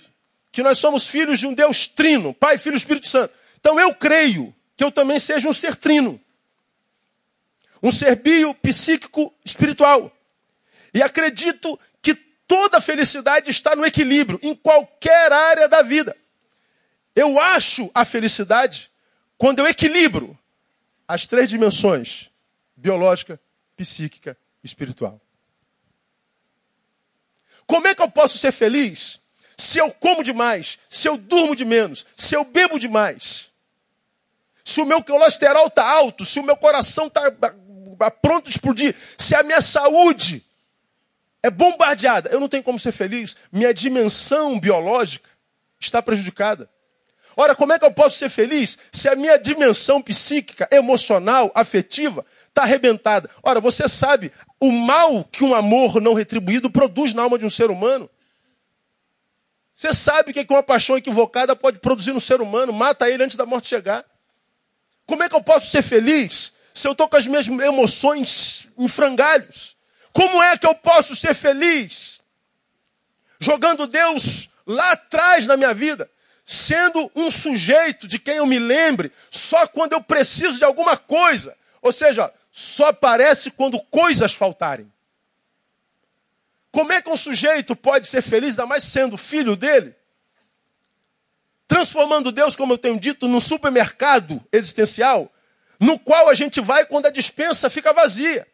que 0.53 0.63
nós 0.63 0.77
somos 0.77 1.09
filhos 1.09 1.39
de 1.39 1.47
um 1.47 1.55
Deus 1.55 1.89
trino, 1.89 2.35
Pai, 2.35 2.59
Filho 2.59 2.75
e 2.75 2.77
Espírito 2.77 3.09
Santo. 3.09 3.33
Então 3.59 3.81
eu 3.81 3.95
creio 3.95 4.55
que 4.77 4.85
eu 4.85 4.93
também 4.93 5.19
seja 5.19 5.49
um 5.49 5.55
ser 5.55 5.77
trino. 5.77 6.21
Um 7.83 7.91
ser 7.91 8.17
bio, 8.17 8.55
psíquico, 8.55 9.35
espiritual. 9.45 10.11
E 10.93 11.03
acredito 11.03 11.79
que 12.01 12.15
toda 12.15 12.81
felicidade 12.81 13.51
está 13.51 13.77
no 13.77 13.85
equilíbrio, 13.85 14.39
em 14.43 14.55
qualquer 14.55 15.33
área 15.33 15.69
da 15.69 15.83
vida. 15.83 16.17
Eu 17.15 17.41
acho 17.41 17.91
a 17.95 18.05
felicidade 18.05 18.91
quando 19.39 19.59
eu 19.59 19.67
equilibro 19.67 20.39
as 21.07 21.27
três 21.27 21.49
dimensões 21.49 22.31
biológica, 22.75 23.41
psíquica 23.77 24.37
espiritual. 24.63 25.21
Como 27.67 27.89
é 27.89 27.95
que 27.95 28.03
eu 28.03 28.11
posso 28.11 28.39
ser 28.39 28.53
feliz 28.53 29.21
se 29.57 29.79
eu 29.79 29.91
como 29.91 30.23
demais, 30.23 30.79
se 30.89 31.09
eu 31.09 31.17
durmo 31.17 31.57
de 31.57 31.65
menos, 31.65 32.07
se 32.17 32.35
eu 32.35 32.45
bebo 32.45 32.79
demais? 32.79 33.51
Se 34.65 34.81
o 34.81 34.85
meu 34.85 35.03
colesterol 35.03 35.69
está 35.69 35.89
alto, 35.89 36.25
se 36.25 36.39
o 36.39 36.43
meu 36.43 36.57
coração 36.57 37.07
está 37.07 37.31
pronto 38.23 38.49
a 38.49 38.51
explodir, 38.51 38.95
se 39.17 39.35
a 39.35 39.43
minha 39.43 39.61
saúde 39.61 40.45
é 41.43 41.51
bombardeada, 41.51 42.29
eu 42.31 42.41
não 42.41 42.49
tenho 42.49 42.63
como 42.63 42.79
ser 42.79 42.93
feliz. 42.93 43.37
Minha 43.53 43.73
dimensão 43.73 44.59
biológica 44.59 45.29
está 45.79 46.03
prejudicada. 46.03 46.69
Ora, 47.37 47.55
como 47.55 47.73
é 47.73 47.79
que 47.79 47.85
eu 47.85 47.93
posso 47.93 48.19
ser 48.19 48.31
feliz 48.31 48.79
se 48.91 49.09
a 49.09 49.15
minha 49.15 49.39
dimensão 49.39 50.01
psíquica, 50.01 50.67
emocional, 50.73 51.53
afetiva 51.55 52.25
está 52.49 52.63
arrebentada? 52.63 53.29
Ora, 53.43 53.61
você 53.61 53.89
sabe 53.89 54.33
o 54.59 54.73
mal 54.73 55.23
que 55.25 55.45
um 55.45 55.55
amor 55.55 56.01
não 56.01 56.15
retribuído 56.15 56.71
produz 56.71 57.13
na 57.13 57.23
alma 57.23 57.39
de 57.39 57.45
um 57.45 57.51
ser 57.51 57.71
humano. 57.71 58.09
Você 59.77 59.93
sabe 59.93 60.31
o 60.31 60.35
que 60.35 60.47
uma 60.49 60.63
paixão 60.63 60.97
equivocada 60.97 61.55
pode 61.55 61.79
produzir 61.79 62.15
no 62.15 62.21
ser 62.21 62.41
humano, 62.41 62.73
mata 62.73 63.11
ele 63.11 63.23
antes 63.23 63.37
da 63.37 63.45
morte 63.45 63.69
chegar. 63.69 64.03
Como 65.05 65.23
é 65.23 65.29
que 65.29 65.37
eu 65.37 65.43
posso 65.43 65.69
ser 65.69 65.83
feliz 65.83 66.53
se 66.77 66.87
eu 66.87 66.93
estou 66.93 67.09
com 67.09 67.17
as 67.17 67.27
minhas 67.27 67.49
emoções 67.49 68.69
em 68.77 68.87
frangalhos? 68.87 69.75
Como 70.13 70.43
é 70.43 70.59
que 70.59 70.67
eu 70.67 70.75
posso 70.75 71.17
ser 71.17 71.33
feliz 71.33 72.21
jogando 73.41 73.87
Deus 73.87 74.51
lá 74.67 74.93
atrás 74.93 75.47
na 75.47 75.57
minha 75.57 75.73
vida? 75.73 76.11
Sendo 76.45 77.11
um 77.17 77.31
sujeito 77.31 78.07
de 78.07 78.19
quem 78.19 78.37
eu 78.37 78.47
me 78.47 78.59
lembre 78.59 79.11
só 79.31 79.67
quando 79.67 79.95
eu 79.95 80.03
preciso 80.03 80.59
de 80.59 80.65
alguma 80.65 80.99
coisa. 80.99 81.57
Ou 81.81 81.93
seja, 81.93 82.31
só 82.53 82.89
aparece 82.89 83.51
quando 83.51 83.81
coisas 83.81 84.35
faltarem. 84.35 84.93
Como 86.71 86.93
é 86.93 87.01
que 87.01 87.09
um 87.09 87.17
sujeito 87.17 87.75
pode 87.75 88.07
ser 88.07 88.21
feliz, 88.21 88.51
ainda 88.51 88.67
mais 88.67 88.85
sendo 88.85 89.17
filho 89.17 89.57
dele? 89.57 89.95
Transformando 91.67 92.31
Deus, 92.31 92.55
como 92.55 92.75
eu 92.75 92.79
tenho 92.79 93.01
dito, 93.01 93.27
num 93.27 93.41
supermercado 93.41 94.45
existencial, 94.53 95.33
no 95.81 95.99
qual 95.99 96.29
a 96.29 96.35
gente 96.35 96.61
vai 96.61 96.85
quando 96.87 97.07
a 97.07 97.11
dispensa 97.11 97.71
fica 97.71 97.93
vazia. 97.93 98.47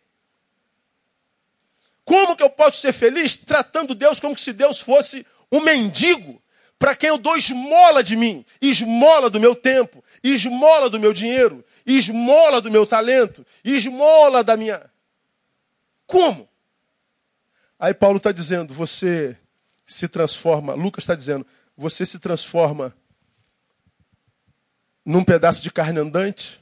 Como 2.04 2.36
que 2.36 2.42
eu 2.42 2.50
posso 2.50 2.80
ser 2.80 2.92
feliz 2.92 3.36
tratando 3.36 3.94
Deus 3.94 4.18
como 4.18 4.36
se 4.36 4.52
Deus 4.52 4.80
fosse 4.80 5.26
um 5.50 5.60
mendigo 5.60 6.42
para 6.78 6.96
quem 6.96 7.10
eu 7.10 7.18
dou 7.18 7.36
esmola 7.36 8.02
de 8.02 8.16
mim, 8.16 8.44
esmola 8.60 9.30
do 9.30 9.38
meu 9.38 9.54
tempo, 9.54 10.02
esmola 10.22 10.90
do 10.90 10.98
meu 10.98 11.12
dinheiro, 11.12 11.64
esmola 11.86 12.60
do 12.60 12.72
meu 12.72 12.84
talento, 12.84 13.46
esmola 13.64 14.42
da 14.42 14.56
minha. 14.56 14.90
Como? 16.06 16.48
Aí 17.78 17.94
Paulo 17.94 18.16
está 18.16 18.32
dizendo, 18.32 18.74
você 18.74 19.36
se 19.86 20.08
transforma, 20.08 20.74
Lucas 20.74 21.04
está 21.04 21.14
dizendo, 21.14 21.46
você 21.76 22.06
se 22.06 22.18
transforma 22.18 22.94
num 25.04 25.24
pedaço 25.24 25.62
de 25.62 25.70
carne 25.70 25.98
andante, 25.98 26.61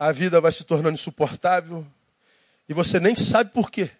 a 0.00 0.12
vida 0.12 0.40
vai 0.40 0.50
se 0.50 0.64
tornando 0.64 0.94
insuportável 0.94 1.86
e 2.66 2.72
você 2.72 2.98
nem 2.98 3.14
sabe 3.14 3.50
por 3.50 3.70
quê. 3.70 3.90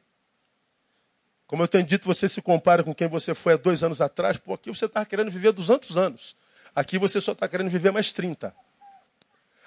Como 1.47 1.63
eu 1.63 1.69
tenho 1.69 1.85
dito, 1.85 2.07
você 2.07 2.27
se 2.27 2.41
compara 2.41 2.83
com 2.83 2.95
quem 2.95 3.07
você 3.07 3.35
foi 3.35 3.53
há 3.53 3.57
dois 3.59 3.85
anos 3.85 4.01
atrás, 4.01 4.39
pô, 4.39 4.55
aqui 4.55 4.71
você 4.71 4.87
está 4.87 5.05
querendo 5.05 5.31
viver 5.31 5.53
200 5.53 5.99
anos. 5.99 6.35
Aqui 6.75 6.99
você 6.99 7.21
só 7.21 7.33
está 7.33 7.47
querendo 7.47 7.69
viver 7.69 7.93
mais 7.93 8.15
30. 8.15 8.55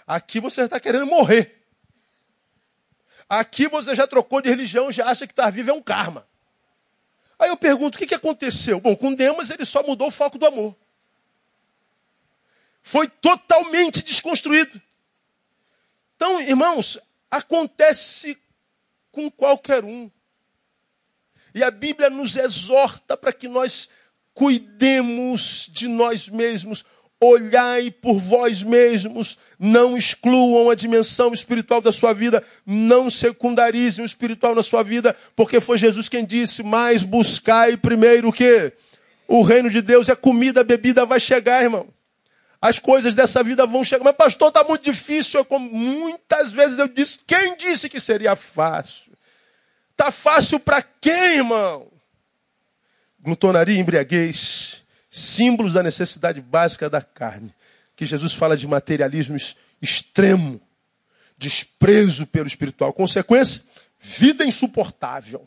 Aqui 0.07 0.39
você 0.39 0.63
está 0.63 0.79
querendo 0.79 1.05
morrer. 1.05 1.63
Aqui 3.29 3.67
você 3.67 3.93
já 3.93 4.07
trocou 4.07 4.41
de 4.41 4.49
religião, 4.49 4.91
já 4.91 5.05
acha 5.05 5.27
que 5.27 5.33
estar 5.33 5.43
tá 5.43 5.49
vivo 5.51 5.69
é 5.69 5.73
um 5.73 5.83
karma. 5.83 6.27
Aí 7.37 7.49
eu 7.49 7.57
pergunto, 7.57 7.95
o 7.95 7.99
que, 7.99 8.07
que 8.07 8.15
aconteceu? 8.15 8.79
Bom, 8.79 8.95
com 8.95 9.13
Demas 9.13 9.51
ele 9.51 9.65
só 9.65 9.83
mudou 9.83 10.07
o 10.07 10.11
foco 10.11 10.39
do 10.39 10.47
amor. 10.47 10.75
Foi 12.81 13.07
totalmente 13.07 14.01
desconstruído. 14.01 14.81
Então, 16.25 16.39
irmãos, 16.39 16.97
acontece 17.29 18.37
com 19.11 19.29
qualquer 19.29 19.83
um. 19.83 20.09
E 21.53 21.61
a 21.61 21.69
Bíblia 21.69 22.09
nos 22.09 22.37
exorta 22.37 23.17
para 23.17 23.33
que 23.33 23.49
nós 23.49 23.89
cuidemos 24.33 25.67
de 25.69 25.85
nós 25.89 26.29
mesmos, 26.29 26.85
olhai 27.19 27.91
por 27.91 28.21
vós 28.21 28.63
mesmos, 28.63 29.37
não 29.59 29.97
excluam 29.97 30.69
a 30.69 30.75
dimensão 30.75 31.33
espiritual 31.33 31.81
da 31.81 31.91
sua 31.91 32.13
vida, 32.13 32.41
não 32.65 33.09
secundarizem 33.09 34.01
o 34.01 34.07
espiritual 34.07 34.55
na 34.55 34.63
sua 34.63 34.81
vida, 34.81 35.13
porque 35.35 35.59
foi 35.59 35.77
Jesus 35.77 36.07
quem 36.07 36.23
disse, 36.23 36.63
mas 36.63 37.03
buscai 37.03 37.75
primeiro 37.75 38.29
o 38.29 38.33
quê? 38.33 38.71
O 39.27 39.41
reino 39.41 39.69
de 39.69 39.81
Deus 39.81 40.07
é 40.07 40.15
comida, 40.15 40.61
a 40.61 40.63
bebida 40.63 41.05
vai 41.05 41.19
chegar, 41.19 41.61
irmão. 41.61 41.93
As 42.63 42.79
coisas 42.79 43.13
dessa 43.13 43.43
vida 43.43 43.65
vão 43.65 43.83
chegar. 43.83 44.05
Mas 44.05 44.15
pastor, 44.15 44.47
está 44.47 44.63
muito 44.63 44.85
difícil. 44.85 45.41
Eu, 45.41 45.43
como 45.43 45.69
muitas 45.69 46.53
vezes 46.53 46.79
eu 46.79 46.87
disse, 46.87 47.19
quem 47.27 47.57
disse 47.57 47.89
que 47.89 47.99
seria 47.99 48.37
fácil? 48.37 49.11
Está 49.91 50.09
fácil 50.11 50.57
para 50.61 50.81
quem, 50.81 51.39
irmão? 51.39 51.91
Glutonaria 53.19 53.75
e 53.75 53.79
embriaguez 53.79 54.81
símbolos 55.11 55.73
da 55.73 55.83
necessidade 55.83 56.39
básica 56.39 56.89
da 56.89 57.01
carne. 57.01 57.53
Que 57.97 58.05
Jesus 58.05 58.33
fala 58.33 58.55
de 58.55 58.65
materialismo 58.65 59.35
extremo, 59.81 60.61
desprezo 61.37 62.25
pelo 62.25 62.47
espiritual. 62.47 62.93
Consequência, 62.93 63.61
vida 63.99 64.45
insuportável. 64.45 65.45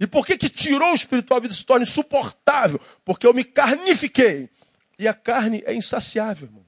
E 0.00 0.06
por 0.06 0.26
que, 0.26 0.36
que 0.36 0.48
tirou 0.48 0.90
o 0.90 0.96
espiritual, 0.96 1.38
a 1.38 1.42
vida 1.42 1.54
se 1.54 1.64
torna 1.64 1.84
insuportável? 1.84 2.80
Porque 3.04 3.24
eu 3.24 3.32
me 3.32 3.44
carnifiquei. 3.44 4.50
E 5.00 5.08
a 5.08 5.14
carne 5.14 5.62
é 5.64 5.72
insaciável, 5.72 6.46
irmão. 6.46 6.66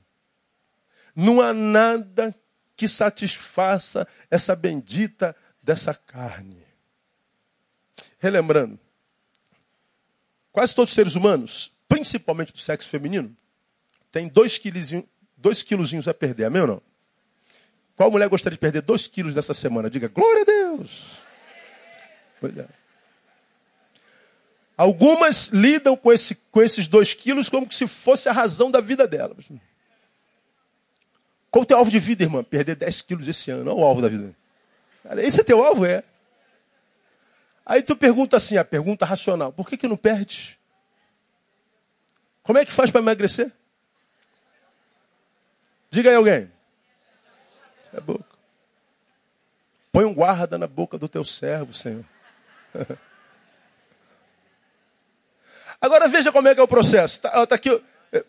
Não 1.15 1.39
há 1.39 1.53
nada 1.53 2.35
que 2.75 2.89
satisfaça 2.89 4.09
essa 4.31 4.57
bendita 4.57 5.37
dessa 5.63 5.93
carne. 5.93 6.67
Relembrando, 8.19 8.81
quase 10.51 10.75
todos 10.75 10.93
os 10.93 10.95
seres 10.95 11.15
humanos 11.15 11.71
principalmente 11.87 12.55
do 12.55 12.59
sexo 12.59 12.89
feminino, 12.89 13.37
tem 14.11 14.27
dois, 14.27 14.57
quilozinhos, 14.57 15.05
dois 15.37 15.63
quilozinhos 15.63 16.09
a 16.09 16.15
perder, 16.15 16.47
amém 16.47 16.63
ou 16.63 16.69
não? 16.69 16.83
Qual 17.95 18.11
mulher 18.11 18.31
gostaria 18.31 18.57
de 18.57 18.61
perder 18.61 18.81
dois 18.81 19.07
quilos 19.07 19.35
nessa 19.35 19.53
semana? 19.53 19.91
Diga, 19.91 20.09
glória 20.09 20.41
a 20.41 20.45
Deus! 20.47 21.19
Pois 22.41 22.57
é. 22.57 22.67
Algumas 24.77 25.49
lidam 25.49 25.97
com, 25.97 26.13
esse, 26.13 26.35
com 26.35 26.63
esses 26.63 26.89
dois 26.89 27.15
quilos 27.15 27.49
como 27.49 27.71
se 27.71 27.87
fosse 27.87 28.29
a 28.29 28.33
razão 28.33 28.71
da 28.71 28.81
vida 28.81 29.07
delas. 29.07 29.49
Qual 31.51 31.63
o 31.63 31.67
teu 31.67 31.77
alvo 31.77 31.91
de 31.91 31.99
vida, 31.99 32.23
irmã? 32.23 32.43
Perder 32.43 32.77
10 32.77 33.03
quilos 33.03 33.29
esse 33.29 33.51
ano. 33.51 33.71
Olha 33.71 33.81
o 33.81 33.85
alvo 33.85 34.01
da 34.01 34.09
vida. 34.09 34.35
esse 35.19 35.41
é 35.41 35.45
teu 35.45 35.63
alvo? 35.63 35.85
É. 35.85 36.03
Aí 37.65 37.83
tu 37.83 37.95
pergunta 37.95 38.37
assim, 38.37 38.57
a 38.57 38.65
pergunta 38.65 39.05
racional. 39.05 39.53
Por 39.53 39.69
que, 39.69 39.77
que 39.77 39.87
não 39.87 39.97
perde? 39.97 40.59
Como 42.43 42.59
é 42.59 42.65
que 42.65 42.73
faz 42.73 42.91
para 42.91 43.01
emagrecer? 43.01 43.53
Diga 45.91 46.09
aí 46.09 46.17
alguém. 46.17 46.51
É 47.93 48.01
boca. 48.01 48.25
Põe 49.93 50.07
um 50.07 50.15
guarda 50.15 50.57
na 50.57 50.67
boca 50.67 50.97
do 50.97 51.09
teu 51.09 51.23
servo, 51.23 51.75
Senhor. 51.75 52.05
Agora 55.83 56.07
veja 56.07 56.31
como 56.31 56.47
é 56.47 56.55
que 56.55 56.61
é 56.61 56.63
o 56.63 56.69
processo. 56.69 57.21
Tá, 57.21 57.45
tá 57.45 57.57
aqui, 57.57 57.69
é, 58.13 58.25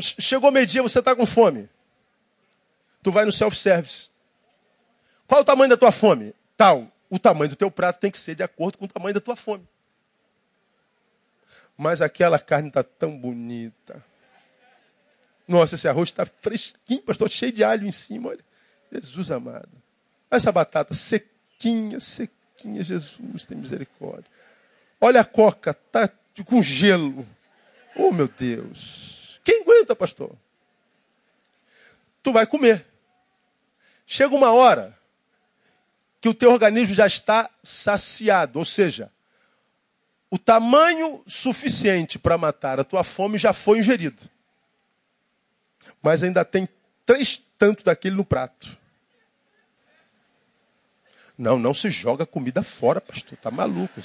chegou 0.00 0.50
meio-dia, 0.50 0.82
você 0.82 0.98
está 0.98 1.14
com 1.14 1.26
fome. 1.26 1.68
Tu 3.02 3.12
vai 3.12 3.26
no 3.26 3.30
self-service. 3.30 4.10
Qual 5.26 5.42
o 5.42 5.44
tamanho 5.44 5.68
da 5.68 5.76
tua 5.76 5.92
fome? 5.92 6.34
Tal. 6.56 6.90
O 7.10 7.18
tamanho 7.18 7.50
do 7.50 7.56
teu 7.56 7.70
prato 7.70 8.00
tem 8.00 8.10
que 8.10 8.16
ser 8.16 8.34
de 8.34 8.42
acordo 8.42 8.78
com 8.78 8.86
o 8.86 8.88
tamanho 8.88 9.12
da 9.12 9.20
tua 9.20 9.36
fome. 9.36 9.68
Mas 11.76 12.00
aquela 12.00 12.38
carne 12.38 12.68
está 12.68 12.82
tão 12.82 13.16
bonita. 13.16 14.02
Nossa, 15.46 15.74
esse 15.74 15.86
arroz 15.86 16.08
está 16.08 16.24
fresquinho, 16.24 17.02
pastor, 17.02 17.28
cheio 17.28 17.52
de 17.52 17.62
alho 17.62 17.86
em 17.86 17.92
cima. 17.92 18.30
Olha. 18.30 18.44
Jesus 18.90 19.30
amado. 19.30 19.68
Essa 20.30 20.50
batata 20.50 20.94
sequinha, 20.94 22.00
sequinha, 22.00 22.82
Jesus 22.82 23.44
tem 23.44 23.58
misericórdia. 23.58 24.30
Olha 25.00 25.20
a 25.20 25.24
coca, 25.24 25.74
tá 25.74 26.10
com 26.44 26.62
gelo. 26.62 27.26
Oh, 27.94 28.12
meu 28.12 28.28
Deus. 28.28 29.40
Quem 29.44 29.62
aguenta, 29.62 29.94
pastor? 29.96 30.32
Tu 32.22 32.32
vai 32.32 32.46
comer. 32.46 32.86
Chega 34.06 34.34
uma 34.34 34.52
hora 34.52 34.96
que 36.20 36.28
o 36.28 36.34
teu 36.34 36.50
organismo 36.52 36.94
já 36.94 37.06
está 37.06 37.48
saciado, 37.62 38.58
ou 38.58 38.64
seja, 38.64 39.10
o 40.30 40.38
tamanho 40.38 41.22
suficiente 41.26 42.18
para 42.18 42.36
matar 42.36 42.80
a 42.80 42.84
tua 42.84 43.04
fome 43.04 43.38
já 43.38 43.52
foi 43.52 43.78
ingerido. 43.78 44.28
Mas 46.02 46.22
ainda 46.22 46.44
tem 46.44 46.68
três 47.04 47.42
tantos 47.58 47.84
daquele 47.84 48.16
no 48.16 48.24
prato. 48.24 48.76
Não, 51.38 51.58
não 51.58 51.74
se 51.74 51.90
joga 51.90 52.24
comida 52.24 52.62
fora, 52.62 53.00
pastor. 53.00 53.36
Tá 53.38 53.50
maluco. 53.50 54.00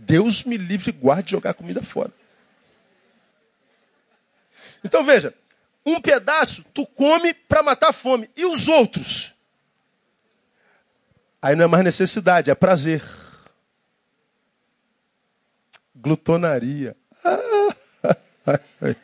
Deus 0.00 0.44
me 0.44 0.56
livre 0.56 0.90
e 0.90 0.92
guarde 0.92 1.24
de 1.24 1.32
jogar 1.32 1.52
comida 1.54 1.82
fora. 1.82 2.10
Então 4.82 5.04
veja, 5.04 5.34
um 5.84 6.00
pedaço 6.00 6.64
tu 6.72 6.86
come 6.86 7.34
para 7.34 7.62
matar 7.62 7.90
a 7.90 7.92
fome. 7.92 8.30
E 8.34 8.46
os 8.46 8.66
outros? 8.66 9.34
Aí 11.42 11.54
não 11.54 11.64
é 11.64 11.68
mais 11.68 11.84
necessidade, 11.84 12.50
é 12.50 12.54
prazer. 12.54 13.02
Glutonaria. 15.94 16.96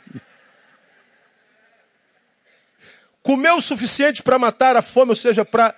Comer 3.23 3.53
o 3.53 3.61
suficiente 3.61 4.23
para 4.23 4.39
matar 4.39 4.77
a 4.77 4.83
fome, 4.83 5.11
ou 5.11 5.17
seja, 5.17 5.45
para 5.45 5.75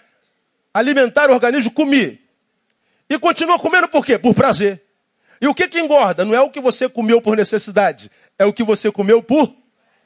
alimentar 0.72 1.28
o 1.30 1.34
organismo, 1.34 1.72
comi. 1.72 2.20
E 3.08 3.18
continua 3.18 3.58
comendo 3.58 3.88
por 3.88 4.04
quê? 4.04 4.16
Por 4.18 4.34
prazer. 4.34 4.87
E 5.40 5.46
o 5.46 5.54
que, 5.54 5.68
que 5.68 5.80
engorda? 5.80 6.24
Não 6.24 6.34
é 6.34 6.40
o 6.40 6.50
que 6.50 6.60
você 6.60 6.88
comeu 6.88 7.20
por 7.20 7.36
necessidade, 7.36 8.10
é 8.38 8.44
o 8.44 8.52
que 8.52 8.64
você 8.64 8.90
comeu 8.90 9.22
por 9.22 9.54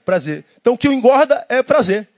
prazer. 0.05 0.45
Então 0.61 0.75
o 0.75 0.79
que 0.79 0.89
engorda 0.89 1.45
é 1.49 1.63
prazer. 1.63 2.09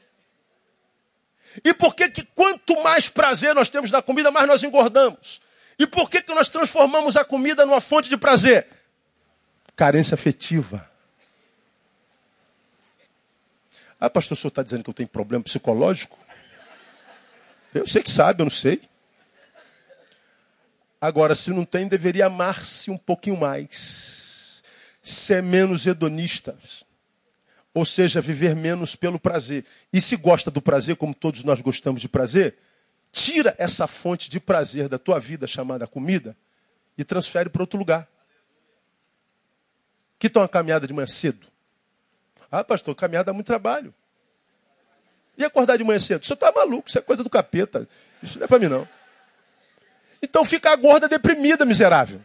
E 1.65 1.73
por 1.73 1.95
que, 1.95 2.09
que 2.09 2.23
quanto 2.23 2.83
mais 2.83 3.09
prazer 3.09 3.55
nós 3.55 3.71
temos 3.71 3.91
na 3.91 4.03
comida, 4.03 4.31
mais 4.31 4.47
nós 4.49 4.63
engordamos? 4.63 5.41
E 5.79 5.87
por 5.87 6.11
que, 6.11 6.21
que 6.23 6.35
nós 6.35 6.49
transformamos 6.49 7.17
a 7.17 7.25
comida 7.25 7.65
numa 7.65 7.81
fonte 7.81 8.09
de 8.09 8.17
prazer? 8.17 8.67
Carência 9.77 10.15
afetiva. 10.15 10.89
Ah, 14.01 14.11
pastor, 14.11 14.37
o 14.37 14.41
senhor 14.41 14.49
está 14.49 14.63
dizendo 14.63 14.85
que 14.85 14.91
eu 14.91 14.95
tenho 14.95 15.09
problema 15.09 15.43
psicológico? 15.45 16.19
Eu 17.73 17.87
sei 17.87 18.03
que 18.03 18.11
sabe, 18.11 18.43
eu 18.43 18.45
não 18.45 18.51
sei. 18.51 18.81
Agora, 21.05 21.35
se 21.35 21.51
não 21.51 21.67
tem, 21.67 21.87
deveria 21.87 22.25
amar-se 22.25 22.91
um 22.91 22.97
pouquinho 22.97 23.37
mais. 23.37 24.63
Ser 25.03 25.43
menos 25.43 25.85
hedonista. 25.85 26.57
Ou 27.75 27.85
seja, 27.85 28.23
viver 28.23 28.57
menos 28.57 28.97
pelo 28.97 29.21
prazer. 29.21 29.67
E 29.93 30.01
se 30.01 30.17
gosta 30.17 30.51
do 30.51 30.63
prazer, 30.63 30.97
como 30.97 31.15
todos 31.15 31.45
nós 31.45 31.61
gostamos 31.61 32.01
de 32.01 32.09
prazer, 32.09 32.57
tira 33.13 33.55
essa 33.59 33.87
fonte 33.87 34.31
de 34.31 34.41
prazer 34.41 34.89
da 34.89 34.99
tua 34.99 35.21
vida 35.21 35.47
chamada 35.47 35.87
comida 35.87 36.35
e 36.97 37.05
transfere 37.05 37.51
para 37.51 37.63
outro 37.63 37.79
lugar. 37.79 38.09
Que 40.19 40.31
tal 40.31 40.43
uma 40.43 40.49
caminhada 40.49 40.87
de 40.87 40.95
manhã 40.95 41.07
cedo? 41.07 41.47
Ah, 42.51 42.65
pastor, 42.65 42.95
caminhada 42.95 43.27
dá 43.27 43.35
muito 43.35 43.47
trabalho. 43.47 43.93
E 45.37 45.45
acordar 45.45 45.77
de 45.77 45.85
manhã 45.85 46.01
cedo? 46.01 46.25
Você 46.25 46.33
está 46.33 46.51
maluco, 46.51 46.89
isso 46.89 46.99
é 46.99 47.03
coisa 47.03 47.23
do 47.23 47.29
capeta. 47.29 47.87
Isso 48.23 48.39
não 48.39 48.47
é 48.47 48.49
para 48.49 48.59
mim, 48.59 48.69
não. 48.69 48.89
Então 50.25 50.45
fica 50.45 50.71
a 50.71 50.77
gorda 50.77 51.07
deprimida, 51.07 51.65
miserável. 51.65 52.21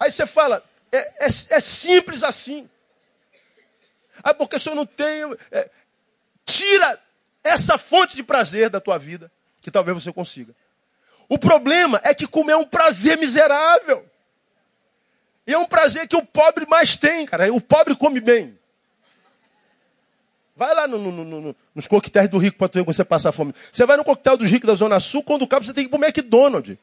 Aí 0.00 0.10
você 0.10 0.26
fala, 0.26 0.64
é, 0.90 0.98
é, 0.98 1.26
é 1.26 1.60
simples 1.60 2.22
assim. 2.22 2.68
Ah, 4.22 4.34
porque 4.34 4.58
se 4.58 4.68
eu 4.68 4.74
não 4.74 4.86
tenho. 4.86 5.36
É, 5.50 5.70
tira 6.44 6.98
essa 7.44 7.76
fonte 7.76 8.16
de 8.16 8.22
prazer 8.22 8.70
da 8.70 8.80
tua 8.80 8.98
vida, 8.98 9.30
que 9.60 9.70
talvez 9.70 10.02
você 10.02 10.12
consiga. 10.12 10.54
O 11.28 11.38
problema 11.38 12.00
é 12.02 12.14
que 12.14 12.26
comer 12.26 12.52
é 12.52 12.56
um 12.56 12.66
prazer 12.66 13.16
miserável. 13.18 14.08
E 15.46 15.52
é 15.52 15.58
um 15.58 15.66
prazer 15.66 16.08
que 16.08 16.16
o 16.16 16.24
pobre 16.24 16.66
mais 16.66 16.96
tem, 16.96 17.26
cara. 17.26 17.52
O 17.52 17.60
pobre 17.60 17.94
come 17.94 18.20
bem. 18.20 18.58
Vai 20.54 20.74
lá 20.74 20.86
no, 20.86 20.98
no, 20.98 21.24
no, 21.24 21.56
nos 21.74 21.86
coquetéis 21.86 22.28
do 22.28 22.38
rico 22.38 22.58
para 22.58 22.68
tu 22.68 22.74
ver 22.74 22.84
você 22.84 23.04
passar 23.04 23.32
fome. 23.32 23.54
Você 23.72 23.86
vai 23.86 23.96
no 23.96 24.04
coquetel 24.04 24.36
dos 24.36 24.50
ricos 24.50 24.66
da 24.66 24.74
Zona 24.74 25.00
Sul, 25.00 25.22
quando 25.22 25.46
cabo 25.46 25.64
você 25.64 25.72
tem 25.72 25.84
que 25.84 25.88
ir 25.88 25.98
pro 25.98 26.04
McDonald's. 26.04 26.76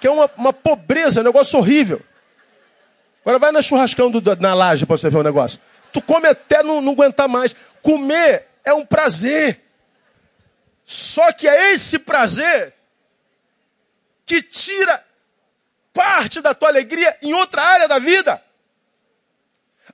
Que 0.00 0.06
é 0.06 0.10
uma, 0.10 0.30
uma 0.36 0.52
pobreza, 0.52 1.20
um 1.20 1.24
negócio 1.24 1.58
horrível. 1.58 2.02
Agora 3.22 3.38
vai 3.38 3.50
na 3.50 3.62
churrascão 3.62 4.10
do, 4.10 4.22
na 4.36 4.54
laje 4.54 4.84
para 4.84 4.96
você 4.96 5.08
ver 5.08 5.18
o 5.18 5.22
negócio. 5.22 5.58
Tu 5.92 6.02
come 6.02 6.28
até 6.28 6.62
não, 6.62 6.82
não 6.82 6.92
aguentar 6.92 7.26
mais. 7.26 7.56
Comer 7.80 8.46
é 8.62 8.74
um 8.74 8.84
prazer. 8.84 9.62
Só 10.84 11.32
que 11.32 11.48
é 11.48 11.72
esse 11.72 11.98
prazer 11.98 12.74
que 14.26 14.42
tira 14.42 15.02
parte 15.94 16.42
da 16.42 16.54
tua 16.54 16.68
alegria 16.68 17.16
em 17.22 17.32
outra 17.32 17.62
área 17.62 17.88
da 17.88 17.98
vida. 17.98 18.42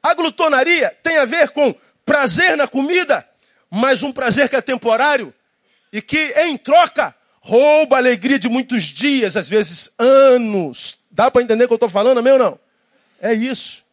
A 0.03 0.15
glutonaria 0.15 0.97
tem 1.03 1.19
a 1.19 1.25
ver 1.25 1.51
com 1.51 1.75
prazer 2.05 2.57
na 2.57 2.67
comida, 2.67 3.27
mas 3.71 4.03
um 4.03 4.13
prazer 4.13 4.49
que 4.49 4.57
é 4.57 4.61
temporário 4.61 5.33
e 5.93 6.01
que, 6.01 6.33
em 6.39 6.57
troca, 6.57 7.15
rouba 7.41 7.97
a 7.97 7.99
alegria 7.99 8.39
de 8.39 8.49
muitos 8.49 8.85
dias, 8.85 9.37
às 9.37 9.49
vezes 9.49 9.91
anos. 9.99 10.99
Dá 11.11 11.31
para 11.31 11.43
entender 11.43 11.65
o 11.65 11.69
que 11.69 11.75
eu 11.75 11.77
estou 11.77 11.89
falando, 11.89 12.19
amém 12.19 12.33
ou 12.33 12.39
não? 12.39 12.59
É 13.21 13.33
isso. 13.33 13.85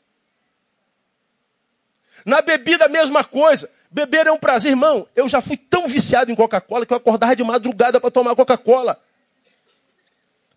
Na 2.26 2.42
bebida, 2.42 2.86
a 2.86 2.90
mesma 2.90 3.24
coisa. 3.24 3.70
Beber 3.92 4.28
é 4.28 4.32
um 4.32 4.38
prazer, 4.38 4.72
irmão. 4.72 5.08
Eu 5.16 5.28
já 5.28 5.42
fui 5.42 5.58
tão 5.58 5.88
viciado 5.88 6.32
em 6.32 6.36
Coca-Cola 6.36 6.86
que 6.86 6.94
eu 6.94 6.98
acordava 6.98 7.36
de 7.36 7.44
madrugada 7.44 8.00
para 8.00 8.12
tomar 8.12 8.36
Coca-Cola. 8.36 9.02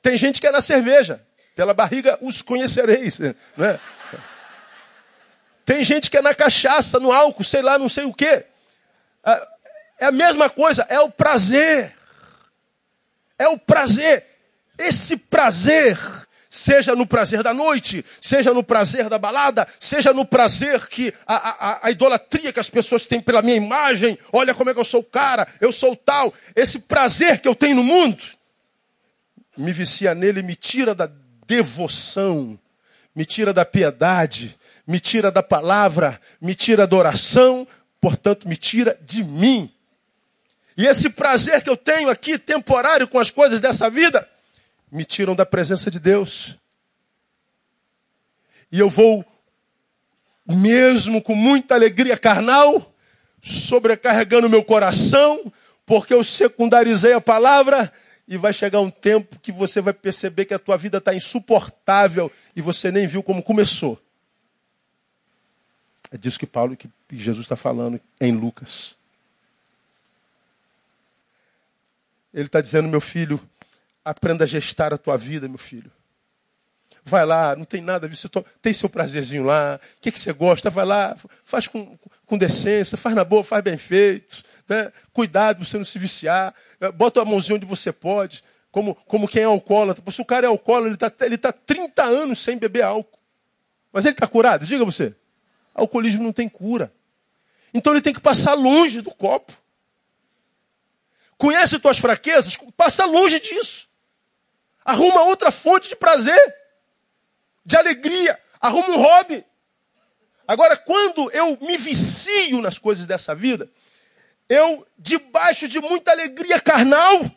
Tem 0.02 0.16
gente 0.16 0.40
que 0.40 0.46
é 0.46 0.52
na 0.52 0.60
cerveja. 0.60 1.24
Pela 1.56 1.72
barriga 1.72 2.18
os 2.20 2.42
conhecereis. 2.42 3.18
Né? 3.18 3.34
Tem 5.72 5.82
gente 5.82 6.10
que 6.10 6.18
é 6.18 6.20
na 6.20 6.34
cachaça, 6.34 7.00
no 7.00 7.10
álcool, 7.10 7.42
sei 7.42 7.62
lá, 7.62 7.78
não 7.78 7.88
sei 7.88 8.04
o 8.04 8.12
quê. 8.12 8.44
É, 9.24 9.48
é 10.00 10.04
a 10.04 10.12
mesma 10.12 10.50
coisa, 10.50 10.84
é 10.86 11.00
o 11.00 11.10
prazer. 11.10 11.96
É 13.38 13.48
o 13.48 13.56
prazer. 13.56 14.22
Esse 14.78 15.16
prazer 15.16 15.98
seja 16.50 16.94
no 16.94 17.06
prazer 17.06 17.42
da 17.42 17.54
noite, 17.54 18.04
seja 18.20 18.52
no 18.52 18.62
prazer 18.62 19.08
da 19.08 19.16
balada, 19.16 19.66
seja 19.80 20.12
no 20.12 20.26
prazer 20.26 20.86
que 20.88 21.10
a, 21.26 21.36
a, 21.36 21.86
a, 21.86 21.90
idolatria 21.90 22.52
que 22.52 22.60
as 22.60 22.68
pessoas 22.68 23.06
têm 23.06 23.22
pela 23.22 23.40
minha 23.40 23.56
imagem, 23.56 24.18
olha 24.30 24.54
como 24.54 24.68
é 24.68 24.74
que 24.74 24.80
eu 24.80 24.84
sou 24.84 25.00
o 25.00 25.04
cara, 25.04 25.48
eu 25.58 25.72
sou 25.72 25.92
o 25.92 25.96
tal, 25.96 26.34
esse 26.54 26.80
prazer 26.80 27.40
que 27.40 27.48
eu 27.48 27.54
tenho 27.54 27.76
no 27.76 27.82
mundo, 27.82 28.22
me 29.56 29.72
vicia 29.72 30.14
nele 30.14 30.42
me 30.42 30.54
tira 30.54 30.94
da 30.94 31.08
devoção, 31.46 32.58
me 33.14 33.24
tira 33.24 33.54
da 33.54 33.64
piedade, 33.64 34.54
me 34.86 35.00
tira 35.00 35.30
da 35.30 35.42
palavra, 35.42 36.20
me 36.40 36.54
tira 36.54 36.86
da 36.86 36.96
oração, 36.96 37.66
portanto, 38.00 38.48
me 38.48 38.56
tira 38.56 38.98
de 39.02 39.22
mim. 39.22 39.70
E 40.76 40.86
esse 40.86 41.10
prazer 41.10 41.62
que 41.62 41.70
eu 41.70 41.76
tenho 41.76 42.08
aqui, 42.08 42.38
temporário, 42.38 43.06
com 43.06 43.18
as 43.18 43.30
coisas 43.30 43.60
dessa 43.60 43.88
vida, 43.88 44.28
me 44.90 45.04
tiram 45.04 45.34
da 45.34 45.46
presença 45.46 45.90
de 45.90 46.00
Deus. 46.00 46.56
E 48.70 48.80
eu 48.80 48.88
vou, 48.88 49.24
mesmo 50.46 51.22
com 51.22 51.34
muita 51.34 51.74
alegria 51.74 52.16
carnal, 52.16 52.92
sobrecarregando 53.42 54.48
meu 54.48 54.64
coração, 54.64 55.52
porque 55.84 56.14
eu 56.14 56.24
secundarizei 56.24 57.12
a 57.12 57.20
palavra, 57.20 57.92
e 58.26 58.36
vai 58.36 58.52
chegar 58.52 58.80
um 58.80 58.90
tempo 58.90 59.38
que 59.40 59.52
você 59.52 59.80
vai 59.80 59.92
perceber 59.92 60.46
que 60.46 60.54
a 60.54 60.58
tua 60.58 60.76
vida 60.76 60.98
está 60.98 61.14
insuportável 61.14 62.30
e 62.54 62.62
você 62.62 62.90
nem 62.90 63.06
viu 63.06 63.22
como 63.22 63.42
começou. 63.42 64.01
É 66.12 66.18
disso 66.18 66.38
que 66.38 66.46
Paulo, 66.46 66.76
que 66.76 66.88
Jesus 67.10 67.44
está 67.44 67.56
falando 67.56 68.00
em 68.20 68.32
Lucas. 68.32 68.94
Ele 72.32 72.46
está 72.46 72.60
dizendo, 72.60 72.88
meu 72.88 73.00
filho, 73.00 73.40
Aprenda 74.04 74.42
a 74.42 74.46
gestar 74.46 74.92
a 74.92 74.98
tua 74.98 75.16
vida, 75.16 75.48
meu 75.48 75.58
filho. 75.58 75.90
Vai 77.04 77.24
lá, 77.24 77.54
não 77.56 77.64
tem 77.64 77.80
nada, 77.80 78.08
você 78.08 78.28
tem 78.60 78.72
seu 78.72 78.88
prazerzinho 78.88 79.44
lá, 79.44 79.78
o 79.98 80.00
que, 80.00 80.12
que 80.12 80.18
você 80.18 80.32
gosta, 80.32 80.70
vai 80.70 80.84
lá, 80.84 81.16
faz 81.44 81.66
com, 81.66 81.98
com 82.26 82.38
decência, 82.38 82.96
faz 82.96 83.14
na 83.14 83.24
boa, 83.24 83.42
faz 83.42 83.62
bem 83.62 83.76
feito, 83.76 84.44
né? 84.68 84.92
cuidado 85.12 85.58
para 85.58 85.66
você 85.66 85.76
não 85.76 85.84
se 85.84 85.98
viciar, 85.98 86.54
eh, 86.80 86.92
bota 86.92 87.20
a 87.20 87.24
mãozinha 87.24 87.56
onde 87.56 87.66
você 87.66 87.92
pode, 87.92 88.44
como, 88.70 88.94
como 88.94 89.26
quem 89.26 89.42
é 89.42 89.46
alcoólatra. 89.46 90.02
Se 90.12 90.20
o 90.20 90.24
cara 90.24 90.46
é 90.46 90.48
alcoólatra, 90.48 90.88
ele 90.88 90.94
está 90.94 91.26
ele 91.26 91.38
tá 91.38 91.52
30 91.52 92.04
anos 92.04 92.38
sem 92.38 92.56
beber 92.56 92.82
álcool. 92.82 93.18
Mas 93.92 94.04
ele 94.04 94.14
está 94.14 94.26
curado? 94.26 94.64
Diga 94.64 94.84
você. 94.84 95.14
Alcoolismo 95.74 96.22
não 96.22 96.32
tem 96.32 96.48
cura. 96.48 96.92
Então 97.72 97.92
ele 97.92 98.02
tem 98.02 98.12
que 98.12 98.20
passar 98.20 98.54
longe 98.54 99.00
do 99.00 99.10
copo. 99.10 99.52
Conhece 101.36 101.78
tuas 101.78 101.98
fraquezas? 101.98 102.56
Passa 102.76 103.04
longe 103.04 103.40
disso. 103.40 103.88
Arruma 104.84 105.22
outra 105.22 105.50
fonte 105.50 105.88
de 105.88 105.96
prazer, 105.96 106.40
de 107.64 107.76
alegria. 107.76 108.38
Arruma 108.60 108.90
um 108.90 109.00
hobby. 109.00 109.44
Agora, 110.46 110.76
quando 110.76 111.30
eu 111.30 111.58
me 111.60 111.78
vicio 111.78 112.60
nas 112.60 112.78
coisas 112.78 113.06
dessa 113.06 113.34
vida, 113.34 113.70
eu, 114.48 114.86
debaixo 114.98 115.66
de 115.66 115.80
muita 115.80 116.10
alegria 116.10 116.60
carnal, 116.60 117.30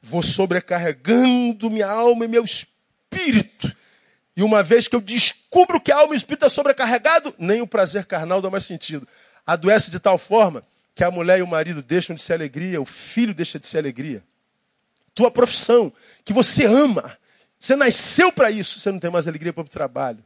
vou 0.00 0.22
sobrecarregando 0.22 1.70
minha 1.70 1.88
alma 1.88 2.26
e 2.26 2.28
meu 2.28 2.44
espírito. 2.44 3.74
E 4.36 4.42
uma 4.42 4.62
vez 4.62 4.86
que 4.86 4.94
eu 4.94 5.00
descubro 5.00 5.43
que 5.82 5.92
a 5.92 5.98
alma 5.98 6.14
e 6.14 6.16
o 6.16 6.18
espírito 6.18 6.46
está 6.46 6.48
sobrecarregado, 6.48 7.34
nem 7.38 7.60
o 7.60 7.66
prazer 7.66 8.06
carnal 8.06 8.42
dá 8.42 8.50
mais 8.50 8.64
sentido. 8.64 9.06
Adoece 9.46 9.90
de 9.90 10.00
tal 10.00 10.18
forma 10.18 10.62
que 10.94 11.04
a 11.04 11.10
mulher 11.10 11.38
e 11.38 11.42
o 11.42 11.46
marido 11.46 11.82
deixam 11.82 12.14
de 12.14 12.22
ser 12.22 12.34
alegria, 12.34 12.80
o 12.80 12.84
filho 12.84 13.34
deixa 13.34 13.58
de 13.58 13.66
ser 13.66 13.78
alegria. 13.78 14.22
Tua 15.14 15.30
profissão, 15.30 15.92
que 16.24 16.32
você 16.32 16.64
ama, 16.64 17.16
você 17.58 17.76
nasceu 17.76 18.32
para 18.32 18.50
isso, 18.50 18.80
você 18.80 18.90
não 18.90 18.98
tem 18.98 19.10
mais 19.10 19.28
alegria 19.28 19.52
para 19.52 19.62
o 19.62 19.68
trabalho. 19.68 20.24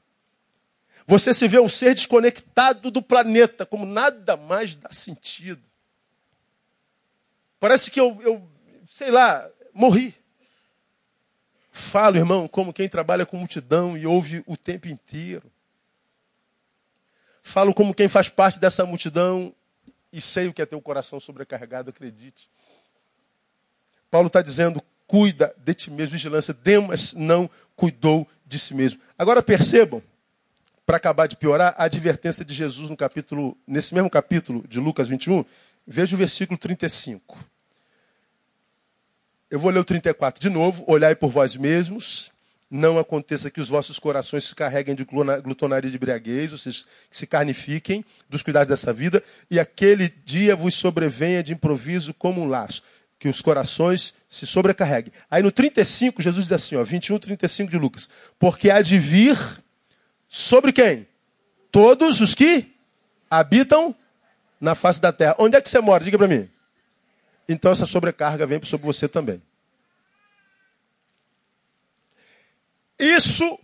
Você 1.07 1.33
se 1.33 1.49
vê 1.49 1.59
um 1.59 1.69
ser 1.69 1.95
desconectado 1.95 2.91
do 2.91 3.01
planeta, 3.01 3.65
como 3.65 3.87
nada 3.87 4.37
mais 4.37 4.77
dá 4.77 4.91
sentido. 4.91 5.63
Parece 7.61 7.91
que 7.91 7.99
eu, 7.99 8.21
eu 8.23 8.49
sei 8.91 9.11
lá, 9.11 9.49
morri. 9.73 10.15
Falo, 11.79 12.17
irmão, 12.17 12.49
como 12.49 12.73
quem 12.73 12.89
trabalha 12.89 13.25
com 13.25 13.37
multidão 13.37 13.97
e 13.97 14.05
ouve 14.05 14.43
o 14.47 14.57
tempo 14.57 14.89
inteiro. 14.89 15.51
Falo 17.41 17.73
como 17.73 17.95
quem 17.95 18.09
faz 18.09 18.29
parte 18.29 18.59
dessa 18.59 18.85
multidão 18.85 19.55
e 20.13 20.21
sei 20.21 20.49
o 20.49 20.53
que 20.53 20.61
é 20.61 20.67
ter 20.67 20.75
o 20.75 20.83
coração 20.83 21.21
sobrecarregado, 21.21 21.89
acredite. 21.89 22.51
Paulo 24.11 24.27
está 24.27 24.43
dizendo: 24.43 24.83
cuida 25.07 25.55
de 25.57 25.73
ti 25.73 25.91
mesmo, 25.91 26.13
vigilância. 26.13 26.53
Demas 26.53 27.15
não 27.15 27.49
cuidou 27.77 28.27
de 28.45 28.59
si 28.59 28.75
mesmo. 28.75 29.01
Agora 29.17 29.41
percebam, 29.41 30.03
para 30.85 30.97
acabar 30.97 31.29
de 31.29 31.37
piorar, 31.37 31.75
a 31.79 31.85
advertência 31.85 32.45
de 32.45 32.53
Jesus 32.53 32.91
no 32.91 32.97
capítulo, 32.97 33.57
nesse 33.65 33.95
mesmo 33.95 34.11
capítulo 34.11 34.67
de 34.67 34.81
Lucas 34.81 35.07
21, 35.07 35.45
veja 35.87 36.17
o 36.17 36.19
versículo 36.19 36.59
35. 36.59 37.39
Eu 39.51 39.59
vou 39.59 39.71
ler 39.71 39.81
o 39.81 39.85
34 39.85 40.41
de 40.41 40.51
novo. 40.51 40.85
Olhai 40.87 41.15
por 41.15 41.31
vós 41.31 41.57
mesmos, 41.57 42.31
não 42.71 42.99
aconteça 42.99 43.51
que 43.51 43.61
os 43.61 43.69
vossos 43.69 43.99
corações 43.99 44.45
se 44.45 44.55
carreguem 44.55 44.95
de 44.95 45.05
glutonaria 45.05 45.91
de 45.91 45.97
embriaguez, 45.97 46.51
vocês 46.51 46.87
se 47.11 47.27
carnifiquem 47.27 48.05
dos 48.29 48.43
cuidados 48.43 48.69
dessa 48.69 48.93
vida, 48.93 49.23
e 49.51 49.59
aquele 49.59 50.09
dia 50.25 50.55
vos 50.55 50.75
sobrevenha 50.75 51.43
de 51.43 51.55
improviso 51.55 52.13
como 52.13 52.43
um 52.43 52.47
laço, 52.47 52.83
que 53.19 53.29
os 53.29 53.41
corações 53.41 54.13
se 54.29 54.47
sobrecarreguem. 54.47 55.13
Aí 55.31 55.43
no 55.43 55.51
35, 55.51 56.21
Jesus 56.21 56.45
diz 56.45 56.53
assim, 56.53 56.77
ó, 56.77 56.85
21, 56.85 57.19
35 57.19 57.71
de 57.71 57.79
Lucas, 57.79 58.09
porque 58.39 58.71
há 58.71 58.83
de 58.83 58.99
vir 58.99 59.39
sobre 60.29 60.73
quem? 60.73 61.07
Todos 61.73 62.21
os 62.21 62.35
que 62.35 62.75
habitam 63.31 63.95
na 64.61 64.75
face 64.75 65.01
da 65.01 65.13
terra. 65.13 65.37
Onde 65.39 65.57
é 65.57 65.61
que 65.61 65.69
você 65.69 65.81
mora? 65.81 66.05
Diga 66.05 66.19
para 66.19 66.29
mim. 66.29 66.49
Então 67.49 67.73
essa 67.73 67.87
sobrecarga 67.87 68.47
vem 68.47 68.63
sobre 68.63 68.87
você 68.87 69.09
também. 69.09 69.43
Isso 72.99 73.59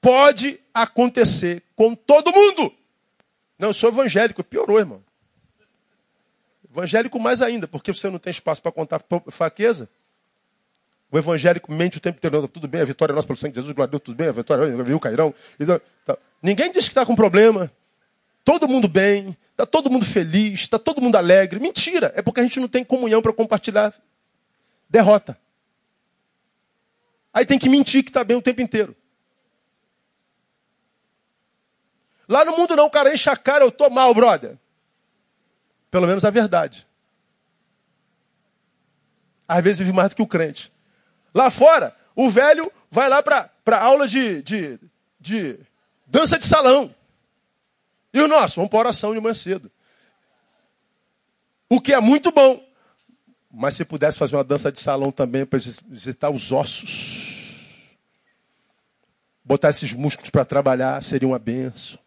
pode 0.00 0.60
acontecer 0.74 1.62
com 1.74 1.94
todo 1.94 2.32
mundo. 2.32 2.72
Não, 3.58 3.68
eu 3.68 3.74
sou 3.74 3.88
evangélico, 3.88 4.44
piorou, 4.44 4.78
irmão. 4.78 5.02
Evangélico 6.70 7.18
mais 7.20 7.40
ainda, 7.40 7.68
porque 7.68 7.94
você 7.94 8.10
não 8.10 8.18
tem 8.18 8.32
espaço 8.32 8.60
para 8.60 8.72
contar 8.72 9.02
fraqueza. 9.30 9.88
O 11.10 11.16
evangélico 11.16 11.72
mente 11.72 11.98
o 11.98 12.00
tempo 12.00 12.18
inteiro, 12.18 12.42
tá 12.42 12.48
tudo 12.48 12.66
bem, 12.66 12.80
a 12.80 12.84
vitória 12.84 13.12
é 13.12 13.14
nossa 13.14 13.26
pelo 13.26 13.36
sangue 13.36 13.54
de 13.54 13.60
Jesus, 13.60 13.74
Deus, 13.88 14.02
tudo 14.02 14.16
bem, 14.16 14.26
a 14.26 14.32
vitória 14.32 14.82
viu, 14.82 14.98
cairão. 14.98 15.32
Tá. 16.04 16.18
Ninguém 16.42 16.72
diz 16.72 16.86
que 16.86 16.90
está 16.90 17.06
com 17.06 17.14
problema. 17.14 17.70
Todo 18.44 18.68
mundo 18.68 18.86
bem, 18.86 19.36
está 19.52 19.64
todo 19.64 19.90
mundo 19.90 20.04
feliz, 20.04 20.60
está 20.60 20.78
todo 20.78 21.00
mundo 21.00 21.16
alegre. 21.16 21.58
Mentira, 21.58 22.12
é 22.14 22.20
porque 22.20 22.40
a 22.40 22.42
gente 22.42 22.60
não 22.60 22.68
tem 22.68 22.84
comunhão 22.84 23.22
para 23.22 23.32
compartilhar 23.32 23.94
derrota. 24.88 25.38
Aí 27.32 27.46
tem 27.46 27.58
que 27.58 27.68
mentir 27.68 28.04
que 28.04 28.10
está 28.10 28.22
bem 28.22 28.36
o 28.36 28.42
tempo 28.42 28.60
inteiro. 28.60 28.94
Lá 32.28 32.44
no 32.44 32.56
mundo 32.56 32.76
não, 32.76 32.86
o 32.86 32.90
cara 32.90 33.12
enche 33.12 33.28
a 33.28 33.36
cara, 33.36 33.64
eu 33.64 33.72
tô 33.72 33.88
mal, 33.90 34.14
brother. 34.14 34.56
Pelo 35.90 36.06
menos 36.06 36.24
a 36.24 36.30
verdade. 36.30 36.86
Às 39.46 39.62
vezes 39.62 39.78
vive 39.78 39.92
mais 39.92 40.10
do 40.10 40.16
que 40.16 40.22
o 40.22 40.26
crente. 40.26 40.72
Lá 41.34 41.50
fora, 41.50 41.94
o 42.14 42.30
velho 42.30 42.70
vai 42.90 43.08
lá 43.08 43.22
para 43.22 43.78
aula 43.78 44.06
de, 44.06 44.42
de, 44.42 44.78
de 45.20 45.58
dança 46.06 46.38
de 46.38 46.46
salão. 46.46 46.94
E 48.14 48.20
o 48.20 48.28
nosso? 48.28 48.56
Vamos 48.56 48.70
para 48.70 48.78
oração 48.78 49.12
de 49.12 49.20
manhã 49.20 49.34
cedo. 49.34 49.70
O 51.68 51.80
que 51.80 51.92
é 51.92 52.00
muito 52.00 52.30
bom. 52.30 52.64
Mas 53.50 53.74
se 53.74 53.84
pudesse 53.84 54.16
fazer 54.16 54.36
uma 54.36 54.44
dança 54.44 54.72
de 54.72 54.80
salão 54.80 55.12
também 55.12 55.44
para 55.44 55.58
exercitar 55.58 56.30
os 56.30 56.50
ossos, 56.50 57.96
botar 59.44 59.70
esses 59.70 59.92
músculos 59.92 60.30
para 60.30 60.44
trabalhar, 60.44 61.02
seria 61.02 61.28
uma 61.28 61.38
benção. 61.38 61.98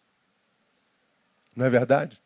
Não 1.55 1.65
é 1.65 1.69
verdade? 1.69 2.19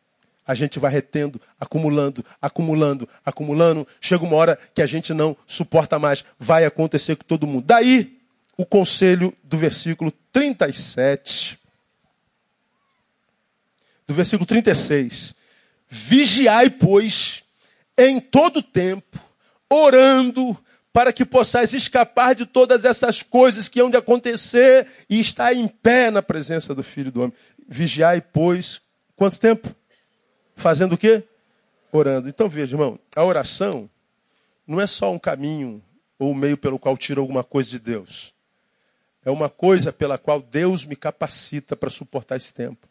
a 0.46 0.54
gente 0.54 0.78
vai 0.78 0.90
retendo, 0.90 1.40
acumulando, 1.58 2.24
acumulando, 2.40 3.08
acumulando. 3.24 3.86
Chega 4.00 4.24
uma 4.24 4.36
hora 4.36 4.58
que 4.74 4.82
a 4.82 4.86
gente 4.86 5.14
não 5.14 5.36
suporta 5.46 5.98
mais. 5.98 6.24
Vai 6.38 6.64
acontecer 6.64 7.16
com 7.16 7.24
todo 7.24 7.46
mundo. 7.46 7.64
Daí, 7.66 8.18
o 8.56 8.66
conselho 8.66 9.34
do 9.42 9.56
versículo 9.56 10.12
37. 10.32 11.58
Do 14.06 14.14
versículo 14.14 14.46
36. 14.46 15.34
Vigiai, 15.88 16.70
pois, 16.70 17.44
em 17.96 18.20
todo 18.20 18.62
tempo, 18.62 19.20
orando, 19.68 20.56
para 20.92 21.12
que 21.12 21.24
possais 21.24 21.72
escapar 21.72 22.34
de 22.34 22.44
todas 22.44 22.84
essas 22.84 23.22
coisas 23.22 23.68
que 23.68 23.80
hão 23.80 23.90
de 23.90 23.96
acontecer 23.96 24.86
e 25.08 25.18
estar 25.18 25.54
em 25.54 25.66
pé 25.66 26.10
na 26.10 26.22
presença 26.22 26.74
do 26.74 26.82
Filho 26.82 27.10
do 27.10 27.22
Homem. 27.22 27.36
Vigiai, 27.66 28.20
pois, 28.20 28.80
quanto 29.16 29.38
tempo? 29.38 29.74
Fazendo 30.54 30.94
o 30.94 30.98
quê? 30.98 31.24
Orando. 31.90 32.28
Então 32.28 32.48
veja, 32.48 32.74
irmão, 32.74 32.98
a 33.16 33.24
oração 33.24 33.88
não 34.66 34.80
é 34.80 34.86
só 34.86 35.10
um 35.10 35.18
caminho 35.18 35.82
ou 36.18 36.30
um 36.30 36.34
meio 36.34 36.56
pelo 36.56 36.78
qual 36.78 36.96
tiro 36.96 37.20
alguma 37.20 37.42
coisa 37.42 37.70
de 37.70 37.78
Deus. 37.78 38.34
É 39.24 39.30
uma 39.30 39.48
coisa 39.48 39.92
pela 39.92 40.18
qual 40.18 40.40
Deus 40.40 40.84
me 40.84 40.96
capacita 40.96 41.76
para 41.76 41.90
suportar 41.90 42.36
esse 42.36 42.52
tempo. 42.52 42.88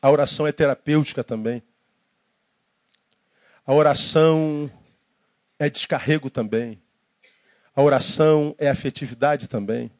A 0.00 0.10
oração 0.10 0.46
é 0.46 0.52
terapêutica 0.52 1.24
também. 1.24 1.62
A 3.66 3.72
oração 3.72 4.70
é 5.58 5.68
descarrego 5.68 6.30
também. 6.30 6.80
A 7.74 7.82
oração 7.82 8.54
é 8.58 8.68
afetividade 8.68 9.48
também. 9.48 9.90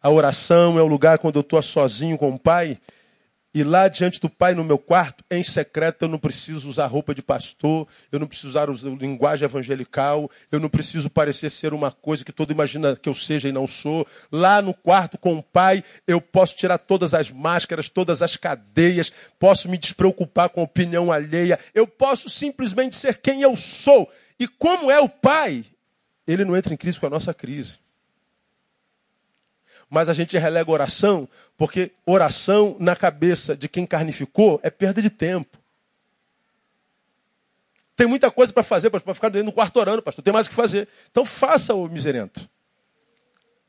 A 0.00 0.10
oração 0.10 0.78
é 0.78 0.82
o 0.82 0.86
lugar 0.86 1.18
quando 1.18 1.36
eu 1.36 1.40
estou 1.40 1.60
sozinho 1.60 2.16
com 2.16 2.30
o 2.30 2.38
Pai 2.38 2.80
e 3.58 3.64
lá 3.64 3.88
diante 3.88 4.20
do 4.20 4.30
Pai, 4.30 4.54
no 4.54 4.62
meu 4.62 4.78
quarto, 4.78 5.24
em 5.28 5.42
secreto, 5.42 6.02
eu 6.02 6.08
não 6.08 6.16
preciso 6.16 6.68
usar 6.68 6.86
roupa 6.86 7.12
de 7.12 7.20
pastor, 7.20 7.88
eu 8.12 8.20
não 8.20 8.28
preciso 8.28 8.50
usar 8.50 8.68
linguagem 9.00 9.44
evangelical, 9.44 10.30
eu 10.52 10.60
não 10.60 10.68
preciso 10.68 11.10
parecer 11.10 11.50
ser 11.50 11.74
uma 11.74 11.90
coisa 11.90 12.24
que 12.24 12.30
todo 12.30 12.52
imagina 12.52 12.94
que 12.94 13.08
eu 13.08 13.14
seja 13.14 13.48
e 13.48 13.52
não 13.52 13.66
sou. 13.66 14.06
Lá 14.30 14.62
no 14.62 14.72
quarto 14.72 15.18
com 15.18 15.36
o 15.36 15.42
Pai, 15.42 15.82
eu 16.06 16.20
posso 16.20 16.54
tirar 16.54 16.78
todas 16.78 17.14
as 17.14 17.32
máscaras, 17.32 17.88
todas 17.88 18.22
as 18.22 18.36
cadeias, 18.36 19.12
posso 19.40 19.68
me 19.68 19.76
despreocupar 19.76 20.50
com 20.50 20.60
a 20.60 20.64
opinião 20.64 21.10
alheia, 21.10 21.58
eu 21.74 21.84
posso 21.84 22.30
simplesmente 22.30 22.94
ser 22.94 23.18
quem 23.18 23.42
eu 23.42 23.56
sou. 23.56 24.08
E 24.38 24.46
como 24.46 24.88
é 24.88 25.00
o 25.00 25.08
Pai, 25.08 25.64
ele 26.28 26.44
não 26.44 26.56
entra 26.56 26.72
em 26.72 26.76
crise 26.76 27.00
com 27.00 27.06
a 27.06 27.10
nossa 27.10 27.34
crise 27.34 27.76
mas 29.90 30.08
a 30.08 30.12
gente 30.12 30.36
relega 30.36 30.70
oração, 30.70 31.28
porque 31.56 31.92
oração 32.04 32.76
na 32.78 32.94
cabeça 32.94 33.56
de 33.56 33.68
quem 33.68 33.86
carnificou 33.86 34.60
é 34.62 34.70
perda 34.70 35.00
de 35.00 35.10
tempo. 35.10 35.58
Tem 37.96 38.06
muita 38.06 38.30
coisa 38.30 38.52
para 38.52 38.62
fazer, 38.62 38.90
para 38.90 39.14
ficar 39.14 39.28
dentro 39.28 39.46
do 39.46 39.52
quarto 39.52 39.76
orando, 39.78 40.02
pastor. 40.02 40.22
Tem 40.22 40.32
mais 40.32 40.46
o 40.46 40.50
que 40.50 40.54
fazer. 40.54 40.86
Então 41.10 41.24
faça 41.24 41.74
o 41.74 41.88
miserento. 41.88 42.48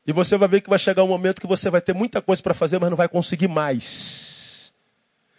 E 0.06 0.12
você 0.12 0.36
vai 0.36 0.48
ver 0.48 0.60
que 0.60 0.70
vai 0.70 0.78
chegar 0.78 1.02
um 1.02 1.08
momento 1.08 1.40
que 1.40 1.46
você 1.46 1.68
vai 1.68 1.80
ter 1.80 1.94
muita 1.94 2.22
coisa 2.22 2.42
para 2.42 2.54
fazer, 2.54 2.78
mas 2.78 2.90
não 2.90 2.96
vai 2.96 3.08
conseguir 3.08 3.48
mais. 3.48 4.72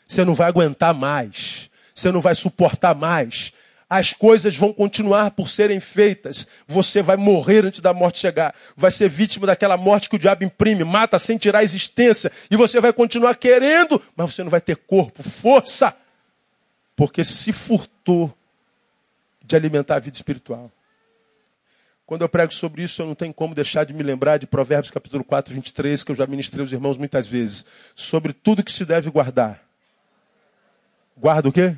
Você 0.08 0.26
não 0.26 0.34
vai 0.34 0.50
aguentar 0.50 0.94
mais. 0.94 1.70
Você 1.96 2.12
não 2.12 2.22
vai 2.22 2.36
suportar 2.36 2.94
mais 2.94 3.54
as 3.92 4.14
coisas 4.14 4.56
vão 4.56 4.72
continuar 4.72 5.32
por 5.32 5.50
serem 5.50 5.82
feitas. 5.82 6.48
Você 6.66 7.02
vai 7.02 7.18
morrer 7.18 7.66
antes 7.66 7.82
da 7.82 7.94
morte 7.94 8.20
chegar. 8.20 8.56
Vai 8.74 8.89
ser 8.89 9.10
vítima 9.10 9.46
daquela 9.46 9.76
morte 9.76 10.10
que 10.10 10.16
o 10.16 10.20
diabo 10.20 10.46
imprime, 10.46 10.86
mata 10.86 11.20
sem 11.20 11.38
tirar 11.38 11.60
a 11.60 11.64
existência. 11.66 12.32
E 12.50 12.56
você 12.56 12.80
vai 12.80 12.94
continuar 12.94 13.36
querendo, 13.36 14.02
mas 14.16 14.34
você 14.34 14.46
não 14.46 14.50
vai 14.50 14.62
ter 14.62 14.78
corpo, 14.78 15.22
força. 15.22 15.94
Porque 16.96 17.26
se 17.26 17.52
furtou 17.52 18.34
de 19.44 19.58
alimentar 19.58 19.98
a 19.98 20.00
vida 20.00 20.16
espiritual. 20.16 20.72
Quando 22.06 22.22
eu 22.22 22.30
prego 22.30 22.54
sobre 22.54 22.84
isso, 22.84 23.02
eu 23.02 23.08
não 23.08 23.16
tenho 23.16 23.34
como 23.34 23.54
deixar 23.54 23.84
de 23.84 23.94
me 23.94 24.04
lembrar 24.04 24.38
de 24.38 24.48
Provérbios 24.48 24.89
capítulo 24.89 25.26
4, 25.26 25.54
23, 25.54 26.02
que 26.02 26.14
eu 26.14 26.16
já 26.16 26.26
ministrei 26.26 26.62
aos 26.62 26.72
irmãos 26.72 26.96
muitas 26.96 27.28
vezes. 27.28 27.66
Sobre 27.94 28.32
tudo 28.32 28.64
que 28.64 28.72
se 28.72 28.86
deve 28.86 29.10
guardar. 29.10 29.62
Guarda 31.18 31.50
o 31.50 31.52
quê? 31.52 31.76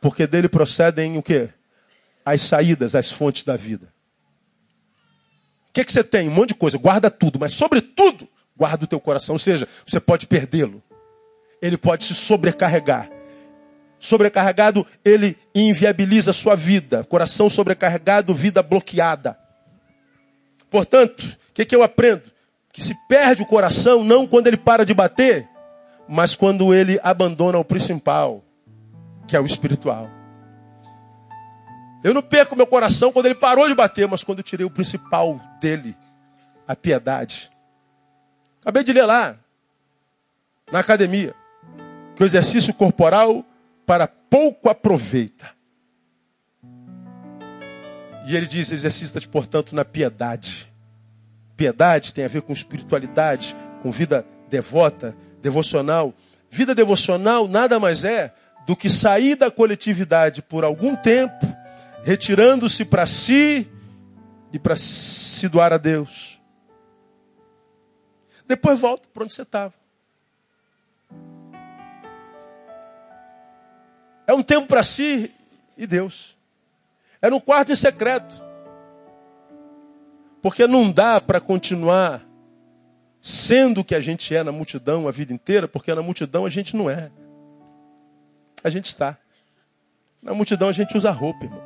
Porque 0.00 0.26
dele 0.26 0.48
procedem 0.48 1.18
o 1.18 1.22
quê? 1.22 1.50
As 2.24 2.42
saídas, 2.42 2.94
as 2.94 3.10
fontes 3.10 3.44
da 3.44 3.56
vida. 3.56 3.92
O 5.68 5.72
que, 5.72 5.80
é 5.82 5.84
que 5.84 5.92
você 5.92 6.02
tem? 6.02 6.28
Um 6.28 6.32
monte 6.32 6.48
de 6.48 6.54
coisa. 6.54 6.78
Guarda 6.78 7.10
tudo, 7.10 7.38
mas 7.38 7.52
sobretudo, 7.52 8.28
guarda 8.56 8.84
o 8.84 8.88
teu 8.88 8.98
coração. 8.98 9.34
Ou 9.34 9.38
seja, 9.38 9.68
você 9.86 10.00
pode 10.00 10.26
perdê-lo. 10.26 10.82
Ele 11.62 11.76
pode 11.76 12.04
se 12.04 12.14
sobrecarregar. 12.14 13.10
sobrecarregado, 13.98 14.86
ele 15.04 15.36
inviabiliza 15.54 16.30
a 16.30 16.34
sua 16.34 16.56
vida. 16.56 17.04
Coração 17.04 17.50
sobrecarregado, 17.50 18.34
vida 18.34 18.62
bloqueada. 18.62 19.38
Portanto, 20.70 21.20
o 21.20 21.52
que, 21.52 21.66
que 21.66 21.76
eu 21.76 21.82
aprendo? 21.82 22.22
Que 22.72 22.82
se 22.82 22.94
perde 23.08 23.42
o 23.42 23.46
coração 23.46 24.02
não 24.02 24.26
quando 24.26 24.46
ele 24.46 24.56
para 24.56 24.86
de 24.86 24.94
bater, 24.94 25.46
mas 26.08 26.34
quando 26.34 26.72
ele 26.72 26.98
abandona 27.02 27.58
o 27.58 27.64
principal, 27.64 28.42
que 29.30 29.36
é 29.36 29.40
o 29.40 29.46
espiritual. 29.46 30.10
Eu 32.02 32.12
não 32.12 32.20
perco 32.20 32.56
meu 32.56 32.66
coração 32.66 33.12
quando 33.12 33.26
ele 33.26 33.36
parou 33.36 33.68
de 33.68 33.74
bater, 33.76 34.08
mas 34.08 34.24
quando 34.24 34.38
eu 34.38 34.42
tirei 34.42 34.66
o 34.66 34.70
principal 34.70 35.40
dele, 35.60 35.96
a 36.66 36.74
piedade. 36.74 37.48
Acabei 38.60 38.82
de 38.82 38.92
ler 38.92 39.04
lá, 39.04 39.36
na 40.72 40.80
academia, 40.80 41.32
que 42.16 42.24
o 42.24 42.26
exercício 42.26 42.74
corporal 42.74 43.44
para 43.86 44.08
pouco 44.08 44.68
aproveita. 44.68 45.50
E 48.26 48.34
ele 48.34 48.46
diz: 48.46 48.72
exercita-te, 48.72 49.28
portanto, 49.28 49.76
na 49.76 49.84
piedade. 49.84 50.68
Piedade 51.56 52.12
tem 52.12 52.24
a 52.24 52.28
ver 52.28 52.42
com 52.42 52.52
espiritualidade, 52.52 53.54
com 53.80 53.92
vida 53.92 54.26
devota, 54.48 55.16
devocional. 55.40 56.12
Vida 56.50 56.74
devocional 56.74 57.46
nada 57.46 57.78
mais 57.78 58.04
é 58.04 58.34
do 58.66 58.76
que 58.76 58.88
sair 58.88 59.36
da 59.36 59.50
coletividade 59.50 60.42
por 60.42 60.64
algum 60.64 60.94
tempo, 60.94 61.46
retirando-se 62.02 62.84
para 62.84 63.06
si 63.06 63.68
e 64.52 64.58
para 64.58 64.76
se 64.76 65.48
doar 65.48 65.72
a 65.72 65.78
Deus. 65.78 66.40
Depois 68.46 68.80
volta 68.80 69.06
para 69.12 69.24
onde 69.24 69.34
você 69.34 69.42
estava. 69.42 69.72
É 74.26 74.32
um 74.32 74.42
tempo 74.42 74.66
para 74.66 74.82
si 74.82 75.32
e 75.76 75.86
Deus. 75.86 76.36
É 77.20 77.28
no 77.28 77.40
quarto 77.40 77.72
em 77.72 77.76
secreto. 77.76 78.42
Porque 80.42 80.66
não 80.66 80.90
dá 80.90 81.20
para 81.20 81.40
continuar 81.40 82.22
sendo 83.20 83.80
o 83.80 83.84
que 83.84 83.94
a 83.94 84.00
gente 84.00 84.34
é 84.34 84.42
na 84.42 84.52
multidão 84.52 85.06
a 85.06 85.10
vida 85.10 85.32
inteira, 85.32 85.68
porque 85.68 85.94
na 85.94 86.02
multidão 86.02 86.46
a 86.46 86.48
gente 86.48 86.76
não 86.76 86.88
é. 86.88 87.10
A 88.62 88.70
gente 88.70 88.86
está. 88.86 89.16
Na 90.22 90.34
multidão 90.34 90.68
a 90.68 90.72
gente 90.72 90.96
usa 90.96 91.10
roupa, 91.10 91.44
irmão. 91.44 91.62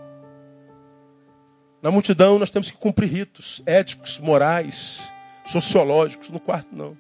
Na 1.83 1.91
multidão 1.91 2.39
nós 2.39 2.51
temos 2.51 2.71
que 2.71 2.77
cumprir 2.77 3.11
ritos 3.11 3.63
éticos, 3.67 4.19
morais, 4.19 5.03
sociológicos. 5.45 6.31
No 6.31 6.41
quarto, 6.41 6.75
não. 6.75 6.97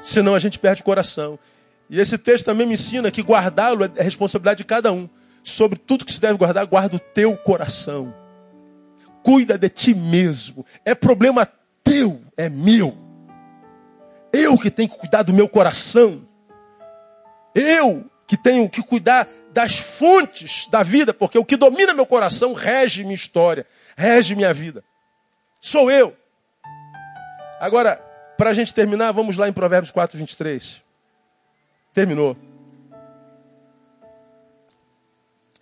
Senão 0.00 0.34
a 0.34 0.38
gente 0.38 0.58
perde 0.58 0.82
o 0.82 0.84
coração. 0.84 1.38
E 1.90 2.00
esse 2.00 2.16
texto 2.16 2.46
também 2.46 2.66
me 2.66 2.74
ensina 2.74 3.10
que 3.10 3.20
guardá-lo 3.20 3.84
é 3.84 4.02
responsabilidade 4.02 4.58
de 4.58 4.64
cada 4.64 4.92
um. 4.92 5.08
Sobre 5.44 5.78
tudo 5.78 6.04
que 6.04 6.12
se 6.12 6.20
deve 6.20 6.38
guardar, 6.38 6.64
guarda 6.64 6.96
o 6.96 7.00
teu 7.00 7.36
coração. 7.36 8.14
Cuida 9.22 9.58
de 9.58 9.68
ti 9.68 9.94
mesmo. 9.94 10.64
É 10.84 10.94
problema 10.94 11.46
teu, 11.84 12.22
é 12.36 12.48
meu. 12.48 12.96
Eu 14.32 14.56
que 14.56 14.70
tenho 14.70 14.88
que 14.88 14.96
cuidar 14.96 15.22
do 15.22 15.34
meu 15.34 15.48
coração. 15.48 16.26
Eu 17.54 18.10
que 18.26 18.36
tenho 18.36 18.68
que 18.68 18.82
cuidar 18.82 19.28
das 19.52 19.78
fontes 19.78 20.66
da 20.70 20.82
vida, 20.82 21.12
porque 21.12 21.38
o 21.38 21.44
que 21.44 21.56
domina 21.56 21.92
meu 21.92 22.06
coração 22.06 22.54
rege 22.54 23.02
minha 23.02 23.14
história, 23.14 23.66
rege 23.96 24.34
minha 24.34 24.52
vida. 24.54 24.82
Sou 25.60 25.90
eu. 25.90 26.16
Agora, 27.60 27.96
para 28.36 28.50
a 28.50 28.54
gente 28.54 28.72
terminar, 28.72 29.12
vamos 29.12 29.36
lá 29.36 29.48
em 29.48 29.52
Provérbios 29.52 29.90
4, 29.90 30.18
23. 30.18 30.82
Terminou. 31.92 32.36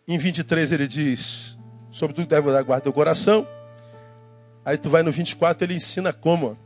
Em 0.06 0.16
23 0.16 0.72
ele 0.72 0.86
diz: 0.86 1.58
sobre 1.90 2.14
tudo 2.14 2.28
deve 2.28 2.50
dar 2.50 2.62
guarda 2.62 2.84
do 2.84 2.92
coração. 2.92 3.46
Aí 4.64 4.78
tu 4.78 4.88
vai 4.88 5.02
no 5.02 5.10
24, 5.10 5.64
ele 5.64 5.74
ensina 5.74 6.12
como. 6.12 6.56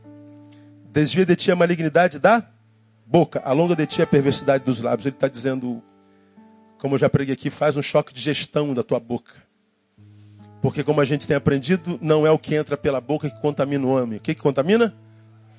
Desvia 0.93 1.27
de 1.27 1.35
ti 1.35 1.51
a 1.51 1.57
malignidade 1.57 2.19
da 2.19 2.47
boca, 3.07 3.41
alonga 3.45 3.77
de 3.77 3.87
ti 3.87 4.03
a 4.03 4.07
perversidade 4.07 4.65
dos 4.65 4.81
lábios. 4.81 5.07
Ele 5.07 5.15
está 5.15 5.29
dizendo, 5.29 5.83
como 6.79 6.95
eu 6.95 6.99
já 6.99 7.09
preguei 7.09 7.35
aqui, 7.35 7.51
faz 7.51 7.77
um 7.77 7.83
choque 7.83 8.13
de 8.13 8.21
gestão 8.21 8.75
da 8.75 8.83
tua 8.83 9.01
boca. 9.01 9.33
Porque 10.61 10.83
como 10.83 11.01
a 11.01 11.05
gente 11.05 11.27
tem 11.27 11.37
aprendido, 11.37 11.99
não 12.01 12.27
é 12.27 12.31
o 12.31 12.39
que 12.39 12.55
entra 12.55 12.77
pela 12.77 13.01
boca 13.01 13.29
que 13.29 13.41
contamina 13.41 13.85
o 13.87 13.91
homem. 13.91 14.19
O 14.19 14.21
que, 14.21 14.35
que 14.35 14.41
contamina? 14.41 14.95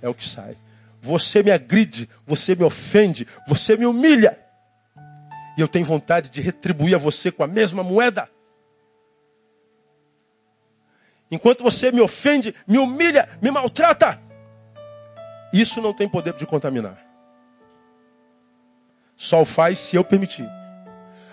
É 0.02 0.10
o 0.10 0.14
que 0.14 0.28
sai. 0.28 0.58
Você 1.00 1.43
me 1.43 1.52
agride, 1.52 2.10
você 2.26 2.56
me 2.56 2.64
ofende, 2.64 3.28
você 3.48 3.78
me 3.78 3.86
humilha. 3.86 4.39
E 5.56 5.62
eu 5.62 5.68
tenho 5.68 5.86
vontade 5.86 6.32
de 6.32 6.41
retribuir 6.41 6.96
a 6.96 6.98
você 6.98 7.32
com 7.32 7.43
a 7.43 7.48
mesma 7.48 7.84
moeda. 7.84 8.28
Enquanto 11.30 11.64
você 11.64 11.91
me 11.91 12.02
ofende, 12.02 12.56
me 12.68 12.78
humilha, 12.78 13.30
me 13.41 13.52
maltrata, 13.52 14.20
isso 15.54 15.82
não 15.82 15.93
tem 15.93 16.10
poder 16.10 16.34
de 16.34 16.46
contaminar. 16.46 17.05
Só 19.16 19.41
o 19.41 19.45
faz 19.45 19.80
se 19.80 19.95
eu 19.95 20.03
permitir. 20.03 20.47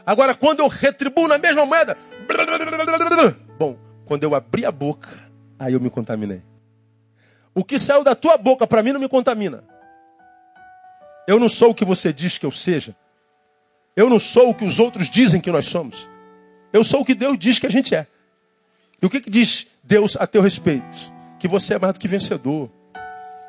Agora, 0.04 0.34
quando 0.34 0.60
eu 0.60 0.68
retribuo 0.68 1.28
na 1.28 1.38
mesma 1.38 1.64
moeda, 1.64 1.96
bom, 3.58 3.76
quando 4.04 4.24
eu 4.24 4.34
abri 4.34 4.64
a 4.64 4.72
boca, 4.72 5.08
aí 5.58 5.72
eu 5.72 5.80
me 5.80 5.90
contaminei. 5.90 6.42
O 7.54 7.64
que 7.64 7.78
saiu 7.78 8.02
da 8.02 8.14
tua 8.14 8.36
boca 8.36 8.66
para 8.66 8.82
mim 8.82 8.92
não 8.92 9.00
me 9.00 9.08
contamina. 9.08 9.62
Eu 11.26 11.38
não 11.38 11.48
sou 11.48 11.70
o 11.70 11.74
que 11.74 11.84
você 11.84 12.12
diz 12.12 12.38
que 12.38 12.46
eu 12.46 12.50
seja. 12.50 12.96
Eu 13.94 14.08
não 14.08 14.18
sou 14.18 14.50
o 14.50 14.54
que 14.54 14.64
os 14.64 14.78
outros 14.78 15.08
dizem 15.08 15.40
que 15.40 15.50
nós 15.50 15.66
somos. 15.66 16.08
Eu 16.72 16.82
sou 16.82 17.02
o 17.02 17.04
que 17.04 17.14
Deus 17.14 17.38
diz 17.38 17.58
que 17.58 17.66
a 17.66 17.70
gente 17.70 17.94
é. 17.94 18.06
E 19.00 19.06
o 19.06 19.10
que, 19.10 19.20
que 19.20 19.30
diz 19.30 19.66
Deus 19.84 20.16
a 20.16 20.26
teu 20.26 20.40
respeito? 20.40 21.12
Que 21.38 21.46
você 21.46 21.74
é 21.74 21.78
mais 21.78 21.92
do 21.92 22.00
que 22.00 22.08
vencedor. 22.08 22.70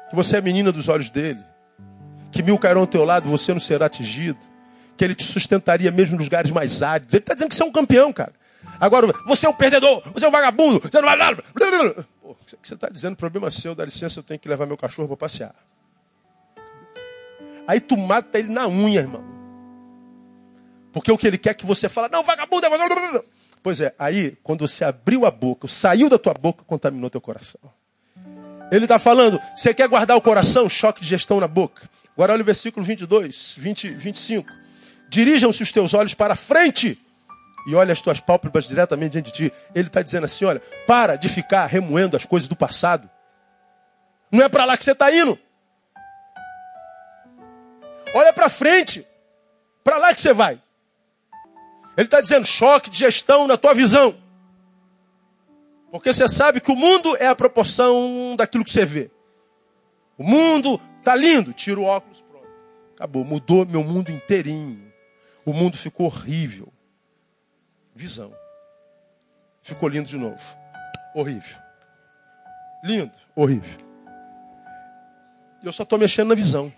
Que 0.09 0.15
você 0.15 0.37
é 0.37 0.41
menina 0.41 0.71
dos 0.71 0.89
olhos 0.89 1.09
dele. 1.09 1.43
Que 2.33 2.43
mil 2.43 2.57
cairão 2.57 2.81
ao 2.81 2.87
teu 2.87 3.05
lado, 3.05 3.29
você 3.29 3.53
não 3.53 3.59
será 3.59 3.85
atingido. 3.85 4.39
Que 4.97 5.05
ele 5.05 5.15
te 5.15 5.23
sustentaria 5.23 5.91
mesmo 5.91 6.17
nos 6.17 6.25
lugares 6.25 6.51
mais 6.51 6.81
áridos. 6.81 7.13
Ele 7.13 7.21
está 7.21 7.33
dizendo 7.33 7.49
que 7.49 7.55
você 7.55 7.63
é 7.63 7.65
um 7.65 7.71
campeão, 7.71 8.11
cara. 8.11 8.33
Agora, 8.79 9.13
você 9.25 9.45
é 9.45 9.49
um 9.49 9.53
perdedor, 9.53 10.01
você 10.13 10.25
é 10.25 10.27
um 10.27 10.31
vagabundo, 10.31 10.81
você 10.81 10.99
não 10.99 11.07
vai. 11.07 11.35
Pô, 11.35 12.31
o 12.31 12.35
que 12.35 12.57
você 12.61 12.73
está 12.73 12.89
dizendo? 12.89 13.15
Problema 13.15 13.51
seu, 13.51 13.75
dá 13.75 13.85
licença, 13.85 14.19
eu 14.19 14.23
tenho 14.23 14.39
que 14.39 14.49
levar 14.49 14.65
meu 14.65 14.77
cachorro 14.77 15.07
para 15.09 15.17
passear. 15.17 15.55
Aí 17.67 17.79
tu 17.79 17.95
mata 17.95 18.39
ele 18.39 18.49
na 18.49 18.67
unha, 18.67 19.01
irmão. 19.01 19.23
Porque 20.91 21.11
o 21.11 21.17
que 21.17 21.27
ele 21.27 21.37
quer 21.37 21.51
é 21.51 21.53
que 21.53 21.65
você 21.65 21.87
fale, 21.87 22.09
não, 22.11 22.23
vagabundo, 22.23 22.65
é 22.65 22.69
vagabundo. 22.69 23.23
Pois 23.61 23.79
é, 23.79 23.93
aí, 23.97 24.37
quando 24.43 24.67
você 24.67 24.83
abriu 24.83 25.25
a 25.25 25.31
boca, 25.31 25.67
saiu 25.67 26.09
da 26.09 26.17
tua 26.17 26.33
boca, 26.33 26.63
contaminou 26.65 27.09
teu 27.09 27.21
coração. 27.21 27.61
Ele 28.71 28.85
está 28.85 28.99
falando, 28.99 29.39
você 29.55 29.73
quer 29.73 29.87
guardar 29.87 30.17
o 30.17 30.21
coração? 30.21 30.67
Choque 30.67 31.01
de 31.01 31.07
gestão 31.07 31.39
na 31.39 31.47
boca. 31.47 31.89
Agora 32.13 32.33
olha 32.33 32.41
o 32.41 32.45
versículo 32.45 32.85
22, 32.85 33.55
20, 33.57 33.89
25. 33.89 34.51
Dirijam-se 35.09 35.61
os 35.63 35.71
teus 35.71 35.93
olhos 35.93 36.13
para 36.13 36.35
frente 36.35 36.99
e 37.67 37.75
olha 37.75 37.93
as 37.93 38.01
tuas 38.01 38.19
pálpebras 38.19 38.67
diretamente 38.67 39.13
diante 39.13 39.31
de 39.31 39.33
ti. 39.33 39.53
Ele 39.73 39.87
está 39.87 40.01
dizendo 40.01 40.25
assim: 40.25 40.45
olha, 40.45 40.61
para 40.85 41.15
de 41.15 41.27
ficar 41.29 41.65
remoendo 41.65 42.15
as 42.15 42.25
coisas 42.25 42.47
do 42.47 42.55
passado. 42.55 43.09
Não 44.31 44.43
é 44.43 44.49
para 44.49 44.65
lá 44.65 44.77
que 44.77 44.83
você 44.83 44.91
está 44.91 45.13
indo. 45.13 45.37
Olha 48.13 48.33
para 48.33 48.49
frente. 48.49 49.05
Para 49.83 49.97
lá 49.97 50.13
que 50.13 50.21
você 50.21 50.33
vai. 50.33 50.61
Ele 51.97 52.07
está 52.07 52.21
dizendo 52.21 52.45
choque 52.45 52.89
de 52.89 52.97
gestão 52.97 53.47
na 53.47 53.57
tua 53.57 53.73
visão. 53.73 54.15
Porque 55.91 56.11
você 56.11 56.27
sabe 56.27 56.59
que 56.59 56.71
o 56.71 56.75
mundo 56.75 57.15
é 57.17 57.27
a 57.27 57.35
proporção 57.35 58.35
daquilo 58.35 58.65
que 58.65 58.71
você 58.71 58.85
vê. 58.85 59.11
O 60.17 60.23
mundo 60.23 60.81
está 61.03 61.15
lindo, 61.15 61.51
tira 61.51 61.79
o 61.79 61.83
óculos, 61.83 62.23
pronto. 62.29 62.47
Acabou, 62.95 63.25
mudou 63.25 63.65
meu 63.65 63.83
mundo 63.83 64.09
inteirinho. 64.09 64.91
O 65.45 65.51
mundo 65.51 65.77
ficou 65.77 66.05
horrível. 66.05 66.71
Visão. 67.93 68.33
Ficou 69.61 69.89
lindo 69.89 70.07
de 70.07 70.17
novo. 70.17 70.41
Horrível. 71.13 71.57
Lindo, 72.83 73.11
horrível. 73.35 73.79
Eu 75.61 75.73
só 75.73 75.83
estou 75.83 75.99
mexendo 75.99 76.29
na 76.29 76.35
visão. 76.35 76.71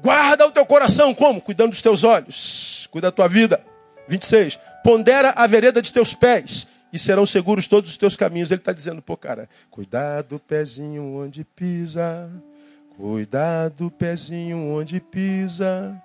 Guarda 0.00 0.46
o 0.46 0.50
teu 0.50 0.66
coração 0.66 1.14
como? 1.14 1.40
Cuidando 1.40 1.70
dos 1.70 1.82
teus 1.82 2.04
olhos. 2.04 2.88
Cuida 2.90 3.08
da 3.08 3.12
tua 3.12 3.28
vida. 3.28 3.64
26. 4.08 4.58
Pondera 4.82 5.30
a 5.30 5.46
vereda 5.46 5.80
de 5.80 5.92
teus 5.92 6.12
pés 6.14 6.66
e 6.94 6.98
serão 6.98 7.26
seguros 7.26 7.66
todos 7.66 7.90
os 7.90 7.96
teus 7.96 8.16
caminhos. 8.16 8.52
Ele 8.52 8.60
está 8.60 8.72
dizendo, 8.72 9.02
pô, 9.02 9.16
cara, 9.16 9.48
cuidado 9.68 10.38
pezinho 10.38 11.16
onde 11.16 11.42
pisa. 11.42 12.30
Cuidado 12.96 13.90
pezinho 13.90 14.68
onde 14.68 15.00
pisa. 15.00 16.00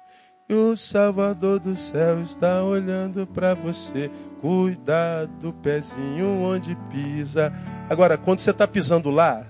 O 0.49 0.75
Salvador 0.75 1.59
do 1.59 1.75
céu 1.75 2.23
está 2.23 2.63
olhando 2.63 3.27
para 3.27 3.53
você. 3.53 4.09
Cuidado 4.41 5.53
pezinho 5.61 6.25
onde 6.41 6.75
pisa. 6.91 7.53
Agora, 7.87 8.17
quando 8.17 8.39
você 8.39 8.49
está 8.49 8.67
pisando 8.67 9.11
lá, 9.11 9.45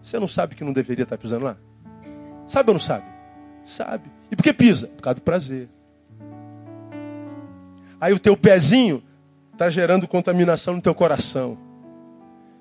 você 0.00 0.20
não 0.20 0.28
sabe 0.28 0.54
que 0.54 0.62
não 0.62 0.72
deveria 0.72 1.02
estar 1.02 1.16
tá 1.16 1.20
pisando 1.20 1.46
lá? 1.46 1.56
Sabe 2.46 2.70
ou 2.70 2.74
não 2.74 2.80
sabe? 2.80 3.06
Sabe. 3.64 4.08
E 4.30 4.36
por 4.36 4.44
que 4.44 4.52
pisa? 4.52 4.86
Por 4.86 5.02
causa 5.02 5.16
do 5.16 5.22
prazer. 5.22 5.68
Aí 8.00 8.12
o 8.12 8.20
teu 8.20 8.36
pezinho 8.36 9.02
está 9.56 9.70
gerando 9.70 10.06
contaminação 10.06 10.74
no 10.74 10.82
teu 10.82 10.94
coração. 10.94 11.58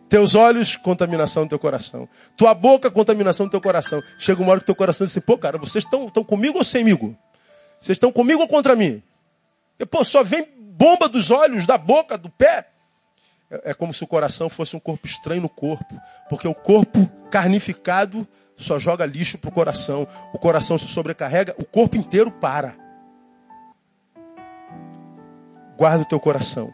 Teus 0.08 0.34
olhos, 0.34 0.76
contaminação 0.78 1.44
no 1.44 1.50
teu 1.50 1.60
coração. 1.60 2.08
Tua 2.38 2.54
boca, 2.54 2.90
contaminação 2.90 3.46
no 3.46 3.50
teu 3.50 3.62
coração. 3.62 4.02
Chega 4.18 4.42
uma 4.42 4.52
hora 4.52 4.60
que 4.62 4.66
teu 4.66 4.76
coração 4.76 5.06
diz 5.06 5.16
assim, 5.16 5.26
pô, 5.26 5.38
cara, 5.38 5.58
vocês 5.58 5.84
estão 5.84 6.10
comigo 6.24 6.58
ou 6.58 6.64
semigo? 6.64 7.16
Vocês 7.82 7.98
estão 7.98 8.12
comigo 8.12 8.42
ou 8.42 8.48
contra 8.48 8.76
mim? 8.76 9.04
E, 9.78 9.86
pô, 9.86 10.04
só 10.06 10.24
vem 10.24 10.48
bomba 10.58 11.10
dos 11.10 11.32
olhos, 11.32 11.66
da 11.66 11.78
boca, 11.78 12.18
do 12.18 12.30
pé. 12.30 12.70
É, 13.52 13.72
é 13.72 13.74
como 13.74 13.94
se 13.94 14.04
o 14.04 14.08
coração 14.08 14.50
fosse 14.50 14.76
um 14.76 14.80
corpo 14.80 15.06
estranho 15.06 15.42
no 15.42 15.50
corpo. 15.50 16.00
Porque 16.30 16.48
o 16.48 16.56
corpo 16.56 17.10
carnificado 17.30 18.26
só 18.56 18.80
joga 18.80 19.06
lixo 19.06 19.38
pro 19.38 19.52
coração. 19.52 20.08
O 20.32 20.40
coração 20.40 20.78
se 20.78 20.88
sobrecarrega, 20.88 21.54
o 21.58 21.66
corpo 21.66 21.98
inteiro 21.98 22.32
para. 22.32 22.74
Guarda 25.76 26.04
o 26.04 26.08
teu 26.08 26.20
coração 26.22 26.74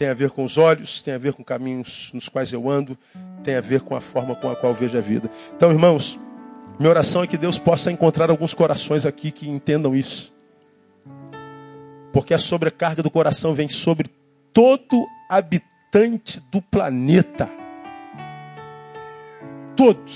tem 0.00 0.08
a 0.08 0.14
ver 0.14 0.30
com 0.30 0.42
os 0.42 0.56
olhos, 0.56 1.02
tem 1.02 1.12
a 1.12 1.18
ver 1.18 1.34
com 1.34 1.44
caminhos 1.44 2.10
nos 2.14 2.26
quais 2.26 2.54
eu 2.54 2.70
ando, 2.70 2.96
tem 3.44 3.54
a 3.54 3.60
ver 3.60 3.82
com 3.82 3.94
a 3.94 4.00
forma 4.00 4.34
com 4.34 4.48
a 4.48 4.56
qual 4.56 4.72
vejo 4.72 4.96
a 4.96 5.00
vida. 5.02 5.30
Então, 5.54 5.70
irmãos, 5.70 6.18
minha 6.78 6.88
oração 6.88 7.22
é 7.22 7.26
que 7.26 7.36
Deus 7.36 7.58
possa 7.58 7.92
encontrar 7.92 8.30
alguns 8.30 8.54
corações 8.54 9.04
aqui 9.04 9.30
que 9.30 9.46
entendam 9.46 9.94
isso. 9.94 10.32
Porque 12.14 12.32
a 12.32 12.38
sobrecarga 12.38 13.02
do 13.02 13.10
coração 13.10 13.52
vem 13.52 13.68
sobre 13.68 14.08
todo 14.54 15.06
habitante 15.28 16.42
do 16.50 16.62
planeta. 16.62 17.46
Todo. 19.76 20.10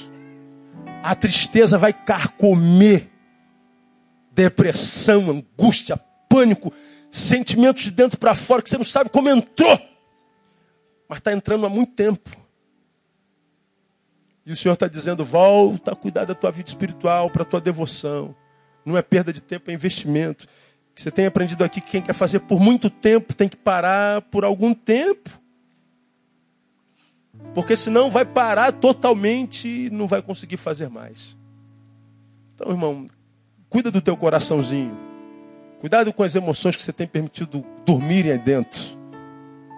A 1.03 1.15
tristeza 1.15 1.77
vai 1.77 1.93
carcomer. 1.93 3.11
Depressão, 4.33 5.29
angústia, 5.29 6.01
pânico 6.27 6.73
sentimentos 7.15 7.85
de 7.85 7.93
dentro 7.93 8.19
para 8.19 8.35
fora 8.35 8.61
que 8.61 8.69
você 8.69 8.77
não 8.77 8.85
sabe 8.85 9.09
como 9.09 9.29
entrou, 9.29 9.81
mas 11.09 11.19
está 11.19 11.33
entrando 11.33 11.65
há 11.65 11.69
muito 11.69 11.93
tempo. 11.93 12.29
E 14.45 14.53
o 14.53 14.57
Senhor 14.57 14.75
está 14.75 14.89
dizendo: 14.89 15.25
volta 15.25 15.93
a 15.93 15.97
cuidar 15.97 16.25
da 16.25 16.35
tua 16.35 16.51
vida 16.51 16.69
espiritual, 16.69 17.31
para 17.31 17.43
a 17.43 17.47
tua 17.47 17.61
devoção. 17.61 18.35
Não 18.85 18.99
é 18.99 19.03
perda 19.03 19.33
de 19.33 19.41
tempo, 19.41 19.71
é 19.71 19.75
investimento. 19.75 20.47
Que 20.93 21.01
você 21.01 21.11
tem 21.11 21.27
aprendido 21.27 21.63
aqui 21.63 21.81
que 21.81 21.93
quem 21.93 22.03
quer 22.03 22.13
fazer 22.13 22.41
por 22.41 22.61
muito 22.61 22.91
tempo 22.91 23.33
tem 23.33 23.49
que 23.49 23.57
parar 23.57 24.21
por 24.23 24.45
algum 24.45 24.75
tempo. 24.75 25.31
Porque 27.55 27.77
senão 27.77 28.11
vai 28.11 28.25
parar 28.25 28.73
totalmente 28.73 29.69
e 29.69 29.91
não 29.91 30.09
vai 30.09 30.21
conseguir 30.21 30.57
fazer 30.57 30.89
mais. 30.89 31.37
Então, 32.55 32.71
irmão, 32.71 33.09
cuida 33.69 33.91
do 33.91 34.03
teu 34.03 34.17
coraçãozinho. 34.17 35.04
Cuidado 35.85 36.15
com 36.15 36.23
as 36.23 36.35
emoções 36.35 36.75
que 36.75 36.83
você 36.83 36.95
tem 36.95 37.07
permitido 37.07 37.63
dormirem 37.85 38.33
aí 38.33 38.39
dentro. 38.39 38.83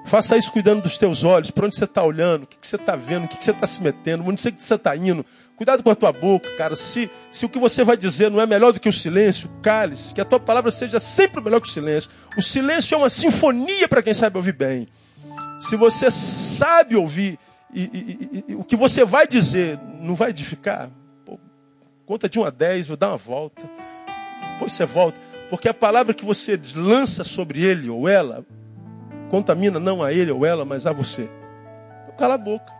Faça 0.04 0.36
isso 0.36 0.52
cuidando 0.52 0.82
dos 0.82 0.96
teus 0.96 1.24
olhos, 1.24 1.50
para 1.50 1.66
onde 1.66 1.74
você 1.74 1.84
está 1.84 2.00
olhando, 2.00 2.44
o 2.44 2.46
que, 2.46 2.56
que 2.56 2.64
você 2.64 2.76
está 2.76 2.94
vendo, 2.94 3.24
o 3.24 3.28
que, 3.28 3.36
que 3.36 3.44
você 3.44 3.50
está 3.50 3.66
se 3.66 3.82
metendo, 3.82 4.22
onde 4.24 4.40
você 4.40 4.50
está 4.50 4.96
indo. 4.96 5.26
Cuidado 5.56 5.82
com 5.82 5.90
a 5.90 5.96
tua 5.96 6.12
boca, 6.12 6.48
cara. 6.56 6.76
Se, 6.76 7.10
se 7.28 7.44
o 7.44 7.48
que 7.48 7.58
você 7.58 7.82
vai 7.82 7.96
dizer 7.96 8.30
não 8.30 8.40
é 8.40 8.46
melhor 8.46 8.72
do 8.72 8.78
que 8.78 8.88
o 8.88 8.92
silêncio, 8.92 9.50
cale-se. 9.60 10.14
Que 10.14 10.20
a 10.20 10.24
tua 10.24 10.38
palavra 10.38 10.70
seja 10.70 11.00
sempre 11.00 11.42
melhor 11.42 11.60
que 11.60 11.66
o 11.66 11.72
silêncio. 11.72 12.08
O 12.38 12.40
silêncio 12.40 12.94
é 12.94 12.98
uma 12.98 13.10
sinfonia 13.10 13.88
para 13.88 14.00
quem 14.00 14.14
sabe 14.14 14.36
ouvir 14.36 14.52
bem. 14.52 14.86
Se 15.60 15.74
você 15.74 16.08
sabe 16.08 16.94
ouvir 16.94 17.36
e, 17.74 17.82
e, 17.82 18.44
e, 18.50 18.54
o 18.54 18.62
que 18.62 18.76
você 18.76 19.04
vai 19.04 19.26
dizer 19.26 19.76
não 20.00 20.14
vai 20.14 20.30
edificar, 20.30 20.88
pô, 21.24 21.36
conta 22.06 22.28
de 22.28 22.38
1 22.38 22.44
a 22.44 22.50
10, 22.50 22.86
vou 22.86 22.96
dar 22.96 23.08
uma 23.08 23.16
volta. 23.16 23.68
Depois 24.52 24.70
você 24.70 24.84
volta. 24.86 25.25
Porque 25.48 25.68
a 25.68 25.74
palavra 25.74 26.12
que 26.12 26.24
você 26.24 26.58
lança 26.74 27.22
sobre 27.22 27.64
ele 27.64 27.88
ou 27.88 28.08
ela 28.08 28.44
contamina 29.28 29.78
não 29.78 30.02
a 30.02 30.12
ele 30.12 30.30
ou 30.30 30.44
ela, 30.44 30.64
mas 30.64 30.86
a 30.86 30.92
você. 30.92 31.28
Então, 32.02 32.16
cala 32.16 32.34
a 32.34 32.38
boca. 32.38 32.72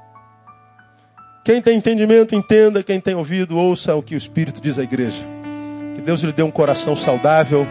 Quem 1.45 1.63
tem 1.63 1.77
entendimento, 1.77 2.35
entenda. 2.35 2.83
Quem 2.83 3.01
tem 3.01 3.15
ouvido, 3.15 3.57
ouça 3.57 3.95
o 3.95 4.03
que 4.03 4.15
o 4.15 4.19
Espírito 4.19 4.61
diz 4.61 4.79
à 4.79 4.83
igreja. 4.83 5.23
Que 5.95 6.03
Deus 6.03 6.23
lhe 6.23 6.33
dê 6.33 6.43
um 6.43 6.51
coração 6.51 6.97
saudável, 6.97 7.67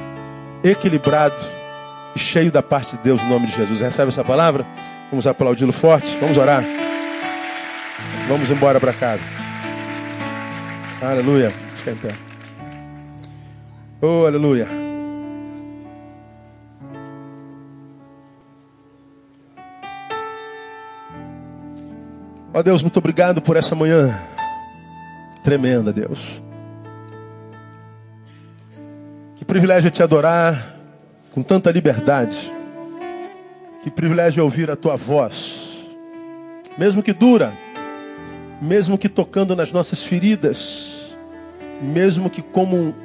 equilibrado 0.64 1.36
e 2.16 2.20
cheio 2.20 2.52
da 2.52 2.64
parte 2.64 2.96
de 2.96 3.04
Deus, 3.04 3.22
no 3.22 3.30
nome 3.30 3.48
de 3.48 3.56
Jesus. 3.56 3.82
Recebe 3.82 4.10
essa 4.10 4.24
palavra? 4.24 4.66
Vamos 5.10 5.28
aplaudi-lo 5.28 5.74
forte. 5.74 6.08
Vamos 6.22 6.38
orar. 6.38 6.64
Vamos 8.28 8.50
embora 8.50 8.80
para 8.80 8.93
casa. 8.93 9.24
Aleluia. 11.02 11.52
Fica 11.76 11.91
em 11.91 11.96
pé. 11.96 12.16
Oh, 14.02 14.26
aleluia. 14.26 14.85
Ó 22.56 22.60
oh 22.60 22.64
Deus, 22.64 22.82
muito 22.82 22.97
obrigado 22.99 23.41
por 23.41 23.58
essa 23.58 23.76
manhã 23.76 24.18
tremenda, 25.43 25.91
Deus. 25.91 26.41
Que 29.36 29.43
privilégio 29.43 29.91
te 29.91 30.01
adorar 30.01 30.74
com 31.34 31.43
tanta 31.43 31.70
liberdade. 31.70 32.49
Que 33.84 33.91
privilégio 33.91 34.39
é 34.39 34.43
ouvir 34.45 34.72
a 34.72 34.78
tua 34.78 34.95
voz, 34.95 35.86
mesmo 36.78 37.03
que 37.03 37.12
dura, 37.12 37.51
mesmo 38.62 38.97
que 38.97 39.10
tocando 39.10 39.53
nas 39.53 39.74
nossas 39.74 40.01
feridas, 40.01 41.18
mesmo 41.82 42.30
que 42.30 42.41
como 42.41 42.95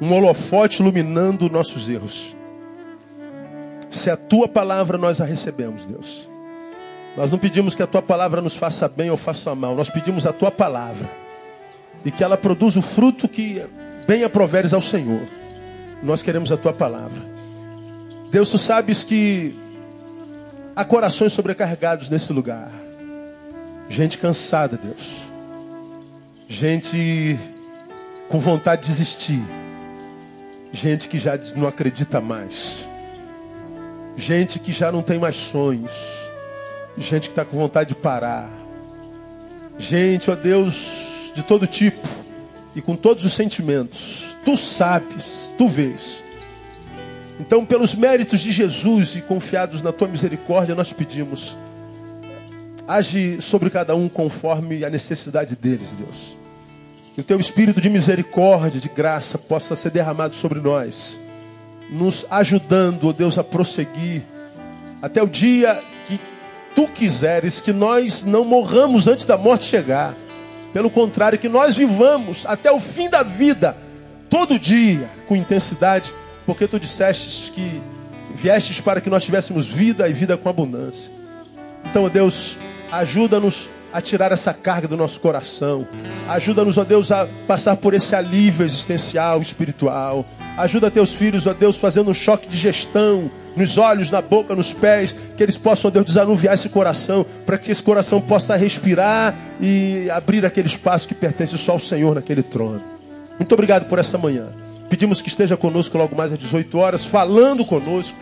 um 0.00 0.12
holofote 0.12 0.82
iluminando 0.82 1.48
nossos 1.48 1.88
erros. 1.88 2.36
Se 3.88 4.10
a 4.10 4.16
tua 4.16 4.48
palavra 4.48 4.98
nós 4.98 5.20
a 5.20 5.24
recebemos, 5.24 5.86
Deus 5.86 6.27
nós 7.16 7.30
não 7.30 7.38
pedimos 7.38 7.74
que 7.74 7.82
a 7.82 7.86
tua 7.86 8.02
palavra 8.02 8.40
nos 8.40 8.56
faça 8.56 8.88
bem 8.88 9.10
ou 9.10 9.16
faça 9.16 9.54
mal, 9.54 9.74
nós 9.74 9.90
pedimos 9.90 10.26
a 10.26 10.32
tua 10.32 10.50
palavra 10.50 11.08
e 12.04 12.10
que 12.10 12.22
ela 12.22 12.36
produza 12.36 12.78
o 12.78 12.82
fruto 12.82 13.28
que 13.28 13.62
bem 14.06 14.24
aproveres 14.24 14.72
ao 14.72 14.80
Senhor. 14.80 15.22
Nós 16.02 16.22
queremos 16.22 16.52
a 16.52 16.56
tua 16.56 16.72
palavra. 16.72 17.22
Deus, 18.30 18.48
tu 18.50 18.58
sabes 18.58 19.02
que 19.02 19.54
há 20.76 20.84
corações 20.84 21.32
sobrecarregados 21.32 22.08
nesse 22.08 22.32
lugar. 22.32 22.70
Gente 23.88 24.16
cansada, 24.16 24.78
Deus. 24.80 25.16
Gente 26.48 27.38
com 28.28 28.38
vontade 28.38 28.82
de 28.82 28.88
desistir. 28.88 29.42
Gente 30.72 31.08
que 31.08 31.18
já 31.18 31.38
não 31.56 31.66
acredita 31.66 32.20
mais. 32.20 32.76
Gente 34.16 34.58
que 34.58 34.72
já 34.72 34.92
não 34.92 35.02
tem 35.02 35.18
mais 35.18 35.36
sonhos 35.36 36.27
gente 37.00 37.28
que 37.28 37.32
está 37.32 37.44
com 37.44 37.56
vontade 37.56 37.90
de 37.90 37.94
parar. 37.94 38.50
Gente, 39.78 40.30
ó 40.30 40.34
Deus, 40.34 41.32
de 41.34 41.42
todo 41.42 41.66
tipo 41.66 42.06
e 42.74 42.82
com 42.82 42.96
todos 42.96 43.24
os 43.24 43.32
sentimentos. 43.32 44.36
Tu 44.44 44.56
sabes, 44.56 45.52
tu 45.56 45.68
vês. 45.68 46.22
Então, 47.40 47.64
pelos 47.64 47.94
méritos 47.94 48.40
de 48.40 48.50
Jesus 48.50 49.14
e 49.14 49.22
confiados 49.22 49.82
na 49.82 49.92
tua 49.92 50.08
misericórdia, 50.08 50.74
nós 50.74 50.92
pedimos. 50.92 51.56
Age 52.86 53.40
sobre 53.40 53.70
cada 53.70 53.94
um 53.94 54.08
conforme 54.08 54.84
a 54.84 54.90
necessidade 54.90 55.54
deles, 55.54 55.90
Deus. 55.92 56.36
Que 57.14 57.20
o 57.20 57.24
teu 57.24 57.38
espírito 57.38 57.80
de 57.80 57.90
misericórdia, 57.90 58.80
de 58.80 58.88
graça, 58.88 59.38
possa 59.38 59.76
ser 59.76 59.90
derramado 59.90 60.34
sobre 60.34 60.58
nós, 60.58 61.18
nos 61.90 62.26
ajudando, 62.30 63.08
ó 63.08 63.12
Deus, 63.12 63.38
a 63.38 63.44
prosseguir 63.44 64.22
até 65.00 65.22
o 65.22 65.28
dia 65.28 65.80
tu 66.78 66.86
quiseres 66.86 67.60
que 67.60 67.72
nós 67.72 68.22
não 68.22 68.44
morramos 68.44 69.08
antes 69.08 69.26
da 69.26 69.36
morte 69.36 69.64
chegar. 69.64 70.14
Pelo 70.72 70.88
contrário, 70.88 71.36
que 71.36 71.48
nós 71.48 71.74
vivamos 71.74 72.46
até 72.46 72.70
o 72.70 72.78
fim 72.78 73.10
da 73.10 73.24
vida, 73.24 73.76
todo 74.30 74.56
dia, 74.56 75.10
com 75.26 75.34
intensidade, 75.34 76.14
porque 76.46 76.68
tu 76.68 76.78
dissestes 76.78 77.50
que 77.50 77.82
viestes 78.32 78.80
para 78.80 79.00
que 79.00 79.10
nós 79.10 79.24
tivéssemos 79.24 79.66
vida 79.66 80.08
e 80.08 80.12
vida 80.12 80.36
com 80.36 80.48
abundância. 80.48 81.10
Então, 81.84 82.08
Deus, 82.08 82.56
ajuda-nos 82.92 83.68
a 83.92 84.00
tirar 84.00 84.30
essa 84.30 84.54
carga 84.54 84.86
do 84.86 84.96
nosso 84.96 85.18
coração. 85.18 85.84
Ajuda-nos, 86.28 86.78
ó 86.78 86.84
Deus, 86.84 87.10
a 87.10 87.26
passar 87.48 87.76
por 87.76 87.92
esse 87.92 88.14
alívio 88.14 88.64
existencial, 88.64 89.42
espiritual. 89.42 90.24
Ajuda 90.58 90.90
teus 90.90 91.14
filhos, 91.14 91.46
ó 91.46 91.54
Deus, 91.54 91.76
fazendo 91.76 92.10
um 92.10 92.14
choque 92.14 92.48
de 92.48 92.56
gestão 92.56 93.30
nos 93.56 93.78
olhos, 93.78 94.10
na 94.10 94.20
boca, 94.20 94.56
nos 94.56 94.74
pés, 94.74 95.14
que 95.36 95.40
eles 95.40 95.56
possam, 95.56 95.88
ó 95.88 95.92
Deus, 95.92 96.04
desanuviar 96.04 96.52
esse 96.52 96.68
coração, 96.68 97.24
para 97.46 97.56
que 97.56 97.70
esse 97.70 97.80
coração 97.80 98.20
possa 98.20 98.56
respirar 98.56 99.36
e 99.60 100.10
abrir 100.10 100.44
aquele 100.44 100.66
espaço 100.66 101.06
que 101.06 101.14
pertence 101.14 101.56
só 101.56 101.72
ao 101.72 101.78
Senhor 101.78 102.12
naquele 102.12 102.42
trono. 102.42 102.82
Muito 103.38 103.52
obrigado 103.52 103.88
por 103.88 104.00
essa 104.00 104.18
manhã. 104.18 104.48
Pedimos 104.90 105.22
que 105.22 105.28
esteja 105.28 105.56
conosco 105.56 105.96
logo 105.96 106.16
mais 106.16 106.32
às 106.32 106.38
18 106.40 106.76
horas, 106.76 107.06
falando 107.06 107.64
conosco, 107.64 108.18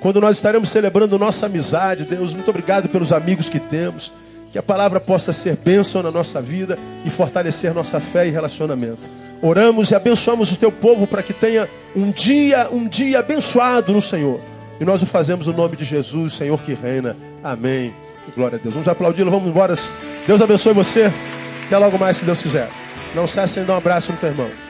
quando 0.00 0.20
nós 0.20 0.36
estaremos 0.36 0.68
celebrando 0.68 1.18
nossa 1.18 1.46
amizade. 1.46 2.04
Deus, 2.04 2.34
muito 2.34 2.48
obrigado 2.48 2.88
pelos 2.88 3.12
amigos 3.12 3.48
que 3.48 3.58
temos. 3.58 4.12
Que 4.52 4.58
a 4.58 4.62
palavra 4.62 4.98
possa 4.98 5.32
ser 5.32 5.56
bênção 5.56 6.02
na 6.02 6.10
nossa 6.10 6.40
vida 6.42 6.78
e 7.04 7.10
fortalecer 7.10 7.72
nossa 7.72 8.00
fé 8.00 8.26
e 8.26 8.30
relacionamento. 8.30 9.10
Oramos 9.42 9.90
e 9.90 9.94
abençoamos 9.94 10.52
o 10.52 10.56
teu 10.56 10.72
povo 10.72 11.06
para 11.06 11.22
que 11.22 11.32
tenha 11.32 11.68
um 11.94 12.10
dia, 12.10 12.68
um 12.70 12.86
dia 12.86 13.20
abençoado 13.20 13.92
no 13.92 14.02
Senhor. 14.02 14.40
E 14.80 14.84
nós 14.84 15.02
o 15.02 15.06
fazemos 15.06 15.46
no 15.46 15.52
nome 15.52 15.76
de 15.76 15.84
Jesus, 15.84 16.34
Senhor 16.34 16.60
que 16.62 16.74
reina. 16.74 17.16
Amém. 17.42 17.94
Glória 18.34 18.58
a 18.58 18.60
Deus. 18.60 18.74
Vamos 18.74 18.88
aplaudi-lo, 18.88 19.30
vamos 19.30 19.48
embora. 19.48 19.74
Deus 20.26 20.40
abençoe 20.40 20.72
você. 20.72 21.10
Até 21.66 21.78
logo 21.78 21.98
mais, 21.98 22.16
se 22.16 22.24
Deus 22.24 22.42
quiser. 22.42 22.68
Não 23.14 23.26
cesse 23.26 23.60
em 23.60 23.64
dar 23.64 23.74
um 23.74 23.78
abraço 23.78 24.12
no 24.12 24.18
teu 24.18 24.30
irmão. 24.30 24.69